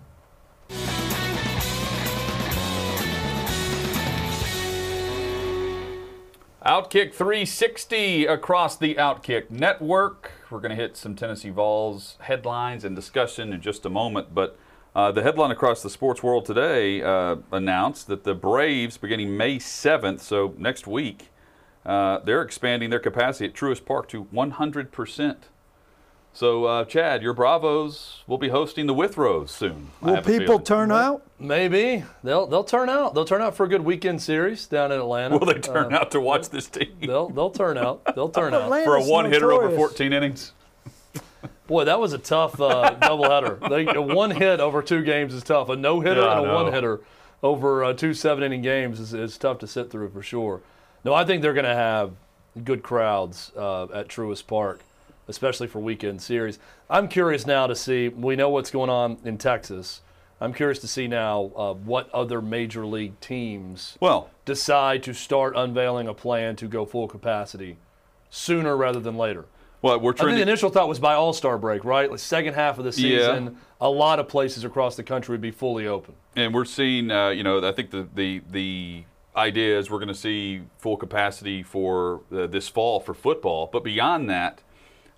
Outkick 6.65 7.13
360 7.13 8.25
across 8.25 8.77
the 8.77 8.95
Outkick 8.95 9.51
network. 9.51 10.31
We're 10.49 10.61
going 10.61 10.69
to 10.69 10.77
hit 10.77 10.95
some 10.95 11.13
Tennessee 11.13 11.49
Vols 11.49 12.15
headlines 12.21 12.85
and 12.85 12.95
discussion 12.95 13.51
in 13.51 13.59
just 13.59 13.85
a 13.85 13.89
moment, 13.89 14.33
but 14.33 14.57
uh, 14.95 15.11
the 15.11 15.23
headline 15.23 15.51
across 15.51 15.83
the 15.83 15.89
sports 15.89 16.23
world 16.23 16.45
today 16.45 17.01
uh, 17.01 17.35
announced 17.51 18.07
that 18.07 18.23
the 18.23 18.33
Braves, 18.33 18.95
beginning 18.95 19.35
May 19.35 19.57
7th, 19.57 20.21
so 20.21 20.53
next 20.57 20.87
week, 20.87 21.31
uh, 21.85 22.19
they're 22.19 22.41
expanding 22.41 22.91
their 22.91 22.99
capacity 22.99 23.43
at 23.43 23.53
Truist 23.53 23.83
Park 23.83 24.07
to 24.07 24.23
100%. 24.23 25.35
So, 26.35 26.65
uh, 26.65 26.85
Chad, 26.85 27.21
your 27.21 27.33
Bravos 27.33 28.23
will 28.25 28.39
be 28.39 28.49
hosting 28.49 28.87
the 28.87 28.93
Withrows 28.93 29.51
soon. 29.51 29.89
Will 30.01 30.15
people 30.17 30.45
feeling. 30.47 30.63
turn 30.63 30.91
out? 30.91 31.21
Maybe 31.39 32.03
they'll 32.23 32.47
they'll 32.47 32.63
turn 32.63 32.89
out. 32.89 33.13
They'll 33.13 33.23
turn 33.25 33.41
out 33.41 33.55
for 33.55 33.65
a 33.65 33.69
good 33.69 33.81
weekend 33.85 34.21
series 34.21 34.65
down 34.65 34.91
in 34.91 34.99
Atlanta. 34.99 35.37
Will 35.37 35.45
they 35.45 35.59
turn 35.59 35.93
Uh, 35.93 35.97
out 35.99 36.11
to 36.11 36.19
watch 36.19 36.49
this 36.49 36.67
team 36.67 36.95
They'll 37.01 37.29
they'll 37.29 37.51
turn 37.51 37.77
out. 37.77 38.15
They'll 38.15 38.29
turn 38.29 38.53
out. 38.55 38.67
for 38.67 38.73
a 38.73 38.79
Atlanta's 39.01 39.09
one 39.09 39.31
hitter 39.31 39.51
over 39.51 39.75
14 39.75 40.11
innings? 40.11 40.53
Boy, 41.67 41.85
that 41.85 41.99
was 41.99 42.13
a 42.13 42.17
tough 42.17 42.59
uh, 42.59 42.95
doubleheader. 42.99 43.69
They, 43.69 43.85
a 43.93 44.01
one 44.01 44.31
hit 44.31 44.59
over 44.59 44.81
two 44.81 45.03
games 45.03 45.33
is 45.33 45.43
tough. 45.43 45.69
A 45.69 45.75
no 45.75 45.99
hitter 46.01 46.21
Yeah, 46.21 46.39
and 46.41 46.49
a 46.49 46.53
one 46.53 46.73
hitter 46.73 47.01
over 47.43 47.83
uh, 47.83 47.93
two 47.93 48.13
seven 48.13 48.43
inning 48.43 48.61
games 48.61 48.99
is, 48.99 49.13
is 49.13 49.37
tough 49.37 49.59
to 49.59 49.67
sit 49.67 49.91
through 49.91 50.09
for 50.09 50.21
sure. 50.23 50.61
No, 51.05 51.13
I 51.13 51.25
think 51.25 51.41
they're 51.41 51.53
going 51.53 51.65
to 51.65 51.75
have 51.75 52.11
good 52.63 52.81
crowds 52.83 53.51
uh, 53.55 53.83
at 53.93 54.07
Truist 54.07 54.47
Park, 54.47 54.81
especially 55.27 55.67
for 55.67 55.79
weekend 55.79 56.21
series. 56.21 56.59
I'm 56.89 57.07
curious 57.07 57.45
now 57.45 57.67
to 57.67 57.75
see. 57.75 58.09
We 58.09 58.35
know 58.35 58.49
what's 58.49 58.71
going 58.71 58.89
on 58.89 59.17
in 59.23 59.37
Texas. 59.37 60.01
I'm 60.41 60.53
curious 60.53 60.79
to 60.79 60.87
see 60.87 61.07
now 61.07 61.51
uh, 61.55 61.73
what 61.73 62.09
other 62.11 62.41
major 62.41 62.85
league 62.85 63.17
teams 63.21 63.97
Well, 64.01 64.29
decide 64.43 65.01
to 65.03 65.13
start 65.13 65.53
unveiling 65.55 66.07
a 66.07 66.13
plan 66.13 66.55
to 66.57 66.67
go 66.67 66.85
full 66.85 67.07
capacity 67.07 67.77
sooner 68.29 68.75
rather 68.75 68.99
than 68.99 69.15
later. 69.15 69.45
well, 69.81 69.99
we're 69.99 70.11
I 70.13 70.15
think 70.17 70.31
the 70.35 70.41
initial 70.41 70.69
thought 70.69 70.87
was 70.89 70.99
by 70.99 71.13
All 71.13 71.33
Star 71.33 71.57
break, 71.57 71.85
right? 71.85 72.09
Like 72.09 72.19
second 72.19 72.55
half 72.55 72.77
of 72.77 72.83
the 72.83 72.89
Yeah. 73.01 73.19
season, 73.19 73.57
a 73.79 73.89
lot 73.89 74.19
of 74.19 74.27
places 74.27 74.63
across 74.65 74.95
the 74.97 75.03
country 75.03 75.33
would 75.33 75.41
be 75.41 75.51
fully 75.51 75.87
open. 75.87 76.15
and 76.35 76.53
we're 76.53 76.65
seeing, 76.65 77.11
uh, 77.11 77.29
you 77.29 77.43
know, 77.43 77.65
I 77.65 77.71
think 77.71 77.91
the 77.91 78.07
the 78.13 78.41
the 78.51 79.03
idea 79.35 79.79
is 79.79 79.89
we're 79.89 79.97
going 79.99 80.07
to 80.09 80.13
see 80.15 80.61
full 80.77 80.95
capacity 80.97 81.63
for 81.63 82.21
uh, 82.35 82.47
this 82.47 82.67
fall 82.67 82.99
for 82.99 83.13
football, 83.13 83.69
but 83.71 83.83
beyond 83.83 84.29
that, 84.29 84.61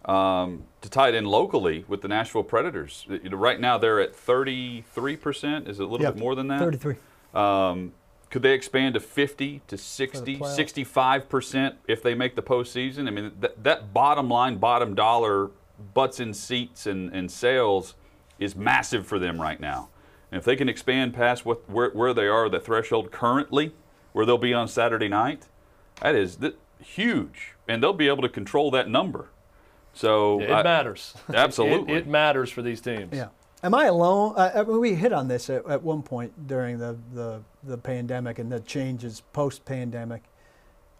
um, 0.05 0.63
to 0.81 0.89
tie 0.89 1.09
it 1.09 1.15
in 1.15 1.25
locally 1.25 1.83
with 1.87 2.01
the 2.01 2.07
Nashville 2.07 2.43
Predators, 2.43 3.05
you 3.09 3.29
know, 3.29 3.37
right 3.37 3.59
now 3.59 3.77
they're 3.77 3.99
at 3.99 4.15
33 4.15 5.15
percent. 5.17 5.67
Is 5.67 5.79
it 5.79 5.83
a 5.83 5.87
little 5.87 6.03
Yep, 6.05 6.15
bit 6.15 6.19
more 6.19 6.35
than 6.35 6.47
that? 6.47 6.59
33. 6.59 6.95
Um, 7.33 7.93
could 8.29 8.41
they 8.41 8.53
expand 8.53 8.95
to 8.95 8.99
50 8.99 9.61
to 9.67 9.77
60, 9.77 10.43
65 10.43 11.29
percent 11.29 11.75
if 11.87 12.03
they 12.03 12.13
make 12.13 12.35
the 12.35 12.43
postseason? 12.43 13.07
I 13.07 13.11
mean, 13.11 13.31
that, 13.39 13.63
that 13.63 13.93
bottom 13.93 14.29
line, 14.29 14.57
bottom 14.57 14.93
dollar, 14.93 15.51
butts 15.93 16.19
in 16.19 16.33
seats 16.33 16.85
and, 16.85 17.11
and 17.13 17.29
sales 17.31 17.95
is 18.39 18.55
massive 18.55 19.07
for 19.07 19.19
them 19.19 19.41
right 19.41 19.59
now. 19.59 19.89
And 20.31 20.39
if 20.39 20.45
they 20.45 20.55
can 20.55 20.67
expand 20.69 21.13
past 21.13 21.45
what 21.45 21.67
where, 21.69 21.89
where 21.91 22.13
they 22.13 22.27
are, 22.27 22.49
the 22.49 22.59
threshold 22.59 23.11
currently, 23.11 23.73
where 24.11 24.25
they'll 24.25 24.37
be 24.37 24.53
on 24.53 24.67
Saturday 24.67 25.07
night, 25.07 25.47
that 26.01 26.15
is 26.15 26.35
th- 26.37 26.55
huge, 26.79 27.53
and 27.67 27.81
they'll 27.81 27.93
be 27.93 28.07
able 28.07 28.21
to 28.21 28.29
control 28.29 28.69
that 28.71 28.89
number. 28.89 29.29
So 29.95 30.39
It 30.41 30.51
I- 30.51 30.61
matters. 30.63 31.15
absolutely. 31.33 31.93
it, 31.93 31.97
it 31.99 32.07
matters 32.07 32.51
for 32.51 32.61
these 32.61 32.81
teams. 32.81 33.09
Yeah. 33.13 33.29
Am 33.63 33.73
I 33.73 33.85
alone? 33.85 34.33
Uh, 34.37 34.51
I 34.53 34.63
mean, 34.63 34.79
we 34.79 34.93
hit 34.93 35.11
on 35.11 35.27
this 35.27 35.49
at, 35.49 35.65
at 35.67 35.81
one 35.81 36.03
point 36.03 36.45
during 36.47 36.77
the, 36.77 36.95
the, 37.13 37.41
the 37.63 37.77
pandemic 37.77 38.37
and 38.37 38.51
the 38.51 38.59
changes 38.59 39.23
post 39.33 39.65
pandemic. 39.65 40.21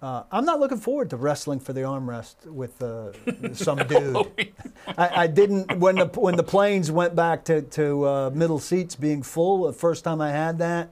Uh, 0.01 0.23
I'm 0.31 0.45
not 0.45 0.59
looking 0.59 0.79
forward 0.79 1.09
to 1.11 1.17
wrestling 1.17 1.59
for 1.59 1.73
the 1.73 1.81
armrest 1.81 2.45
with 2.47 2.81
uh, 2.81 3.11
some 3.53 3.77
dude. 3.87 4.17
I, 4.97 5.23
I 5.23 5.27
didn't 5.27 5.77
when 5.79 5.95
the 5.95 6.05
when 6.07 6.35
the 6.35 6.43
planes 6.43 6.91
went 6.91 7.15
back 7.15 7.45
to 7.45 7.61
to 7.61 8.05
uh, 8.05 8.29
middle 8.33 8.59
seats 8.59 8.95
being 8.95 9.23
full. 9.23 9.63
The 9.65 9.73
first 9.73 10.03
time 10.03 10.19
I 10.21 10.31
had 10.31 10.57
that, 10.59 10.89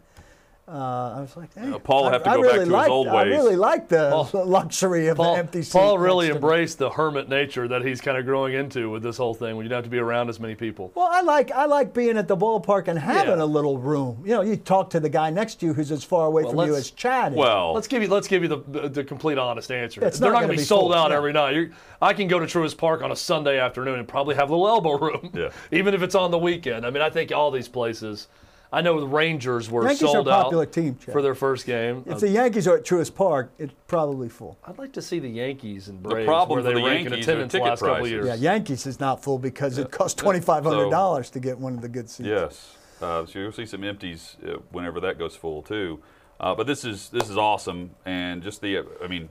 uh, 0.65 1.15
I 1.17 1.19
was 1.19 1.35
like, 1.35 1.53
hey, 1.55 1.71
Uh, 1.73 1.77
Paul 1.77 2.05
I, 2.07 2.13
have 2.13 2.23
to 2.23 2.29
I 2.29 2.35
go 2.35 2.41
back 2.43 2.45
really 2.53 2.55
to 2.59 2.59
his 2.61 2.69
liked- 2.69 2.89
old 2.89 3.07
I 3.09 3.23
really 3.23 3.55
like 3.57 3.89
the 3.89 4.09
Paul- 4.31 4.45
luxury 4.45 5.07
of 5.07 5.17
Paul, 5.17 5.33
the 5.33 5.39
empty 5.39 5.61
seat. 5.61 5.73
Paul 5.77 5.97
really 5.97 6.27
next 6.27 6.35
to 6.37 6.41
me. 6.41 6.47
embraced 6.49 6.77
the 6.77 6.89
hermit 6.89 7.27
nature 7.27 7.67
that 7.67 7.83
he's 7.85 7.99
kind 7.99 8.17
of 8.17 8.25
growing 8.25 8.53
into 8.53 8.89
with 8.89 9.03
this 9.03 9.17
whole 9.17 9.33
thing 9.33 9.57
when 9.57 9.65
you 9.65 9.69
don't 9.69 9.77
have 9.77 9.83
to 9.83 9.89
be 9.89 9.97
around 9.99 10.29
as 10.29 10.39
many 10.39 10.55
people. 10.55 10.93
Well, 10.95 11.09
I 11.11 11.19
like 11.21 11.51
I 11.51 11.65
like 11.65 11.93
being 11.93 12.17
at 12.17 12.29
the 12.29 12.37
ballpark 12.37 12.87
and 12.87 12.97
having 12.97 13.37
Yeah. 13.37 13.43
a 13.43 13.45
little 13.45 13.77
room. 13.77 14.21
You 14.25 14.35
know, 14.35 14.41
you 14.41 14.55
talk 14.55 14.89
to 14.91 15.01
the 15.01 15.09
guy 15.09 15.29
next 15.29 15.55
to 15.59 15.65
you 15.65 15.73
who's 15.73 15.91
as 15.91 16.05
far 16.05 16.27
away 16.27 16.43
Well, 16.43 16.51
from 16.53 16.59
you 16.67 16.73
let's- 16.73 16.85
as 16.87 16.91
Chad 16.91 17.33
is. 17.33 17.37
well, 17.37 17.73
Let's 17.73 17.87
give 17.87 18.01
you 18.01 18.07
let's 18.07 18.27
give 18.29 18.41
you 18.43 18.47
the, 18.47 18.63
the, 18.67 18.89
the 18.89 19.03
complete 19.03 19.37
honest 19.37 19.69
answer. 19.69 20.01
It's 20.05 20.17
They're 20.17 20.29
not 20.31 20.35
not 20.35 20.41
gonna 20.43 20.53
be 20.53 20.57
be 20.59 20.63
sold 20.63 20.93
full, 20.93 20.93
out 20.93 21.09
no. 21.11 21.17
every 21.17 21.33
night. 21.33 21.55
You're, 21.55 21.69
I 22.01 22.13
can 22.13 22.27
go 22.29 22.39
to 22.39 22.45
Truist 22.45 22.77
Park 22.77 23.01
on 23.01 23.11
a 23.11 23.15
Sunday 23.17 23.59
afternoon 23.59 23.99
and 23.99 24.07
probably 24.07 24.35
have 24.35 24.49
a 24.49 24.53
little 24.55 24.67
elbow 24.69 24.97
room, 24.97 25.29
Yeah. 25.33 25.49
even 25.71 25.93
if 25.93 26.01
it's 26.03 26.15
on 26.15 26.31
the 26.31 26.37
weekend. 26.39 26.85
I 26.85 26.89
mean, 26.89 27.01
I 27.03 27.09
think 27.09 27.33
all 27.33 27.51
these 27.51 27.67
places. 27.67 28.27
I 28.73 28.81
know 28.81 28.99
the 28.99 29.07
Rangers 29.07 29.69
were 29.69 29.83
Yankees 29.83 30.01
are 30.01 30.05
a 30.05 30.11
sold 30.11 30.27
popular 30.27 30.63
out 30.63 30.73
team, 30.73 30.97
Chad. 30.97 31.13
for 31.13 31.21
their 31.21 31.35
first 31.35 31.67
game. 31.67 32.03
if 32.07 32.19
the 32.19 32.29
Yankees 32.29 32.67
are 32.67 32.77
at 32.77 32.83
Truist 32.83 33.13
Park, 33.13 33.51
it's 33.59 33.73
probably 33.87 34.29
full. 34.29 34.57
I'd 34.65 34.79
like 34.79 34.91
to 34.93 35.01
see 35.01 35.19
the 35.19 35.29
Yankees 35.29 35.89
and 35.89 36.01
Braves 36.01 36.25
problem 36.25 36.63
where 36.63 36.73
they 36.73 36.79
the 36.79 36.85
rank 36.85 37.05
in 37.05 37.11
Yankees 37.11 37.27
are 37.27 37.31
attendance 37.31 37.51
the 37.51 37.57
ticket 37.59 37.69
last 37.69 37.79
couple 37.81 37.93
of 37.93 37.99
prices. 37.99 38.11
years. 38.11 38.25
Yeah, 38.25 38.51
Yankees 38.51 38.87
is 38.87 38.99
not 38.99 39.23
full 39.23 39.37
because 39.37 39.77
it 39.77 39.91
costs 39.91 40.19
twenty 40.19 40.41
five 40.41 40.63
hundred 40.63 40.89
dollars 40.89 41.29
to 41.29 41.39
get 41.39 41.57
one 41.57 41.75
of 41.75 41.81
the 41.81 41.89
good 41.89 42.09
seats. 42.09 42.27
Yes. 42.27 42.75
Uh, 42.99 43.25
so 43.25 43.37
you'll 43.37 43.51
see 43.51 43.65
some 43.65 43.83
empties 43.83 44.37
uh, 44.47 44.53
whenever 44.71 44.99
that 45.01 45.19
goes 45.19 45.35
full 45.35 45.61
too. 45.61 46.01
Uh, 46.39 46.55
but 46.55 46.65
this 46.65 46.83
is 46.83 47.09
this 47.09 47.29
is 47.29 47.37
awesome, 47.37 47.91
and 48.05 48.41
just 48.41 48.59
the 48.61 48.77
uh, 48.79 48.83
I 49.03 49.07
mean, 49.07 49.29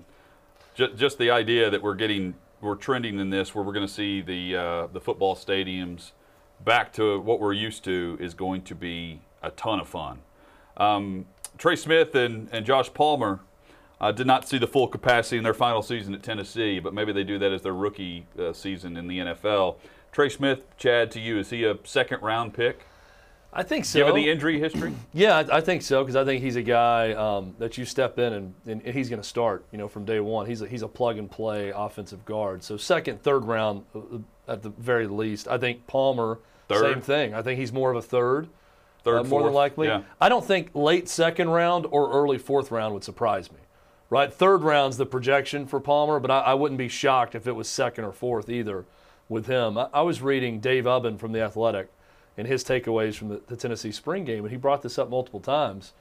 just, 0.74 0.96
just 0.96 1.18
the 1.18 1.30
idea 1.30 1.68
that 1.68 1.82
we're 1.82 1.94
getting 1.96 2.34
we're 2.60 2.76
trending 2.76 3.18
in 3.18 3.30
this 3.30 3.54
where 3.54 3.64
we're 3.64 3.72
going 3.72 3.86
to 3.86 3.92
see 3.92 4.20
the 4.20 4.56
uh, 4.56 4.86
the 4.86 5.00
football 5.00 5.34
stadiums 5.34 6.12
back 6.64 6.92
to 6.92 7.18
what 7.20 7.40
we're 7.40 7.52
used 7.52 7.82
to 7.84 8.16
is 8.20 8.34
going 8.34 8.62
to 8.62 8.74
be 8.74 9.20
a 9.42 9.50
ton 9.50 9.80
of 9.80 9.88
fun. 9.88 10.20
Um, 10.76 11.26
Trey 11.58 11.76
Smith 11.76 12.14
and, 12.14 12.48
and 12.52 12.64
Josh 12.64 12.92
Palmer 12.92 13.40
uh, 14.00 14.10
did 14.12 14.26
not 14.26 14.48
see 14.48 14.58
the 14.58 14.66
full 14.66 14.88
capacity 14.88 15.36
in 15.36 15.44
their 15.44 15.54
final 15.54 15.82
season 15.82 16.14
at 16.14 16.22
Tennessee, 16.22 16.80
but 16.80 16.92
maybe 16.94 17.12
they 17.12 17.24
do 17.24 17.38
that 17.38 17.52
as 17.52 17.62
their 17.62 17.74
rookie 17.74 18.26
uh, 18.38 18.52
season 18.52 18.96
in 18.96 19.06
the 19.06 19.18
NFL. 19.18 19.76
Trey 20.10 20.28
Smith, 20.28 20.64
Chad, 20.76 21.10
to 21.12 21.20
you, 21.20 21.38
is 21.38 21.50
he 21.50 21.64
a 21.64 21.78
second 21.84 22.22
round 22.22 22.52
pick? 22.54 22.86
I 23.54 23.62
think 23.62 23.84
so. 23.84 23.98
Given 23.98 24.14
the 24.14 24.30
injury 24.30 24.58
history, 24.58 24.94
Yeah, 25.12 25.36
I, 25.36 25.58
I 25.58 25.60
think 25.60 25.82
so 25.82 26.02
because 26.02 26.16
I 26.16 26.24
think 26.24 26.42
he's 26.42 26.56
a 26.56 26.62
guy 26.62 27.12
um, 27.12 27.54
that 27.58 27.76
you 27.76 27.84
step 27.84 28.18
in 28.18 28.32
and, 28.32 28.54
and, 28.66 28.82
and 28.82 28.94
he's 28.94 29.10
going 29.10 29.20
to 29.20 29.28
start. 29.28 29.66
You 29.72 29.78
know, 29.78 29.88
from 29.88 30.04
day 30.04 30.20
one, 30.20 30.46
he's 30.46 30.62
a, 30.62 30.66
he's 30.66 30.82
a 30.82 30.88
plug 30.88 31.18
and 31.18 31.30
play 31.30 31.70
offensive 31.74 32.24
guard. 32.24 32.62
So 32.62 32.76
second, 32.78 33.22
third 33.22 33.44
round 33.44 33.84
uh, 33.94 34.18
at 34.48 34.62
the 34.62 34.70
very 34.70 35.06
least. 35.06 35.48
I 35.48 35.58
think 35.58 35.86
Palmer, 35.86 36.38
Third? 36.68 36.94
same 36.94 37.02
thing. 37.02 37.34
I 37.34 37.42
think 37.42 37.60
he's 37.60 37.72
more 37.72 37.90
of 37.90 37.96
a 37.96 38.02
third, 38.02 38.48
third, 39.04 39.18
uh, 39.18 39.24
more 39.24 39.40
fourth, 39.40 39.44
than 39.44 39.54
likely. 39.54 39.86
Yeah. 39.88 40.02
I 40.20 40.28
don't 40.28 40.44
think 40.44 40.70
late 40.74 41.08
second 41.08 41.50
round 41.50 41.86
or 41.90 42.10
early 42.12 42.38
fourth 42.38 42.70
round 42.70 42.94
would 42.94 43.04
surprise 43.04 43.50
me. 43.50 43.58
Right, 44.10 44.32
third 44.32 44.62
round's 44.62 44.98
the 44.98 45.06
projection 45.06 45.66
for 45.66 45.80
Palmer, 45.80 46.20
but 46.20 46.30
I, 46.30 46.40
I 46.40 46.54
wouldn't 46.54 46.76
be 46.76 46.88
shocked 46.88 47.34
if 47.34 47.46
it 47.46 47.52
was 47.52 47.66
second 47.66 48.04
or 48.04 48.12
fourth 48.12 48.50
either 48.50 48.84
with 49.28 49.46
him. 49.46 49.78
I, 49.78 49.88
I 49.94 50.02
was 50.02 50.20
reading 50.20 50.60
Dave 50.60 50.84
Ubben 50.84 51.18
from 51.18 51.32
the 51.32 51.40
Athletic 51.40 51.88
and 52.36 52.46
his 52.46 52.62
takeaways 52.62 53.14
from 53.14 53.28
the, 53.28 53.40
the 53.46 53.56
Tennessee 53.56 53.92
spring 53.92 54.24
game, 54.24 54.44
and 54.44 54.50
he 54.50 54.56
brought 54.58 54.82
this 54.82 54.98
up 54.98 55.08
multiple 55.08 55.40
times. 55.40 55.94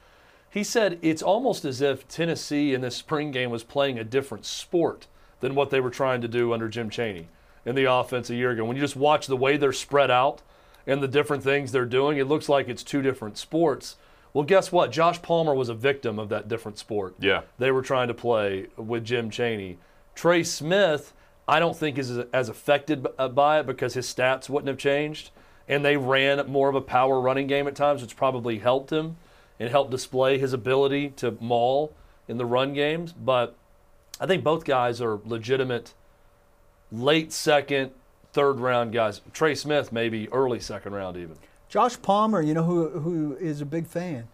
He 0.50 0.62
said 0.62 0.98
it's 1.00 1.22
almost 1.22 1.64
as 1.64 1.80
if 1.80 2.06
Tennessee 2.06 2.74
in 2.74 2.82
this 2.82 2.96
spring 2.96 3.30
game 3.30 3.50
was 3.50 3.64
playing 3.64 3.98
a 3.98 4.04
different 4.04 4.44
sport 4.44 5.06
than 5.40 5.54
what 5.54 5.70
they 5.70 5.80
were 5.80 5.90
trying 5.90 6.20
to 6.20 6.28
do 6.28 6.52
under 6.52 6.68
Jim 6.68 6.90
Chaney 6.90 7.28
in 7.64 7.74
the 7.74 7.90
offense 7.90 8.28
a 8.28 8.34
year 8.34 8.50
ago. 8.50 8.66
When 8.66 8.76
you 8.76 8.82
just 8.82 8.96
watch 8.96 9.26
the 9.26 9.36
way 9.36 9.56
they're 9.56 9.72
spread 9.72 10.10
out 10.10 10.42
and 10.86 11.02
the 11.02 11.08
different 11.08 11.42
things 11.42 11.72
they're 11.72 11.84
doing, 11.84 12.18
it 12.18 12.26
looks 12.26 12.48
like 12.48 12.68
it's 12.68 12.82
two 12.82 13.02
different 13.02 13.38
sports. 13.38 13.96
Well, 14.34 14.44
guess 14.44 14.72
what? 14.72 14.90
Josh 14.90 15.20
Palmer 15.22 15.54
was 15.54 15.68
a 15.68 15.74
victim 15.74 16.18
of 16.18 16.28
that 16.30 16.48
different 16.48 16.78
sport 16.78 17.14
Yeah. 17.20 17.42
they 17.58 17.70
were 17.70 17.82
trying 17.82 18.08
to 18.08 18.14
play 18.14 18.66
with 18.76 19.04
Jim 19.04 19.28
Chaney. 19.30 19.78
Trey 20.14 20.42
Smith, 20.42 21.12
I 21.46 21.58
don't 21.60 21.76
think 21.76 21.98
is 21.98 22.16
as 22.32 22.48
affected 22.48 23.06
uh, 23.18 23.28
by 23.28 23.60
it 23.60 23.66
because 23.66 23.94
his 23.94 24.06
stats 24.12 24.48
wouldn't 24.48 24.68
have 24.68 24.78
changed, 24.78 25.30
and 25.68 25.84
they 25.84 25.96
ran 25.96 26.46
more 26.50 26.68
of 26.68 26.74
a 26.74 26.80
power 26.80 27.20
running 27.20 27.46
game 27.46 27.66
at 27.68 27.74
times, 27.76 28.00
which 28.02 28.16
probably 28.16 28.58
helped 28.58 28.90
him 28.90 29.16
and 29.60 29.68
helped 29.70 29.90
display 29.90 30.38
his 30.38 30.52
ability 30.52 31.10
to 31.10 31.36
maul 31.40 31.92
in 32.26 32.38
the 32.38 32.46
run 32.46 32.72
games. 32.72 33.12
But 33.12 33.54
I 34.20 34.26
think 34.26 34.42
both 34.44 34.64
guys 34.64 35.00
are 35.00 35.20
legitimate 35.24 35.92
late 36.90 37.32
second, 37.32 37.90
third 38.32 38.60
round 38.60 38.92
guys. 38.92 39.20
Trey 39.32 39.54
Smith 39.54 39.92
maybe 39.92 40.28
early 40.32 40.60
second 40.60 40.94
round 40.94 41.16
even. 41.16 41.36
Josh 41.68 42.00
Palmer, 42.00 42.42
you 42.42 42.54
know 42.54 42.64
who 42.64 42.88
who 43.00 43.36
is 43.36 43.60
a 43.60 43.66
big 43.66 43.86
fan? 43.86 44.28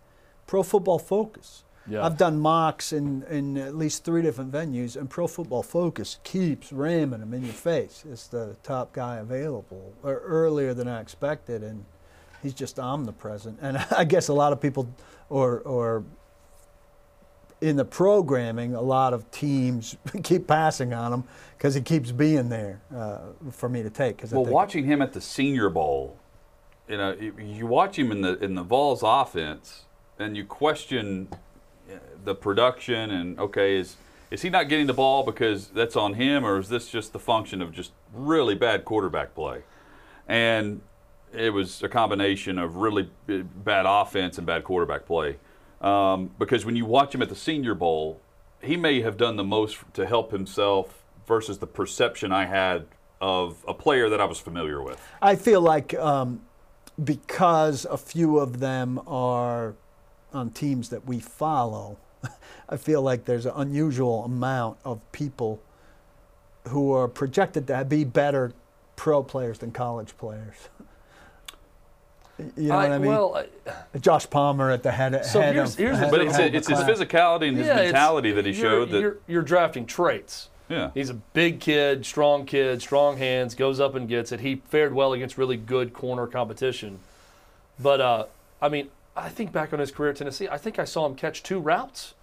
Pro 0.46 0.62
Football 0.62 0.98
Focus. 0.98 1.64
Yeah. 1.86 2.04
I've 2.04 2.18
done 2.18 2.38
mocks 2.38 2.92
in, 2.92 3.22
in 3.30 3.56
at 3.56 3.74
least 3.74 4.04
three 4.04 4.20
different 4.20 4.52
venues, 4.52 4.94
and 4.94 5.08
Pro 5.08 5.26
Football 5.26 5.62
Focus 5.62 6.18
keeps 6.22 6.70
ramming 6.70 7.20
them 7.20 7.32
in 7.32 7.44
your 7.44 7.54
face. 7.54 8.04
It's 8.10 8.26
the 8.26 8.56
top 8.62 8.92
guy 8.92 9.16
available, 9.16 9.94
or 10.02 10.18
earlier 10.18 10.74
than 10.74 10.86
I 10.86 11.00
expected, 11.00 11.62
and 11.62 11.86
he's 12.42 12.52
just 12.52 12.78
omnipresent. 12.78 13.58
And 13.62 13.78
I 13.96 14.04
guess 14.04 14.28
a 14.28 14.34
lot 14.34 14.52
of 14.52 14.60
people, 14.60 14.88
or 15.30 15.60
or 15.60 16.04
in 17.60 17.76
the 17.76 17.84
programming, 17.84 18.74
a 18.74 18.80
lot 18.80 19.12
of 19.12 19.28
teams 19.30 19.96
keep 20.22 20.46
passing 20.46 20.92
on 20.94 21.12
him 21.12 21.24
because 21.56 21.74
he 21.74 21.80
keeps 21.80 22.12
being 22.12 22.48
there 22.48 22.80
uh, 22.94 23.18
for 23.50 23.68
me 23.68 23.82
to 23.82 23.90
take. 23.90 24.22
Well, 24.30 24.44
watching 24.44 24.84
him 24.84 25.02
at 25.02 25.12
the 25.12 25.20
Senior 25.20 25.68
Bowl, 25.68 26.16
you 26.88 26.96
know, 26.96 27.12
you- 27.12 27.34
you 27.38 27.66
watch 27.66 27.98
him 27.98 28.12
in 28.12 28.20
the 28.22 28.38
in 28.42 28.54
the 28.54 28.62
Vols 28.62 29.02
offense, 29.04 29.84
and 30.18 30.36
you 30.36 30.44
question 30.44 31.28
uh, 31.90 31.94
the 32.24 32.34
production 32.34 33.10
and 33.10 33.38
okay, 33.38 33.76
is 33.76 33.96
is 34.30 34.42
he 34.42 34.50
not 34.50 34.68
getting 34.68 34.86
the 34.86 34.92
ball 34.94 35.22
because 35.24 35.68
that's 35.68 35.96
on 35.96 36.14
him, 36.14 36.44
or 36.44 36.58
is 36.58 36.68
this 36.68 36.88
just 36.88 37.12
the 37.12 37.18
function 37.18 37.62
of 37.62 37.72
just 37.72 37.92
really 38.12 38.54
bad 38.54 38.84
quarterback 38.84 39.34
play? 39.34 39.62
And 40.28 40.82
it 41.32 41.50
was 41.52 41.82
a 41.82 41.88
combination 41.88 42.58
of 42.58 42.76
really 42.76 43.10
bad 43.26 43.84
offense 43.88 44.36
and 44.38 44.46
bad 44.46 44.64
quarterback 44.64 45.06
play. 45.06 45.36
Um, 45.80 46.30
because 46.38 46.64
when 46.64 46.76
you 46.76 46.84
watch 46.84 47.14
him 47.14 47.22
at 47.22 47.28
the 47.28 47.36
Senior 47.36 47.74
Bowl, 47.74 48.20
he 48.60 48.76
may 48.76 49.00
have 49.02 49.16
done 49.16 49.36
the 49.36 49.44
most 49.44 49.78
to 49.94 50.06
help 50.06 50.32
himself 50.32 51.02
versus 51.26 51.58
the 51.58 51.66
perception 51.66 52.32
I 52.32 52.46
had 52.46 52.86
of 53.20 53.64
a 53.66 53.74
player 53.74 54.08
that 54.08 54.20
I 54.20 54.24
was 54.24 54.38
familiar 54.38 54.82
with. 54.82 55.00
I 55.20 55.36
feel 55.36 55.60
like 55.60 55.94
um, 55.94 56.40
because 57.02 57.84
a 57.84 57.98
few 57.98 58.38
of 58.38 58.60
them 58.60 59.00
are 59.06 59.74
on 60.32 60.50
teams 60.50 60.88
that 60.90 61.06
we 61.06 61.20
follow, 61.20 61.98
I 62.68 62.76
feel 62.76 63.02
like 63.02 63.24
there's 63.24 63.46
an 63.46 63.52
unusual 63.56 64.24
amount 64.24 64.78
of 64.84 65.00
people 65.12 65.60
who 66.68 66.92
are 66.92 67.08
projected 67.08 67.66
to 67.68 67.84
be 67.84 68.04
better 68.04 68.52
pro 68.96 69.22
players 69.22 69.58
than 69.58 69.70
college 69.70 70.16
players. 70.18 70.68
You 72.56 72.68
know 72.68 72.76
what 72.76 72.92
I 72.92 72.98
mean? 72.98 73.10
Well, 73.10 73.44
I- 73.66 73.98
Josh 73.98 74.28
Palmer 74.30 74.70
at 74.70 74.82
the 74.82 74.92
head, 74.92 75.24
So 75.24 75.40
head 75.40 75.54
here's- 75.54 75.72
of 75.72 75.78
here's 75.78 75.92
the 75.98 76.04
head 76.04 76.10
But 76.10 76.18
thing. 76.20 76.28
of 76.28 76.34
it's, 76.34 76.38
the 76.38 76.56
it's 76.56 76.68
his 76.68 76.78
class. 76.78 76.90
physicality 76.90 77.48
and 77.48 77.56
his 77.58 77.66
yeah, 77.66 77.72
it's- 77.74 77.92
mentality 77.92 78.32
that 78.32 78.46
he 78.46 78.52
you're- 78.52 78.62
showed 78.62 78.90
that 78.90 79.00
you're, 79.00 79.16
you're 79.26 79.42
drafting 79.42 79.86
traits. 79.86 80.48
Yeah. 80.68 80.90
He's 80.94 81.10
a 81.10 81.14
big 81.14 81.60
kid, 81.60 82.04
strong 82.06 82.44
kid, 82.44 82.80
strong 82.82 83.16
hands, 83.16 83.54
goes 83.54 83.80
up 83.80 83.94
and 83.94 84.08
gets 84.08 84.32
it. 84.32 84.40
He 84.40 84.56
fared 84.68 84.92
well 84.94 85.12
against 85.14 85.38
really 85.38 85.56
good 85.56 85.92
corner 85.94 86.26
competition. 86.26 86.98
But, 87.80 88.00
uh, 88.00 88.24
I 88.60 88.68
mean, 88.68 88.88
I 89.16 89.30
think 89.30 89.50
back 89.50 89.72
on 89.72 89.78
his 89.78 89.90
career 89.90 90.10
at 90.10 90.16
Tennessee, 90.16 90.46
I 90.48 90.58
think 90.58 90.78
I 90.78 90.84
saw 90.84 91.06
him 91.06 91.14
catch 91.14 91.42
two 91.42 91.58
routes 91.58 92.14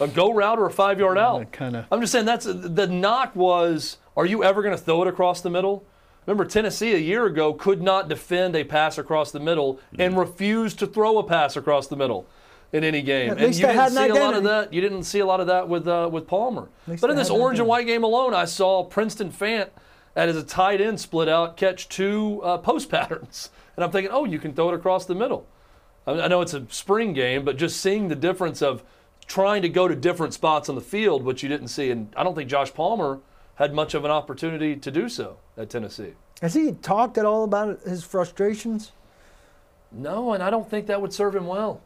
a 0.00 0.08
go 0.08 0.32
route 0.32 0.58
or 0.58 0.66
a 0.66 0.70
five 0.70 0.98
yard 0.98 1.18
out. 1.18 1.52
kinda- 1.52 1.86
I'm 1.92 2.00
just 2.00 2.10
saying 2.12 2.24
that's 2.24 2.46
the 2.48 2.86
knock 2.86 3.36
was 3.36 3.98
are 4.16 4.24
you 4.24 4.42
ever 4.42 4.62
going 4.62 4.74
to 4.76 4.82
throw 4.82 5.02
it 5.02 5.08
across 5.08 5.42
the 5.42 5.50
middle? 5.50 5.84
Remember, 6.26 6.44
Tennessee 6.44 6.94
a 6.94 6.98
year 6.98 7.26
ago 7.26 7.54
could 7.54 7.82
not 7.82 8.08
defend 8.08 8.54
a 8.54 8.64
pass 8.64 8.98
across 8.98 9.30
the 9.30 9.40
middle 9.40 9.80
and 9.98 10.16
refused 10.16 10.78
to 10.80 10.86
throw 10.86 11.18
a 11.18 11.24
pass 11.24 11.56
across 11.56 11.86
the 11.86 11.96
middle 11.96 12.26
in 12.72 12.84
any 12.84 13.02
game. 13.02 13.30
At 13.30 13.38
and 13.38 13.54
you 13.56 13.66
didn't 13.66 13.90
see 13.90 14.08
a 14.08 14.14
lot 14.14 14.34
of 14.34 14.44
that. 14.44 14.72
You 14.72 14.80
didn't 14.80 15.04
see 15.04 15.18
a 15.20 15.26
lot 15.26 15.40
of 15.40 15.46
that 15.48 15.68
with 15.68 15.88
uh, 15.88 16.08
with 16.10 16.26
Palmer. 16.26 16.68
But 16.86 17.10
in 17.10 17.16
this 17.16 17.30
orange 17.30 17.58
and 17.58 17.68
white 17.68 17.86
game 17.86 18.04
alone, 18.04 18.34
I 18.34 18.44
saw 18.44 18.84
Princeton 18.84 19.30
Fant 19.30 19.70
as 20.14 20.36
a 20.36 20.42
tight 20.42 20.80
end 20.80 21.00
split 21.00 21.28
out 21.28 21.56
catch 21.56 21.88
two 21.88 22.40
uh, 22.42 22.58
post 22.58 22.90
patterns, 22.90 23.50
and 23.76 23.84
I'm 23.84 23.90
thinking, 23.90 24.12
oh, 24.12 24.24
you 24.24 24.38
can 24.38 24.54
throw 24.54 24.70
it 24.70 24.74
across 24.74 25.06
the 25.06 25.14
middle. 25.14 25.46
I, 26.06 26.12
mean, 26.12 26.22
I 26.22 26.28
know 26.28 26.40
it's 26.40 26.54
a 26.54 26.66
spring 26.70 27.12
game, 27.12 27.44
but 27.44 27.56
just 27.56 27.80
seeing 27.80 28.08
the 28.08 28.16
difference 28.16 28.62
of 28.62 28.82
trying 29.26 29.62
to 29.62 29.68
go 29.68 29.86
to 29.86 29.94
different 29.94 30.34
spots 30.34 30.68
on 30.68 30.74
the 30.74 30.80
field, 30.80 31.22
which 31.22 31.42
you 31.42 31.48
didn't 31.48 31.68
see, 31.68 31.90
and 31.90 32.12
I 32.16 32.24
don't 32.24 32.34
think 32.34 32.50
Josh 32.50 32.72
Palmer 32.74 33.20
had 33.60 33.74
much 33.74 33.92
of 33.92 34.06
an 34.06 34.10
opportunity 34.10 34.74
to 34.74 34.90
do 34.90 35.08
so 35.08 35.36
at 35.56 35.68
Tennessee. 35.68 36.14
Has 36.40 36.54
he 36.54 36.72
talked 36.72 37.18
at 37.18 37.26
all 37.26 37.44
about 37.44 37.82
his 37.82 38.02
frustrations? 38.02 38.92
No, 39.92 40.32
and 40.32 40.42
I 40.42 40.48
don't 40.48 40.68
think 40.68 40.86
that 40.86 41.02
would 41.02 41.12
serve 41.12 41.36
him 41.36 41.46
well. 41.46 41.82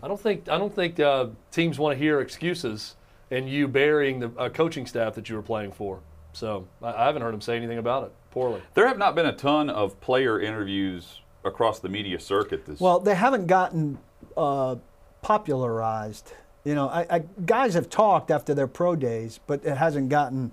I 0.00 0.06
don't 0.06 0.20
think 0.20 0.48
I 0.48 0.56
don't 0.58 0.74
think 0.74 1.00
uh, 1.00 1.26
teams 1.50 1.76
want 1.78 1.98
to 1.98 1.98
hear 1.98 2.20
excuses 2.20 2.94
and 3.32 3.50
you 3.50 3.66
burying 3.66 4.20
the 4.20 4.30
uh, 4.38 4.48
coaching 4.48 4.86
staff 4.86 5.14
that 5.16 5.28
you 5.28 5.34
were 5.34 5.42
playing 5.42 5.72
for. 5.72 5.98
So 6.32 6.68
I, 6.80 6.92
I 6.92 7.04
haven't 7.06 7.22
heard 7.22 7.34
him 7.34 7.40
say 7.40 7.56
anything 7.56 7.78
about 7.78 8.04
it 8.04 8.12
poorly. 8.30 8.62
there 8.74 8.86
have 8.86 8.98
not 8.98 9.16
been 9.16 9.26
a 9.26 9.32
ton 9.32 9.68
of 9.68 10.00
player 10.00 10.40
interviews 10.40 11.20
across 11.44 11.80
the 11.80 11.88
media 11.88 12.20
circuit 12.20 12.64
this 12.64 12.78
Well, 12.78 13.00
they 13.00 13.16
haven't 13.16 13.48
gotten 13.48 13.98
uh, 14.36 14.76
popularized. 15.22 16.32
You 16.64 16.76
know, 16.76 16.88
I, 16.88 17.06
I, 17.10 17.18
guys 17.44 17.74
have 17.74 17.90
talked 17.90 18.30
after 18.30 18.54
their 18.54 18.66
pro 18.68 18.94
days, 18.94 19.40
but 19.46 19.64
it 19.64 19.76
hasn't 19.76 20.10
gotten 20.10 20.52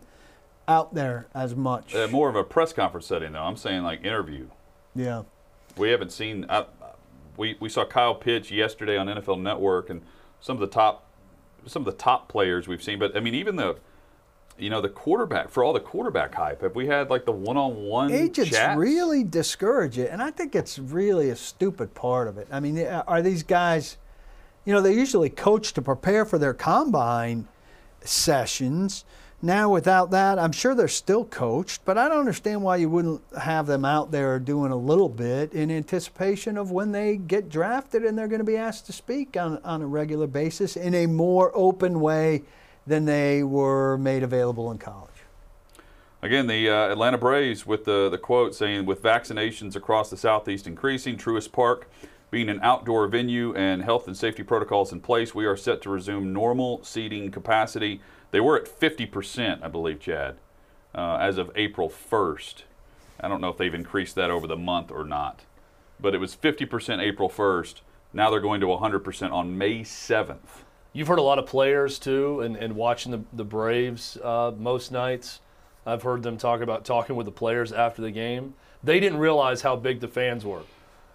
out 0.67 0.93
there 0.93 1.27
as 1.33 1.55
much. 1.55 1.93
uh, 1.95 2.07
more 2.07 2.29
of 2.29 2.35
a 2.35 2.43
press 2.43 2.73
conference 2.73 3.05
setting 3.05 3.33
though. 3.33 3.43
I'm 3.43 3.57
saying 3.57 3.83
like 3.83 4.03
interview. 4.03 4.47
yeah. 4.95 5.23
We 5.77 5.89
haven't 5.89 6.13
seen. 6.13 6.45
I, 6.47 6.65
we 7.35 7.57
we 7.59 7.67
saw 7.67 7.85
Kyle 7.85 8.15
Pitts 8.15 8.49
yesterday 8.49 8.97
on 8.97 9.07
NFL 9.07 9.41
Network, 9.41 9.89
and 9.89 10.01
some 10.39 10.55
of 10.55 10.61
the 10.61 10.67
top 10.67 11.09
some 11.67 11.81
of 11.81 11.85
the 11.85 12.01
top 12.01 12.29
players 12.29 12.67
we've 12.67 12.83
seen. 12.83 12.97
But 12.97 13.15
I 13.15 13.19
mean, 13.19 13.35
even 13.35 13.57
the 13.57 13.77
you 14.57 14.69
know 14.69 14.79
the 14.79 14.89
quarterback 14.89 15.49
for 15.49 15.63
all 15.63 15.73
the 15.73 15.79
quarterback 15.79 16.33
hype. 16.35 16.61
Have 16.61 16.75
we 16.75 16.87
had 16.87 17.09
like 17.09 17.25
the 17.25 17.31
one 17.31 17.57
on 17.57 17.75
one 17.75 18.11
Agents 18.11 18.51
chats? 18.51 18.77
really 18.77 19.23
discourage 19.23 19.97
it, 19.97 20.09
and 20.11 20.21
I 20.21 20.31
think 20.31 20.55
it's 20.55 20.79
really 20.79 21.29
a 21.29 21.35
stupid 21.35 21.93
part 21.93 22.27
of 22.27 22.37
it. 22.37 22.47
I 22.51 22.59
mean, 22.59 22.79
are 22.79 23.21
these 23.21 23.43
guys, 23.43 23.97
you 24.63 24.71
know, 24.71 24.81
they 24.81 24.93
usually 24.93 25.29
coach 25.29 25.73
to 25.73 25.81
prepare 25.81 26.23
for 26.25 26.37
their 26.37 26.53
combine 26.53 27.47
sessions. 28.01 29.03
Now, 29.45 29.69
without 29.69 30.09
that, 30.09 30.39
I'm 30.39 30.51
sure 30.51 30.73
they're 30.73 30.87
still 30.87 31.23
coached, 31.23 31.85
but 31.85 31.99
I 31.99 32.09
don't 32.09 32.17
understand 32.17 32.63
why 32.63 32.77
you 32.77 32.89
wouldn't 32.89 33.21
have 33.39 33.67
them 33.67 33.85
out 33.85 34.09
there 34.09 34.39
doing 34.39 34.71
a 34.71 34.75
little 34.75 35.07
bit 35.07 35.53
in 35.53 35.69
anticipation 35.69 36.57
of 36.57 36.71
when 36.71 36.91
they 36.91 37.17
get 37.17 37.47
drafted 37.47 38.03
and 38.03 38.17
they're 38.17 38.27
going 38.27 38.39
to 38.39 38.43
be 38.43 38.57
asked 38.57 38.87
to 38.87 38.91
speak 38.91 39.37
on, 39.37 39.59
on 39.63 39.83
a 39.83 39.85
regular 39.85 40.25
basis 40.25 40.75
in 40.75 40.95
a 40.95 41.05
more 41.05 41.51
open 41.53 41.99
way 41.99 42.41
than 42.87 43.05
they 43.05 43.43
were 43.43 43.99
made 43.99 44.23
available 44.23 44.71
in 44.71 44.79
college. 44.79 45.11
Again, 46.23 46.47
the 46.47 46.67
uh, 46.67 46.91
Atlanta 46.91 47.19
Braves 47.19 47.67
with 47.67 47.85
the, 47.85 48.09
the 48.09 48.17
quote 48.17 48.55
saying, 48.55 48.87
with 48.87 49.03
vaccinations 49.03 49.75
across 49.75 50.09
the 50.09 50.17
Southeast 50.17 50.65
increasing, 50.65 51.17
Truist 51.17 51.51
Park 51.51 51.87
being 52.31 52.49
an 52.49 52.59
outdoor 52.63 53.07
venue 53.07 53.53
and 53.53 53.83
health 53.83 54.07
and 54.07 54.17
safety 54.17 54.41
protocols 54.41 54.91
in 54.91 55.01
place, 55.01 55.35
we 55.35 55.45
are 55.45 55.55
set 55.55 55.83
to 55.83 55.91
resume 55.91 56.33
normal 56.33 56.83
seating 56.83 57.29
capacity. 57.29 58.01
They 58.31 58.39
were 58.39 58.57
at 58.57 58.65
50%, 58.65 59.63
I 59.63 59.67
believe, 59.67 59.99
Chad, 59.99 60.37
uh, 60.93 61.17
as 61.19 61.37
of 61.37 61.51
April 61.55 61.89
1st. 61.89 62.63
I 63.19 63.27
don't 63.27 63.41
know 63.41 63.49
if 63.49 63.57
they've 63.57 63.73
increased 63.73 64.15
that 64.15 64.29
over 64.29 64.47
the 64.47 64.57
month 64.57 64.91
or 64.91 65.03
not, 65.03 65.41
but 65.99 66.13
it 66.13 66.19
was 66.19 66.35
50% 66.35 67.01
April 67.01 67.29
1st. 67.29 67.75
Now 68.13 68.29
they're 68.29 68.39
going 68.39 68.61
to 68.61 68.67
100% 68.67 69.31
on 69.31 69.57
May 69.57 69.81
7th. 69.81 70.63
You've 70.93 71.07
heard 71.07 71.19
a 71.19 71.23
lot 71.23 71.39
of 71.39 71.45
players 71.45 71.99
too, 71.99 72.39
and, 72.39 72.55
and 72.55 72.75
watching 72.75 73.11
the, 73.11 73.21
the 73.33 73.43
Braves 73.43 74.17
uh, 74.23 74.53
most 74.57 74.91
nights. 74.91 75.41
I've 75.85 76.03
heard 76.03 76.23
them 76.23 76.37
talk 76.37 76.61
about 76.61 76.85
talking 76.85 77.15
with 77.15 77.25
the 77.25 77.31
players 77.31 77.71
after 77.71 78.01
the 78.01 78.11
game. 78.11 78.53
They 78.83 78.99
didn't 78.99 79.19
realize 79.19 79.61
how 79.61 79.75
big 79.75 79.99
the 79.99 80.07
fans 80.07 80.45
were. 80.45 80.61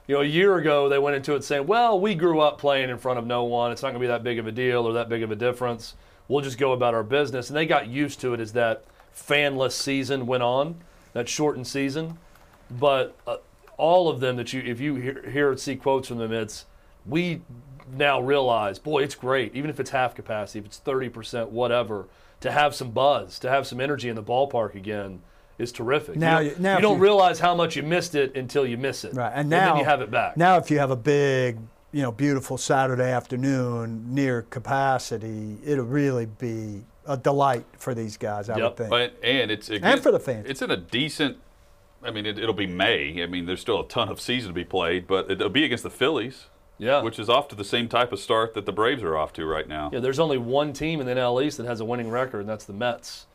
You 0.06 0.16
know, 0.16 0.20
a 0.22 0.26
year 0.26 0.58
ago 0.58 0.88
they 0.88 0.98
went 0.98 1.16
into 1.16 1.34
it 1.34 1.44
saying, 1.44 1.66
"Well, 1.66 1.98
we 1.98 2.14
grew 2.14 2.40
up 2.40 2.58
playing 2.58 2.90
in 2.90 2.98
front 2.98 3.18
of 3.18 3.26
no 3.26 3.44
one. 3.44 3.72
It's 3.72 3.82
not 3.82 3.90
going 3.90 4.00
to 4.00 4.04
be 4.04 4.08
that 4.08 4.22
big 4.22 4.38
of 4.38 4.46
a 4.46 4.52
deal 4.52 4.86
or 4.86 4.92
that 4.92 5.08
big 5.08 5.22
of 5.22 5.30
a 5.30 5.36
difference. 5.36 5.94
We'll 6.30 6.42
just 6.42 6.58
go 6.58 6.72
about 6.72 6.94
our 6.94 7.02
business." 7.02 7.50
And 7.50 7.56
they 7.56 7.66
got 7.66 7.88
used 7.88 8.20
to 8.20 8.32
it 8.34 8.40
as 8.40 8.52
that 8.52 8.84
fanless 9.14 9.72
season 9.72 10.26
went 10.26 10.42
on, 10.42 10.76
that 11.12 11.28
shortened 11.28 11.66
season. 11.66 12.18
But 12.70 13.16
uh, 13.26 13.38
all 13.76 14.08
of 14.08 14.20
them 14.20 14.36
that 14.36 14.52
you, 14.52 14.60
if 14.60 14.80
you 14.80 14.94
hear, 14.96 15.28
hear 15.30 15.56
see 15.56 15.76
quotes 15.76 16.08
from 16.08 16.18
them, 16.18 16.32
it's 16.32 16.66
we 17.06 17.42
now 17.92 18.20
realize, 18.20 18.78
boy, 18.78 19.02
it's 19.02 19.14
great, 19.14 19.54
even 19.54 19.70
if 19.70 19.80
it's 19.80 19.90
half 19.90 20.14
capacity, 20.14 20.60
if 20.60 20.66
it's 20.66 20.80
30%, 20.80 21.48
whatever, 21.48 22.06
to 22.40 22.52
have 22.52 22.74
some 22.74 22.90
buzz, 22.90 23.38
to 23.40 23.50
have 23.50 23.66
some 23.66 23.80
energy 23.80 24.08
in 24.08 24.16
the 24.16 24.22
ballpark 24.22 24.74
again 24.74 25.22
is 25.58 25.72
terrific. 25.72 26.16
Now 26.16 26.38
you 26.38 26.54
now 26.58 26.76
you 26.76 26.82
don't 26.82 26.96
you- 26.96 27.02
realize 27.02 27.38
how 27.38 27.54
much 27.54 27.76
you 27.76 27.82
missed 27.82 28.14
it 28.14 28.34
until 28.36 28.66
you 28.66 28.78
miss 28.78 29.04
it. 29.04 29.14
Right, 29.14 29.32
and 29.34 29.48
now 29.50 29.72
then 29.72 29.78
you 29.78 29.84
have 29.84 30.00
it 30.00 30.10
back. 30.10 30.36
Now, 30.36 30.56
if 30.56 30.70
you 30.70 30.78
have 30.78 30.90
a 30.90 30.96
big, 30.96 31.58
you 31.92 32.02
know, 32.02 32.12
beautiful 32.12 32.56
Saturday 32.56 33.10
afternoon 33.10 34.14
near 34.14 34.42
capacity, 34.42 35.58
it'll 35.64 35.84
really 35.84 36.26
be 36.26 36.82
a 37.06 37.16
delight 37.16 37.64
for 37.78 37.94
these 37.94 38.16
guys. 38.16 38.48
I 38.48 38.56
Yep. 38.56 38.62
would 38.62 38.76
think. 38.76 38.90
But 38.90 39.14
and 39.22 39.50
it's 39.50 39.68
And 39.70 40.00
for 40.02 40.12
the 40.12 40.20
fans. 40.20 40.46
It's 40.48 40.62
in 40.62 40.70
a 40.70 40.76
decent. 40.76 41.38
I 42.02 42.10
mean, 42.10 42.24
it, 42.24 42.38
it'll 42.38 42.54
be 42.54 42.66
May. 42.66 43.22
I 43.22 43.26
mean, 43.26 43.46
there's 43.46 43.60
still 43.60 43.80
a 43.80 43.86
ton 43.86 44.08
of 44.08 44.20
season 44.20 44.48
to 44.48 44.54
be 44.54 44.64
played, 44.64 45.06
but 45.06 45.30
it'll 45.30 45.50
be 45.50 45.64
against 45.64 45.82
the 45.84 45.90
Phillies, 45.90 46.46
yeah. 46.78 47.02
which 47.02 47.18
is 47.18 47.28
off 47.28 47.48
to 47.48 47.54
the 47.54 47.64
same 47.64 47.88
type 47.88 48.10
of 48.12 48.18
start 48.20 48.54
that 48.54 48.64
the 48.64 48.72
Braves 48.72 49.02
are 49.02 49.18
off 49.18 49.34
to 49.34 49.44
right 49.44 49.68
now. 49.68 49.90
yeah, 49.92 50.00
there's 50.00 50.18
only 50.18 50.38
one 50.38 50.72
team 50.72 51.00
in 51.00 51.06
the 51.06 51.12
NL 51.12 51.44
East 51.44 51.58
that 51.58 51.66
has 51.66 51.80
a 51.80 51.84
winning 51.84 52.08
record, 52.10 52.40
and 52.40 52.48
that's 52.48 52.64
the 52.64 52.72
Mets 52.72 53.26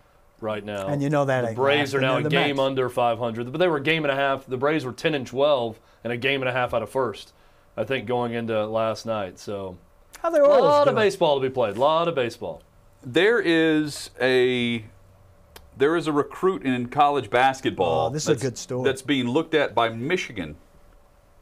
right 0.41 0.65
now. 0.65 0.87
And 0.87 1.03
you 1.03 1.09
know 1.11 1.25
that 1.25 1.41
the 1.41 1.47
ain't 1.49 1.55
Braves 1.57 1.93
are 1.93 2.01
now 2.01 2.17
a 2.17 2.23
game 2.23 2.55
Mets. 2.55 2.65
under 2.65 2.89
500, 2.89 3.51
but 3.51 3.59
they 3.59 3.67
were 3.67 3.77
a 3.77 3.83
game 3.83 4.03
and 4.03 4.11
a 4.11 4.15
half. 4.15 4.47
The 4.47 4.57
Braves 4.57 4.83
were 4.83 4.93
10 4.93 5.13
and 5.13 5.27
12, 5.27 5.79
and 6.03 6.11
a 6.11 6.17
game 6.17 6.41
and 6.41 6.49
a 6.49 6.51
half 6.53 6.73
out 6.73 6.81
of 6.81 6.89
first. 6.89 7.33
I 7.78 7.84
think 7.84 8.07
going 8.07 8.34
into 8.34 8.65
last 8.65 9.05
night. 9.05 9.38
So 9.39 9.78
How 10.21 10.30
they 10.30 10.39
a 10.39 10.45
always 10.45 10.61
lot 10.63 10.88
of 10.88 10.95
baseball 10.95 11.39
to 11.39 11.47
be 11.47 11.53
played. 11.53 11.78
A 11.78 11.80
lot 11.80 12.07
of 12.07 12.15
baseball. 12.15 12.61
There 13.03 13.39
is 13.39 14.09
a 14.19 14.86
there 15.78 15.95
is 15.95 16.07
a 16.07 16.11
recruit 16.11 16.63
in 16.63 16.88
college 16.88 17.30
basketball. 17.30 18.07
Oh, 18.07 18.09
this 18.09 18.30
is 18.30 18.41
a 18.41 18.41
good 18.41 18.57
story. 18.57 18.84
That's 18.86 19.01
being 19.01 19.28
looked 19.28 19.53
at 19.53 19.76
by 19.76 19.89
Michigan 19.89 20.55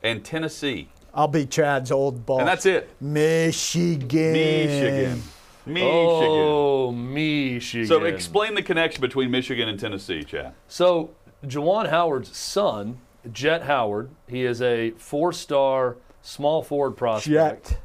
and 0.02 0.24
Tennessee, 0.24 0.90
I'll 1.14 1.28
be 1.28 1.46
Chad's 1.46 1.92
old 1.92 2.26
boss. 2.26 2.40
and 2.40 2.48
that's 2.48 2.66
it. 2.66 2.90
Michigan. 3.00 4.34
Michigan. 4.34 5.24
Michigan. 5.66 5.90
Oh, 5.90 6.92
Michigan. 6.92 7.88
So 7.88 8.04
explain 8.04 8.54
the 8.56 8.62
connection 8.62 9.00
between 9.00 9.32
Michigan 9.32 9.70
and 9.70 9.80
Tennessee, 9.80 10.24
Chad. 10.24 10.54
So, 10.68 11.12
Juwan 11.46 11.90
Howard's 11.90 12.36
son, 12.36 12.98
Jet 13.32 13.64
Howard, 13.64 14.10
he 14.28 14.44
is 14.44 14.62
a 14.62 14.92
four-star 14.92 15.96
small 16.24 16.64
forward 16.64 16.92
prospect. 16.98 17.70
Jet. 17.70 17.78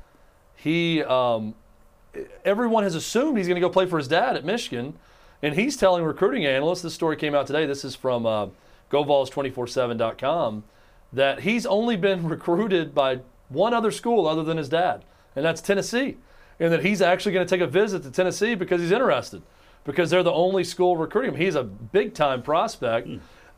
He, 0.57 1.03
um, 1.03 1.55
everyone 2.45 2.85
has 2.85 2.95
assumed 2.95 3.37
he's 3.37 3.47
going 3.47 3.61
to 3.61 3.61
go 3.61 3.69
play 3.69 3.85
for 3.85 3.99
his 3.99 4.09
dad 4.09 4.37
at 4.37 4.45
Michigan, 4.45 4.95
and 5.43 5.55
he's 5.55 5.77
telling 5.77 6.03
recruiting 6.05 6.47
analysts. 6.47 6.83
This 6.83 6.95
story 6.95 7.17
came 7.17 7.35
out 7.35 7.47
today. 7.47 7.67
This 7.67 7.85
is 7.85 7.95
from 7.95 8.25
uh, 8.25 8.47
GoVols247.com 8.91 10.65
that 11.13 11.41
he's 11.41 11.67
only 11.67 11.97
been 11.97 12.27
recruited 12.29 12.95
by 12.95 13.21
one 13.49 13.75
other 13.75 13.91
school 13.91 14.27
other 14.27 14.43
than 14.43 14.57
his 14.57 14.69
dad, 14.69 15.05
and 15.37 15.45
that's 15.45 15.61
Tennessee, 15.61 16.17
and 16.59 16.73
that 16.73 16.85
he's 16.85 17.03
actually 17.03 17.33
going 17.33 17.47
to 17.47 17.51
take 17.51 17.63
a 17.63 17.67
visit 17.67 18.03
to 18.03 18.11
Tennessee 18.11 18.55
because 18.55 18.81
he's 18.81 18.93
interested, 18.93 19.43
because 19.85 20.11
they're 20.11 20.23
the 20.23 20.33
only 20.33 20.65
school 20.65 20.97
recruiting 20.97 21.35
him. 21.35 21.41
He's 21.41 21.55
a 21.55 21.65
big-time 21.65 22.43
prospect. 22.43 23.09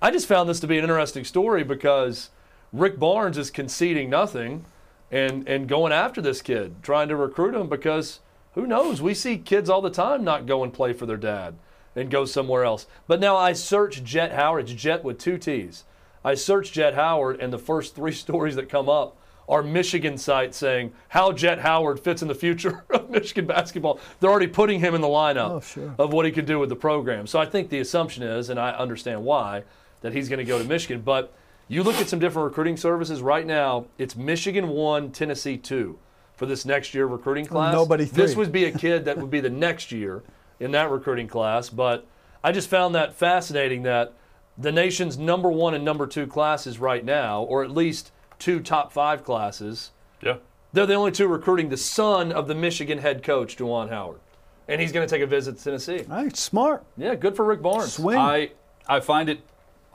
I 0.02 0.10
just 0.10 0.26
found 0.26 0.48
this 0.48 0.60
to 0.60 0.66
be 0.66 0.78
an 0.78 0.84
interesting 0.84 1.24
story 1.24 1.64
because 1.64 2.30
Rick 2.72 2.98
Barnes 2.98 3.36
is 3.38 3.50
conceding 3.50 4.10
nothing 4.10 4.64
and 5.10 5.46
and 5.48 5.66
going 5.68 5.92
after 5.92 6.20
this 6.22 6.40
kid, 6.40 6.82
trying 6.82 7.08
to 7.08 7.16
recruit 7.16 7.54
him 7.54 7.68
because 7.68 8.20
who 8.54 8.66
knows? 8.66 9.00
We 9.02 9.14
see 9.14 9.38
kids 9.38 9.68
all 9.70 9.80
the 9.80 9.90
time 9.90 10.24
not 10.24 10.46
go 10.46 10.62
and 10.64 10.72
play 10.72 10.92
for 10.92 11.06
their 11.06 11.16
dad 11.16 11.54
and 11.96 12.10
go 12.10 12.24
somewhere 12.24 12.64
else. 12.64 12.86
But 13.06 13.20
now 13.20 13.36
I 13.36 13.52
search 13.52 14.02
Jet 14.04 14.32
Howard. 14.32 14.70
It's 14.70 14.80
Jet 14.80 15.02
with 15.04 15.18
two 15.18 15.38
T's. 15.38 15.84
I 16.24 16.34
search 16.34 16.72
Jet 16.72 16.94
Howard, 16.94 17.40
and 17.40 17.52
the 17.52 17.58
first 17.58 17.94
three 17.96 18.12
stories 18.24 18.54
that 18.56 18.68
come 18.68 18.88
up 18.88 19.16
are 19.48 19.62
Michigan 19.64 20.16
sites 20.16 20.56
saying 20.58 20.92
how 21.08 21.32
Jet 21.32 21.58
Howard 21.60 21.98
fits 21.98 22.22
in 22.22 22.28
the 22.28 22.34
future 22.36 22.84
of 22.90 23.10
Michigan 23.10 23.46
basketball. 23.46 23.98
They're 24.20 24.30
already 24.30 24.46
putting 24.46 24.78
him 24.78 24.94
in 24.94 25.00
the 25.00 25.08
lineup 25.08 25.50
Oh, 25.50 25.60
sure. 25.60 25.92
of 25.98 26.12
what 26.12 26.24
he 26.24 26.30
could 26.30 26.46
do 26.46 26.60
with 26.60 26.68
the 26.68 26.76
program. 26.76 27.26
So 27.26 27.40
I 27.40 27.46
think 27.46 27.68
the 27.68 27.80
assumption 27.80 28.22
is, 28.22 28.48
and 28.48 28.60
I 28.60 28.70
understand 28.70 29.24
why, 29.24 29.64
that 30.02 30.12
he's 30.12 30.28
going 30.28 30.38
to 30.38 30.44
go 30.44 30.58
to 30.58 30.64
Michigan. 30.64 31.00
But 31.00 31.32
you 31.70 31.84
look 31.84 31.96
at 32.00 32.08
some 32.08 32.18
different 32.18 32.46
recruiting 32.46 32.76
services 32.76 33.22
right 33.22 33.46
now. 33.46 33.86
It's 33.96 34.16
Michigan 34.16 34.68
one, 34.68 35.12
Tennessee 35.12 35.56
two 35.56 35.98
for 36.34 36.44
this 36.44 36.64
next 36.64 36.94
year 36.94 37.06
recruiting 37.06 37.46
oh, 37.46 37.52
class. 37.52 37.72
nobody 37.72 38.04
This 38.04 38.34
would 38.34 38.50
be 38.50 38.64
a 38.64 38.72
kid 38.72 39.04
that 39.04 39.16
would 39.18 39.30
be 39.30 39.40
the 39.40 39.50
next 39.50 39.92
year 39.92 40.24
in 40.58 40.72
that 40.72 40.90
recruiting 40.90 41.28
class. 41.28 41.70
But 41.70 42.06
I 42.42 42.50
just 42.50 42.68
found 42.68 42.94
that 42.96 43.14
fascinating 43.14 43.84
that 43.84 44.14
the 44.58 44.72
nation's 44.72 45.16
number 45.16 45.48
one 45.48 45.74
and 45.74 45.84
number 45.84 46.08
two 46.08 46.26
classes 46.26 46.80
right 46.80 47.04
now, 47.04 47.42
or 47.44 47.62
at 47.62 47.70
least 47.70 48.10
two 48.40 48.58
top 48.58 48.92
five 48.92 49.22
classes, 49.22 49.92
Yeah. 50.20 50.38
they're 50.72 50.86
the 50.86 50.94
only 50.94 51.12
two 51.12 51.28
recruiting 51.28 51.68
the 51.68 51.76
son 51.76 52.32
of 52.32 52.48
the 52.48 52.54
Michigan 52.54 52.98
head 52.98 53.22
coach, 53.22 53.56
Juwan 53.56 53.90
Howard. 53.90 54.18
And 54.66 54.80
he's 54.80 54.90
going 54.90 55.06
to 55.06 55.14
take 55.14 55.22
a 55.22 55.26
visit 55.26 55.56
to 55.58 55.64
Tennessee. 55.64 56.04
All 56.10 56.16
right, 56.24 56.36
smart. 56.36 56.84
Yeah, 56.96 57.14
good 57.14 57.36
for 57.36 57.44
Rick 57.44 57.62
Barnes. 57.62 57.92
Swing. 57.92 58.18
I 58.18 58.50
I 58.88 58.98
find 58.98 59.28
it 59.28 59.40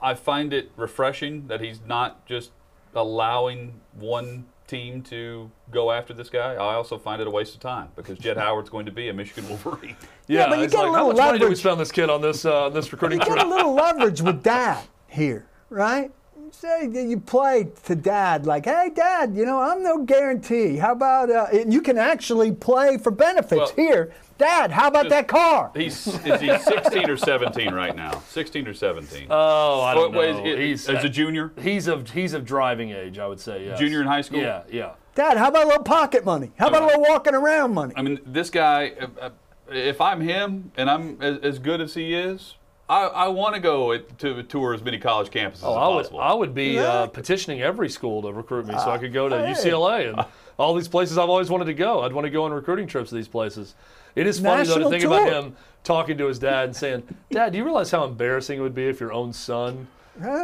I 0.00 0.14
find 0.14 0.52
it 0.52 0.70
refreshing 0.76 1.48
that 1.48 1.60
he's 1.60 1.80
not 1.86 2.26
just 2.26 2.50
allowing 2.94 3.80
one 3.98 4.46
team 4.66 5.00
to 5.02 5.50
go 5.70 5.92
after 5.92 6.12
this 6.12 6.28
guy. 6.28 6.54
I 6.54 6.74
also 6.74 6.98
find 6.98 7.20
it 7.22 7.28
a 7.28 7.30
waste 7.30 7.54
of 7.54 7.60
time 7.60 7.88
because 7.94 8.18
Jet 8.18 8.36
Howard's 8.44 8.68
going 8.70 8.86
to 8.86 8.92
be 8.92 9.08
a 9.08 9.12
Michigan 9.12 9.48
Wolverine. 9.48 9.96
Yeah, 10.28 10.48
but 10.48 10.58
you 10.58 10.64
it's 10.64 10.74
get 10.74 10.84
a 10.84 10.88
like, 10.88 10.96
how 10.96 11.06
little 11.06 11.08
much 11.12 11.16
money 11.18 11.38
did 11.38 11.44
we 11.44 11.50
leverage. 11.50 11.58
spend 11.60 11.80
this 11.80 11.92
kid 11.92 12.10
on 12.10 12.20
this 12.20 12.44
uh, 12.44 12.68
this 12.70 12.90
recruiting 12.90 13.20
You 13.20 13.26
get 13.26 13.38
a 13.38 13.48
little 13.48 13.72
leverage 13.74 14.20
with 14.22 14.42
dad 14.54 14.84
here, 15.06 15.46
right? 15.70 16.10
Say 16.52 16.88
you 16.92 17.18
play 17.20 17.68
to 17.84 17.94
dad, 17.94 18.46
like, 18.46 18.64
hey, 18.66 18.90
dad, 18.94 19.34
you 19.34 19.44
know, 19.44 19.60
I'm 19.60 19.82
no 19.82 20.04
guarantee. 20.04 20.76
How 20.76 20.92
about, 20.92 21.30
uh, 21.30 21.46
and 21.52 21.72
you 21.72 21.80
can 21.80 21.98
actually 21.98 22.52
play 22.52 22.98
for 22.98 23.10
benefits 23.10 23.72
Well, 23.76 23.86
here. 23.86 24.12
Dad, 24.38 24.70
how 24.70 24.88
about 24.88 25.08
that 25.08 25.28
car? 25.28 25.70
He's 25.74 26.06
is 26.06 26.40
he 26.40 26.56
16 26.58 27.08
or 27.10 27.16
17 27.16 27.72
right 27.74 27.96
now? 27.96 28.22
16 28.28 28.68
or 28.68 28.74
17? 28.74 29.26
Oh, 29.30 29.80
I 29.82 29.94
don't 29.94 30.12
What- 30.14 30.34
what 30.34 30.44
know. 30.44 30.50
is- 30.50 30.58
he's 30.58 30.88
as 30.88 31.04
a 31.04 31.08
junior, 31.08 31.52
He's 31.60 31.86
of 31.88 32.10
he's 32.10 32.32
of 32.34 32.44
driving 32.44 32.90
age, 32.90 33.18
I 33.18 33.26
would 33.26 33.40
say. 33.40 33.66
Yes. 33.66 33.78
junior 33.78 34.00
in 34.00 34.06
high 34.06 34.20
school. 34.22 34.40
Yeah, 34.40 34.62
yeah. 34.70 34.90
Dad, 35.14 35.38
how 35.38 35.48
about 35.48 35.64
a 35.64 35.68
little 35.68 35.82
pocket 35.84 36.24
money? 36.24 36.52
How 36.58 36.68
about 36.68 36.82
a 36.82 36.86
little 36.86 37.02
walking 37.02 37.34
around 37.34 37.72
money? 37.74 37.94
I 37.96 38.02
mean, 38.02 38.20
this 38.26 38.50
guy. 38.50 38.92
uh, 39.00 39.06
uh, 39.26 39.30
If 39.68 40.00
I'm 40.00 40.20
him 40.20 40.70
and 40.76 40.88
I'm 40.88 41.18
as, 41.20 41.38
as 41.38 41.58
good 41.58 41.80
as 41.80 41.94
he 41.94 42.14
is, 42.14 42.54
I, 42.88 43.04
I 43.06 43.28
want 43.28 43.54
to 43.54 43.60
go 43.60 43.98
to 43.98 44.42
tour 44.44 44.72
as 44.74 44.82
many 44.82 44.98
college 44.98 45.30
campuses 45.30 45.60
Oh, 45.64 45.72
as 45.72 45.76
I 45.76 45.88
would 45.88 45.96
possible. 46.02 46.20
I 46.20 46.32
would 46.34 46.54
be 46.54 46.78
uh, 46.78 47.08
petitioning 47.08 47.60
every 47.60 47.88
school 47.88 48.22
to 48.22 48.32
recruit 48.32 48.66
me 48.66 48.74
so 48.78 48.90
I 48.90 48.98
could 48.98 49.12
go 49.12 49.28
to 49.28 49.38
hey. 49.44 49.52
UCLA 49.52 50.08
and 50.12 50.24
all 50.56 50.72
these 50.74 50.86
places 50.88 51.18
I've 51.18 51.28
always 51.28 51.50
wanted 51.50 51.64
to 51.64 51.74
go. 51.74 52.02
I'd 52.02 52.12
want 52.12 52.26
to 52.26 52.30
go 52.30 52.44
on 52.44 52.52
recruiting 52.52 52.86
trips 52.86 53.08
to 53.10 53.16
these 53.16 53.26
places. 53.28 53.74
It 54.14 54.26
is 54.26 54.38
funny 54.40 54.64
though 54.66 54.74
to 54.74 54.88
National 54.88 54.90
think 54.90 55.04
about 55.04 55.28
him 55.28 55.56
talking 55.84 56.16
to 56.18 56.26
his 56.26 56.38
dad 56.38 56.64
and 56.66 56.76
saying, 56.76 57.02
"Dad, 57.30 57.52
do 57.52 57.58
you 57.58 57.64
realize 57.64 57.90
how 57.90 58.04
embarrassing 58.04 58.58
it 58.58 58.62
would 58.62 58.74
be 58.74 58.86
if 58.86 58.98
your 59.00 59.12
own 59.12 59.32
son 59.32 59.88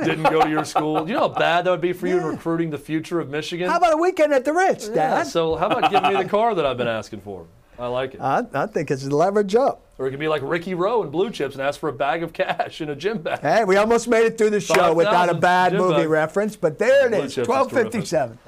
didn't 0.04 0.24
go 0.24 0.42
to 0.42 0.50
your 0.50 0.64
school? 0.64 1.04
Do 1.04 1.08
you 1.10 1.14
know 1.14 1.28
how 1.28 1.34
bad 1.38 1.64
that 1.64 1.70
would 1.70 1.80
be 1.80 1.92
for 1.92 2.06
you 2.06 2.18
in 2.18 2.24
recruiting 2.24 2.70
the 2.70 2.76
future 2.78 3.20
of 3.20 3.30
Michigan?" 3.30 3.70
How 3.70 3.78
about 3.78 3.94
a 3.94 3.96
weekend 3.96 4.32
at 4.34 4.44
the 4.44 4.52
Ritz, 4.52 4.88
Yeah, 4.88 4.94
Dad? 4.94 5.26
so 5.28 5.54
how 5.56 5.68
about 5.68 5.90
giving 5.90 6.12
me 6.14 6.22
the 6.22 6.28
car 6.28 6.54
that 6.56 6.66
I've 6.66 6.76
been 6.76 6.88
asking 6.88 7.20
for? 7.22 7.46
I 7.78 7.86
like 7.86 8.14
it. 8.14 8.20
I, 8.20 8.44
I 8.52 8.66
think 8.66 8.90
it's 8.90 9.04
leverage 9.06 9.54
up. 9.54 9.80
Or 10.02 10.08
it 10.08 10.10
could 10.10 10.18
be 10.18 10.26
like 10.26 10.42
Ricky 10.42 10.74
Roe 10.74 11.04
in 11.04 11.10
Blue 11.10 11.30
Chips 11.30 11.54
and 11.54 11.62
ask 11.62 11.78
for 11.78 11.88
a 11.88 11.92
bag 11.92 12.24
of 12.24 12.32
cash 12.32 12.80
in 12.80 12.90
a 12.90 12.96
gym 12.96 13.18
bag. 13.18 13.38
Hey, 13.42 13.62
we 13.64 13.76
almost 13.76 14.08
made 14.08 14.24
it 14.24 14.36
through 14.36 14.50
the 14.50 14.60
show 14.60 14.74
5,000 14.74 14.96
without 14.96 15.28
a 15.28 15.34
bad 15.34 15.74
movie 15.74 16.02
Buck. 16.02 16.08
reference, 16.08 16.56
but 16.56 16.76
there 16.76 17.06
it 17.06 17.10
Blue 17.10 17.20
is, 17.20 17.34
Chips 17.36 17.46
is 17.46 17.48
1257. 17.48 18.38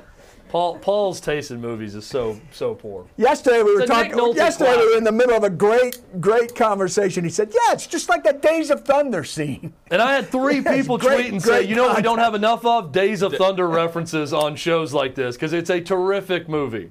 Paul 0.48 0.78
Paul's 0.78 1.20
taste 1.20 1.50
in 1.52 1.60
movies 1.60 1.94
is 1.94 2.04
so 2.06 2.40
so 2.52 2.74
poor. 2.74 3.06
Yesterday 3.16 3.62
we 3.62 3.74
were 3.74 3.82
It's 3.82 3.90
a 3.90 3.94
talking. 3.94 4.12
Nolte 4.12 4.34
Yesterday 4.36 4.76
we 4.76 4.90
were 4.92 4.98
in 4.98 5.04
the 5.04 5.12
middle 5.12 5.36
of 5.36 5.42
a 5.44 5.50
great, 5.50 6.00
great 6.20 6.54
conversation. 6.56 7.22
He 7.24 7.30
said, 7.30 7.52
"Yeah, 7.52 7.72
it's 7.72 7.86
just 7.88 8.08
like 8.08 8.22
that 8.24 8.40
Days 8.42 8.70
of 8.70 8.84
Thunder 8.84 9.22
scene." 9.24 9.74
And 9.90 10.00
I 10.02 10.12
had 10.14 10.28
three 10.28 10.58
Yes, 10.64 10.76
people 10.76 10.98
great- 10.98 11.16
tweet 11.22 11.32
and 11.32 11.42
say, 11.42 11.48
great 11.60 11.68
you 11.68 11.74
know 11.76 11.86
what 11.88 11.96
we 11.96 12.02
don't 12.02 12.18
have 12.20 12.34
enough 12.34 12.64
of? 12.64 12.90
Days 12.92 13.22
of 13.22 13.32
Thunder 13.34 13.68
references 13.82 14.32
on 14.32 14.54
shows 14.56 14.92
like 14.92 15.14
this 15.16 15.34
because 15.36 15.52
it's 15.52 15.70
a 15.70 15.80
terrific 15.80 16.48
movie. 16.48 16.90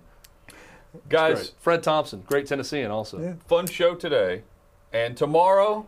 Guys, 1.09 1.53
Fred 1.59 1.81
Thompson, 1.83 2.21
great 2.27 2.45
Tennessean 2.45 2.91
also. 2.91 3.19
Yeah. 3.21 3.33
fun 3.47 3.65
show 3.67 3.95
today, 3.95 4.43
and 4.93 5.17
tomorrow, 5.17 5.87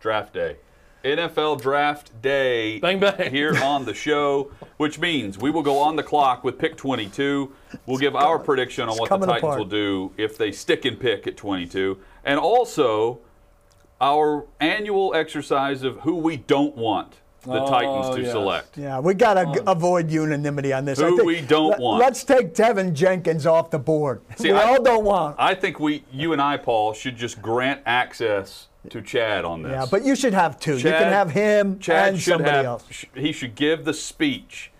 draft 0.00 0.32
day. 0.32 0.56
NFL 1.04 1.60
draft 1.60 2.22
day 2.22 2.78
Bang, 2.78 3.00
bang. 3.00 3.32
here 3.32 3.56
on 3.56 3.84
the 3.84 3.92
show, 3.92 4.52
which 4.76 5.00
means 5.00 5.36
we 5.36 5.50
will 5.50 5.62
go 5.62 5.78
on 5.78 5.96
the 5.96 6.02
clock 6.02 6.44
with 6.44 6.58
pick 6.58 6.76
22. 6.76 7.52
We'll 7.86 7.98
give 7.98 8.14
our 8.14 8.38
prediction 8.38 8.84
on 8.84 8.90
it's 8.90 9.00
what 9.00 9.10
the 9.10 9.18
Titans 9.18 9.38
apart. 9.42 9.58
will 9.58 9.66
do 9.66 10.12
if 10.16 10.38
they 10.38 10.52
stick 10.52 10.84
and 10.84 10.98
pick 10.98 11.26
at 11.26 11.36
22, 11.36 11.98
and 12.24 12.38
also 12.38 13.18
our 14.00 14.46
annual 14.60 15.12
exercise 15.14 15.82
of 15.82 16.00
who 16.00 16.16
we 16.16 16.36
don't 16.36 16.76
want 16.76 17.21
the 17.44 17.60
Oh, 17.60 17.68
Titans 17.68 18.14
to 18.16 18.22
yes. 18.22 18.30
select. 18.32 18.78
Yeah, 18.78 19.00
we 19.00 19.14
got 19.14 19.34
to 19.34 19.62
oh. 19.66 19.72
avoid 19.72 20.10
unanimity 20.10 20.72
on 20.72 20.84
this. 20.84 20.98
I 21.00 21.08
Who 21.08 21.16
think- 21.16 21.26
we 21.26 21.40
don't 21.40 21.78
want. 21.80 22.00
Let's 22.00 22.24
take 22.24 22.54
Teven 22.54 22.92
Jenkins 22.92 23.46
off 23.46 23.70
the 23.70 23.78
board. 23.78 24.20
See, 24.36 24.52
we 24.52 24.58
I- 24.58 24.62
all 24.64 24.82
don't 24.82 25.04
want. 25.04 25.36
I 25.38 25.54
think 25.54 25.80
we, 25.80 26.04
you 26.12 26.32
and 26.32 26.40
I, 26.40 26.56
Paul, 26.56 26.92
should 26.92 27.16
just 27.16 27.42
grant 27.42 27.80
access 27.84 28.68
to 28.90 29.00
Chad 29.02 29.44
on 29.44 29.62
this. 29.62 29.72
yeah, 29.72 29.86
but 29.90 30.04
you 30.04 30.16
should 30.16 30.34
have 30.34 30.58
two. 30.58 30.76
you 30.76 30.82
can 30.82 31.12
have 31.12 31.30
him 31.30 31.78
Chad 31.78 32.10
and 32.10 32.18
should 32.20 32.32
somebody 32.32 32.56
have. 32.56 32.64
else. 32.66 32.84
sh- 32.90 33.04
He 33.14 33.32
should 33.32 33.54
give 33.54 33.84
the 33.84 33.94
speech 33.94 34.70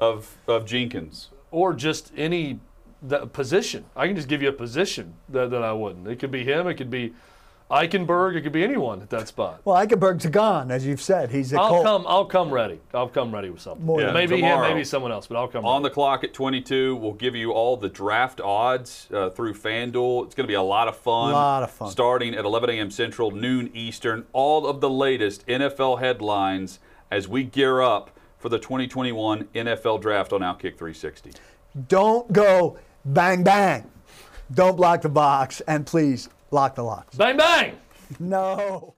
of 0.00 0.36
of 0.46 0.64
Jenkins. 0.64 1.28
Or 1.50 1.72
just 1.74 2.12
any 2.16 2.60
the 3.02 3.26
position. 3.26 3.84
I 3.96 4.06
can 4.06 4.14
just 4.16 4.28
give 4.28 4.40
you 4.42 4.48
a 4.50 4.52
position 4.52 5.14
that, 5.30 5.50
that 5.50 5.62
I 5.62 5.72
wouldn't. 5.72 6.06
It 6.06 6.18
could 6.18 6.30
be 6.30 6.44
him, 6.44 6.66
it 6.68 6.74
could 6.74 6.90
be 6.90 7.12
Eichenberg, 7.70 8.34
it 8.34 8.42
could 8.42 8.52
be 8.52 8.64
anyone 8.64 9.00
at 9.00 9.10
that 9.10 9.28
spot. 9.28 9.60
Well, 9.64 9.76
Eichenberg's 9.76 10.26
gone, 10.26 10.70
as 10.72 10.84
you've 10.84 11.00
said. 11.00 11.30
He's 11.30 11.52
a 11.52 11.60
I'll 11.60 11.68
Colt. 11.68 11.84
come 11.84 12.04
I'll 12.08 12.24
come 12.24 12.50
ready. 12.50 12.80
I'll 12.92 13.08
come 13.08 13.32
ready 13.32 13.48
with 13.50 13.60
something. 13.60 13.86
More 13.86 14.00
than- 14.00 14.12
maybe 14.12 14.36
Tomorrow. 14.36 14.64
him, 14.66 14.74
maybe 14.74 14.84
someone 14.84 15.12
else, 15.12 15.28
but 15.28 15.36
I'll 15.36 15.46
come 15.46 15.64
On 15.64 15.80
ready. 15.82 15.90
the 15.90 15.94
clock 15.94 16.24
at 16.24 16.34
22, 16.34 16.96
we'll 16.96 17.12
give 17.12 17.36
you 17.36 17.52
all 17.52 17.76
the 17.76 17.88
draft 17.88 18.40
odds 18.40 19.06
uh, 19.14 19.30
through 19.30 19.54
FanDuel. 19.54 20.24
It's 20.26 20.34
going 20.34 20.44
to 20.44 20.48
be 20.48 20.54
a 20.54 20.62
lot 20.62 20.88
of 20.88 20.96
fun. 20.96 21.30
A 21.30 21.34
Lot 21.34 21.62
of 21.62 21.70
fun. 21.70 21.90
Starting 21.90 22.34
at 22.34 22.44
11 22.44 22.70
a.m. 22.70 22.90
Central, 22.90 23.30
noon 23.30 23.70
Eastern. 23.72 24.26
All 24.32 24.66
of 24.66 24.80
the 24.80 24.90
latest 24.90 25.46
NFL 25.46 26.00
headlines 26.00 26.80
as 27.10 27.28
we 27.28 27.44
gear 27.44 27.80
up 27.80 28.10
for 28.38 28.48
the 28.48 28.58
2021 28.58 29.44
NFL 29.54 30.00
Draft 30.00 30.32
on 30.32 30.40
Outkick 30.40 30.76
360. 30.76 31.32
Don't 31.86 32.32
go 32.32 32.78
bang 33.04 33.44
bang. 33.44 33.88
Don't 34.52 34.76
block 34.76 35.02
the 35.02 35.08
box, 35.08 35.60
and 35.68 35.86
please 35.86 36.28
lock 36.50 36.74
the 36.74 36.82
locks. 36.82 37.16
Bang 37.16 37.36
bang! 37.36 37.78
No. 38.18 38.94